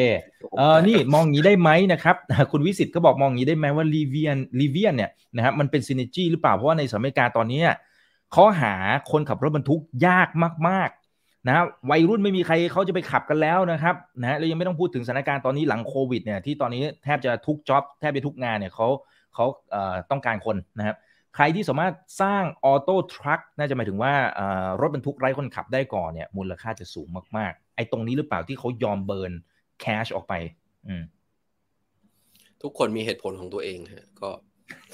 [0.58, 2.16] เออนี่มองอย่างนี้ได้ไหมนะครับ
[2.52, 7.62] คุณวิสิตก็บอกมองอย่างนี้ได้ไหมว่าลีเวียนลีเวียนเนี่ยนะครับมันเป็นซิน e จีหรือเปล่า เพราะว่าในสหรัฐอเมริกาตอนนี้
[8.34, 8.74] เขาหา
[9.12, 10.30] คนขับรถบรรทุกยาก
[10.70, 18.88] มากๆนะวัยรุ่นไม่มีใครเขาจะไปขับกันแล้วนะครับนะแล้วยังไม่ต้องพูดถึงสถานการณ์ตอนนี้หลังโควิดเนี่ยที่ตอนนี้แทบจะทุกจ็อบแทบจะทุกงานเนี่ยเขา
[19.36, 20.96] เขาเอ่อต้องการคนนะครับ
[21.36, 27.08] ใครที่สามารถสร้างออโต้ทรัคน่าจะหมายถึงว่าเอ่อรถบรรทุกไร้คนขับได้ก่อนเนี่ยมูลค่าจะสูง
[27.38, 29.34] มากๆ ไอ้ตรงนี้หรือเปล่าที่เขายอม burn
[29.82, 30.34] cash ออกไป
[30.88, 31.04] อืม
[32.62, 34.30] ทุกคนมีเหตุผลของตัวเองฮะก็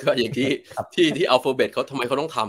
[0.02, 2.40] ก็อย่างที่ครับที่ที่ Alphabet เขาทำไมเขาต้องท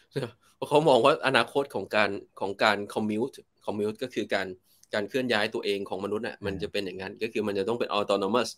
[0.00, 4.46] ำเพราะเขามองว่าอนาคตของการของการ commute commute ก็คือการ
[4.94, 8.48] การเคลื่อนย้ายตัวเองของมนุษย์น่ะมันจะเป็นอย่างนั้น ก็คือมันจะต้องเป็น autonomous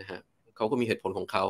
[0.00, 0.20] นะฮะ
[0.56, 1.44] เขาก็มีเหตุผลของเขา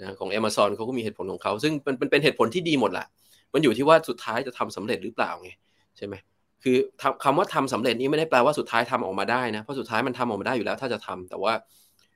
[0.00, 3.06] นะของ Amazon เขาก็มีเหตุผลของเขา ซึ่งมันเป็นเป็นเหตุผลที่ดีหมดแหละ
[3.52, 5.50] มันอยู่ที่ว่าสุดท้ายจะทำสำเร็จหรือเปล่าไง
[5.96, 6.14] ใช่ไหม
[6.62, 11.52] คือทำคำว่าทำสำเร็จนี้ไม่ได้แปลว่าสุดท้ายทำออกมาได้นะเพราะสุดท้ายมันทำออกมาได้อยู่แล้วถ้าจะทำแต่ว่า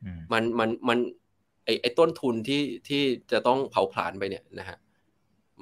[0.04, 0.98] อืมมันมันมัน
[1.64, 4.78] ไอไอต้นทุนที่ที่จะต้องเผาผลาญไปเนี่ยนะฮะ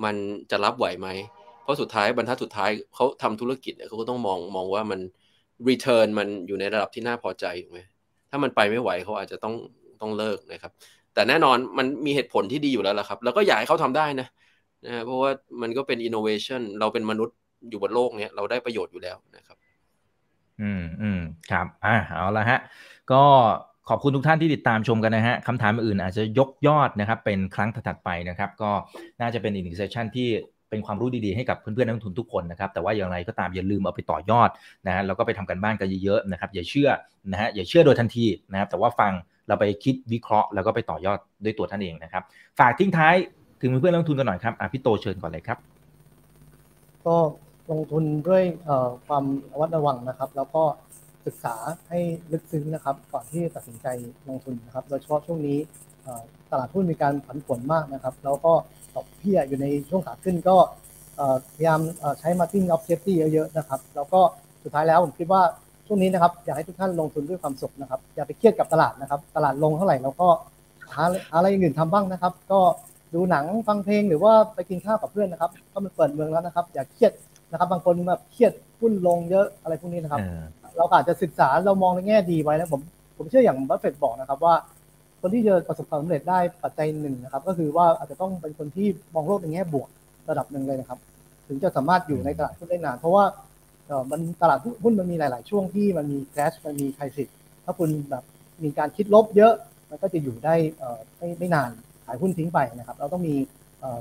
[0.04, 0.16] มัน
[0.50, 1.08] จะรับไหวไหม
[1.62, 5.00] เพราะสุดท้ายบรรทัดสุดท้ายเขาทำธุรกิจเนี่ยเขาก็ต้องมองมองว่ามัน
[5.68, 7.80] return มันอยู่ในระดับที่น่าพอใจถูกไหม
[8.30, 9.54] ถ้ามันไปไม่ไหวเขาอาจจะต้อง
[10.00, 10.72] ต้องเลิกนะครับ
[11.14, 14.28] แต่แน่นอนมันมีเหตุผลที่ดีอยู่แล้วละครับ แล้วก็อยากให้เขาทำได้นะ
[14.84, 15.30] นะฮะเพราะว่า
[15.62, 17.36] มันก็เป็น innovation เราเป็นมนุษย์
[17.70, 19.56] อยู่บนโลกเนี้ยเราได้ประโยชน์อยู่แล้วนะครับ
[20.60, 22.58] อืมอืมครับอ่าเอาละฮะ
[23.12, 23.22] ก็
[23.88, 28.70] ขอบคุณทุกท่านที่ติดตามชมกันนะฮะคำถามอื่นอาจจะยกยอดนะครับ เป็นครั้งถัดๆไปนะครับ ก็
[29.20, 30.28] น่าจะเป็นอีกหนึ่งเซสชันที่
[30.70, 34.50] เป็นความรู้ดีๆให้กับเพื่อนๆนักลงทุนทุกคนนะครับแต่ว่าอย่างไรก็ตามอย่าลืมเอาไปต่อยอด
[34.86, 36.90] นะฮะแล้วก็ไปทำกันบ้านกันเยอะๆนะครับ อย่าเชื่อ
[37.32, 39.12] นะฮะอย่าเชื่อโดยทันทีนะครับแต่ว่าฟัง
[39.48, 42.22] เราไปคิดวิเคราะห์แล้วก็ไปต่อยอดด้วยตัวท่านเองนะครับ
[42.58, 43.14] ฝากทิ้งท้าย
[43.60, 45.58] ถึงเพื่อนๆนักลงทุนกันหน่อยครับอะพี่โตเชิญก่อนเลยครับ
[47.06, 47.16] ก็
[47.70, 48.42] ลงทุนด้วย
[49.06, 50.62] ความระมัดระวังนะครับ แล้วก็
[51.26, 51.54] ศึกษา
[51.88, 52.00] ให้
[52.32, 53.86] ลึกซึ้งนะครับ ก่อนที่จะตัดสินใจ
[54.28, 55.58] ลงทุนนะครับ โดยเฉพาะช่วงนี้
[56.50, 58.52] ตลาดหุ้นมีการผันผวนมากนะครับ แล้วก็
[58.94, 60.56] ดอกเบี้ยอยู่ในช่วงขาขึ้นก็
[61.54, 61.80] พยายาม
[62.18, 64.20] ใช้ margin of safety เยอะๆนะครับ แล้วก็
[64.62, 65.42] สุดท้ายแล้วผมคิดว่า
[65.86, 70.28] ช่วงนี้นะครับอยากให้ทุกท่านลงทุนด้วยความสุขนะครับ อย่าไปเครียดกับตลาดนะครับ ตลาดลงเท่าไหร่เราก็
[70.94, 71.02] หา
[71.34, 72.60] อะไรอื่นทำบ้างนะครับ ก็
[73.14, 77.12] ดูหนังฟังเพลงหรือว่าไปกินข้าวกับเพื่อนนะครับ ก็มันเปิดเมืองแล้วนะครับ อย่าเครียด
[77.52, 80.20] นะครับบางคนแบบเครียดหุ้นลงเยอะอะไรพวกนี้นะครับ
[80.76, 82.80] เราอาจจะศึกษาเรามองในแง่ดีไว้นะผม
[83.16, 84.54] ผมเชื่ออย่างบัฟเฟตบอกนะครับว่า
[85.20, 89.88] คนที่จะประสบความสำเร็จได้ปัจจัยหนึ่งนะครับ ก็คือว่าอาจจะต้องเป็นคนที่มองโลกในแง่บวก
[90.30, 90.98] ระดับหนึ่งเลยนะครับ
[91.48, 93.24] ถึงจะสามารถอยู่ในตลาดหุ้นได้นาน เพราะว่า
[93.86, 97.28] เออมันตลาดหุ้นมันมีหลาย ๆ ช่วงที่มันมีแคชมันมีไครซิส
[97.64, 98.24] ถ้าคุณแบบ
[98.64, 99.52] มีการคิดลบเยอะ
[99.90, 101.70] มันก็จะอยู่ได้เออไม่ไม่นาน
[102.06, 103.34] ขายหุ้นทิ้งไปนะครับ เราต้องมี
[103.80, 103.98] เออ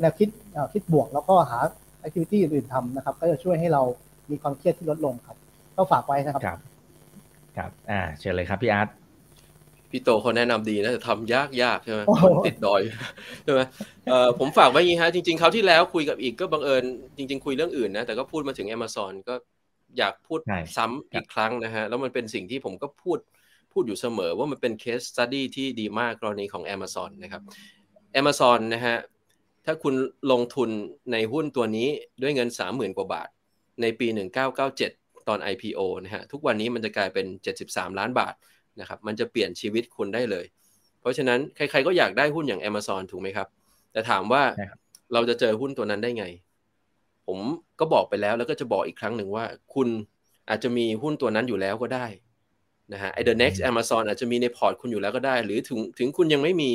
[0.00, 0.28] แนวคิด
[0.72, 1.58] คิดบวกแล้วก็หา
[2.04, 3.82] แอคทิวิตี้อื่นๆทำนะครับ ก็จะช่วยให้เรา
[4.30, 5.36] มีความเครียดที่ลดลงครับ
[5.76, 6.58] ก็ฝากไว้นะครับ ครับ
[7.56, 8.88] ครับ อ่า เชิญเลยครับพี่อาร์ต
[9.90, 12.80] พี่โตเขาแนะนำดีนะแต่ทำยากยากใช่ไหมคนติดดอย
[13.44, 13.60] ใช่ไหม
[14.06, 16.84] เอ่อผมฝากไว้งี้ฮะจริงๆเขาที่แล้วคุยกับอีกก็บังเอิญ
[17.16, 19.34] จริง ๆ คุยเรื่องอื่นนะแต่ก็พูดมาถึง Amazon ก็
[19.98, 20.40] อยากพูด
[20.76, 23.18] ซ้ำอีกครั้งนะฮะแล้วมันเป็นสิ่งที่ผมก็พูด
[23.72, 27.42] พูดอยู่เสมอว่ามันเป็นเคสสตัดดี้ที่ดีมากกรณีของ Amazon นะครับ
[28.20, 28.96] Amazon นะฮะ
[29.66, 29.94] ถ้าคุณ
[30.32, 30.70] ลงทุน
[31.12, 31.88] ในหุ้นตัวนี้
[32.22, 33.28] ด้วยเงิน 30,000 กว่าบาท
[33.80, 34.06] ในปี
[34.68, 37.26] 1997 ตอน IPO นะฮะ ทุกวันนี้มันจะกลายเป็น
[37.62, 38.34] 73 ล้านบาท
[38.80, 40.46] นะครับ มันจะเปลี่ยนชีวิตคุณได้เลย
[41.00, 43.48] เพราะฉะนั้นใครๆก็อยากได้หุ้นอย่าง Amazon ถูกไหมครับ
[43.92, 44.42] แต่ถามว่า
[45.12, 46.24] เราจะเจอหุ้นตัวนั้นได้ไง
[47.26, 47.38] ผม
[47.80, 49.44] ก็บอกไปแล้วแล้วก็จะบอกอีกครั้งหนึ่งว่า
[49.74, 49.88] คุณ
[50.48, 52.06] อาจจะมีหุ้นตัวนั้นอยู่แล้วก็ได้
[52.92, 56.70] นะฮะไอ The Next Amazon อาจจะมีในพอร์ตคุณอยู่แล้วก็ได้ หรือถึงถึงคุณยังไม่มี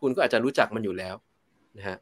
[0.00, 1.14] คุณก็อาจจะรู้จักมันอยู่แล้ว
[1.78, 1.96] นะฮะ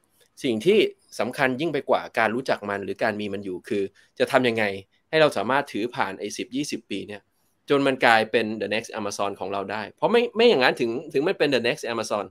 [0.44, 0.78] สิ่งที่
[1.20, 3.82] สำคัญยิ่งไปกว่าการรู้จักมันหรือการมีมันอยู่คือ
[4.18, 4.64] จะทำยังไง
[5.10, 7.22] ให้เราสามารถถือผ่านไอ้สิบยี่สิบปีเนี่ย
[7.70, 12.24] จนมันกลายเป็น the next Amazon ของเราได้ เพราะไม่ไม่อย่างนั้นถึงถึงไม่เป็น the next Amazon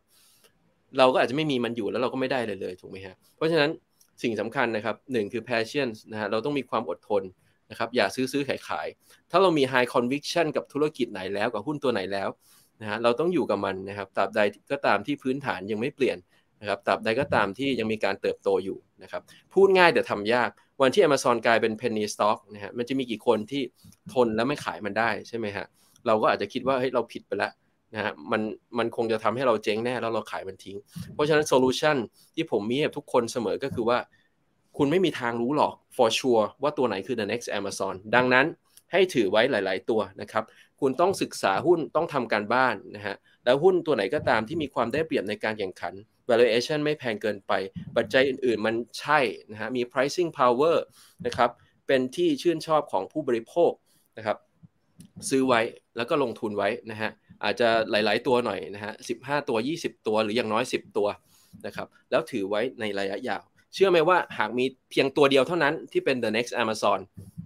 [0.97, 3.69] เราก็อาจจะไม่มีมันอยู่แล้วเราก็ไม่ได้เลยเลยถูกไหมฮะเพราะฉะนั้น
[4.23, 7.23] สิ่งสำคัญนะครับหนึ่งคือ passion นะฮะเราต้องมีความอดทน
[7.69, 8.87] นะครับอย่าซื้อซื้อขายขาย
[9.31, 12.29] ถ้าเรามี high conviction กับธุรกิจไหนแล้วกับหุ้นตัวไหนแล้ว
[12.81, 14.39] นะฮะเราต้องอยู่กับมันนะครับตราบใด
[14.71, 16.17] ก็ตามที่พื้นฐานยังไม่เปลี่ยน
[16.61, 19.21] นะครับตราบใดก็ตามที่ยังมีการเติบโตอยู่นะครับ
[19.53, 20.49] พูดง่ายแต่ทำยาก
[20.81, 23.61] วันที่ Amazon กลายเป็น penny stock นะฮะมันจะมีกี่คนที่
[24.13, 25.65] ทนแล้วไม่ขายมันได้ใช่ไหมฮะ
[26.07, 27.51] เราก็อาจจะคิดว่าเฮ้ยเราผิดไปแล้ว
[27.93, 28.41] นะฮะมัน
[28.77, 30.77] มันคงจะทำให้เราเจ๊งแน่แล้วเราขายมันทิ้ง
[31.13, 31.97] เพราะฉะนั้น solution
[32.35, 33.97] ที่ผมมีให้ทุกคนเสมอก็คือว่า
[34.77, 38.45] คุณไม่มีทางรู้หรอก for sure ว่าตัวไหนคือ the next Amazon ดังนั้น
[38.91, 40.43] ให้ถือไว้หลาย ๆ ตัวนะครับ
[40.79, 45.93] คุณต้องศึกษาหุ้นต้องทำการบ้านนะฮะแล้วหุ้นตัวไหนก็ตามที่มีความได้เปรียบในการแข่งขัน
[46.31, 47.53] valuation ไม่แพงเกินไป
[47.95, 49.19] ปัจจัยอื่นๆมันใช่
[49.51, 50.77] นะฮะมี pricing power
[51.25, 51.49] นะครับ
[51.87, 53.71] เป็นที่ชื่นชอบของผู้บริโภค
[54.17, 54.37] นะครับ
[55.29, 55.61] ซื้อไว้
[55.97, 57.11] แล้วก็ลงทุนไว้นะฮะ
[57.43, 61.07] อาจจะหลาย ๆ ตัวหน่อยนะฮะ15ตัว 20 ตัวหรืออย่างน้อย 10 ตัว
[61.65, 66.99] นะครับแล้วถือไว้ในระยะยาว เชื่อไหมว่าหากมีเพียงตัวเดียวเท่านั้นที่เป็น the next Amazon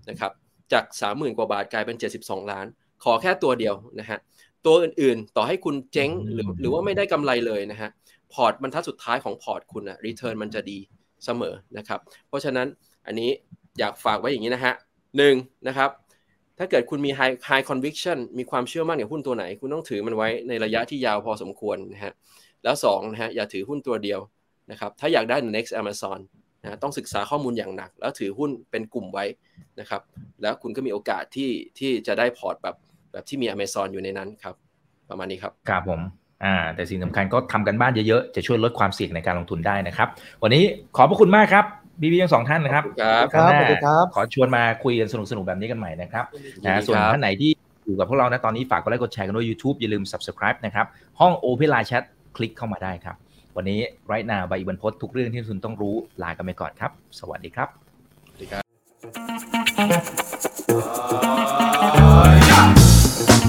[0.10, 0.32] นะครับ
[0.74, 2.66] จาก 30,000 กว่าบาทกลายเป็น 72 ล้าน
[3.04, 4.20] ขอแค่ตัวเดียวนะฮะ
[4.66, 7.90] ตัวอื่นๆ ต่อให้คุณเจ๊งหรือหรือว่าไม่ได้กำไรเลยนะฮะ
[8.36, 10.80] พอร์ตบรรทัดสุดท้ายของพอร์ตคุณอะ return มันจะดี
[11.26, 12.68] เสมอนะครับ เพราะฉะนั้น
[13.06, 13.30] อันนี้
[13.80, 14.74] อยากฝากไว้อย่างนี้นะฮะ
[15.18, 15.36] หนึ่ง
[15.68, 15.90] นะครับ
[16.58, 22.14] ถ้าเกิดคุณมี high high conviction มีความเชื่อมั่นกับหุ้นตัวไหน คุณต้องถือมันไว้ในระยะที่ยาวพอสมควรนะฮะ
[22.64, 24.20] แล้ว2นะฮะอย่าถือหุ้นตัวเดียว
[24.72, 26.20] นะครับถ้าอยากได้ next Amazon
[26.62, 29.26] นะต้องศึกษาข้อมูลอย่างหนัก แล้วถือหุ้นเป็นกลุ่มไว้
[29.80, 30.02] นะครับ
[30.42, 32.76] แล้วคุณก็มีโอกาสที่ที่จะได้พอร์ตแบบ
[33.12, 34.56] แบบที่มี Amazon อยู่ในนั้นครับ
[35.10, 36.02] ประมาณนี้ครับครับผม
[36.46, 40.08] อ่าแต่สิ่งสำคัญก็ทำกันบ้านเยอะๆ จะช่วยลดความเสี่ยงในการลงทุนได้นะครับ
[40.44, 40.64] วันนี้
[40.96, 41.66] ขอบพระคุณมากครับ
[42.02, 43.38] บีบีทั้งสองท่านนะครับครับค
[43.90, 46.26] รับขอชวนมาคุยกันสนุกๆ แบบนี้กันใหม่นะครับ
[46.66, 47.52] นะส่วนท่านไหนที่
[47.86, 50.86] อยู่กับพวกเรานะตอนนี้ฝากกดไลค์กดแชร์กันด้วย YouTube อย่าลืม subscribe นะครับ
[51.20, 52.04] ห้อง Open Line Chat
[52.36, 53.16] คลิกเข้ามาได้ครับ
[53.56, 57.70] วันนี้ไรนาใบอิบันพศทุกเรื่องที่คุณต้องรู้ลากันไปก่อนครับ สวัสดีครับ
[58.28, 58.60] สวัสดีครั
[62.04, 62.05] บ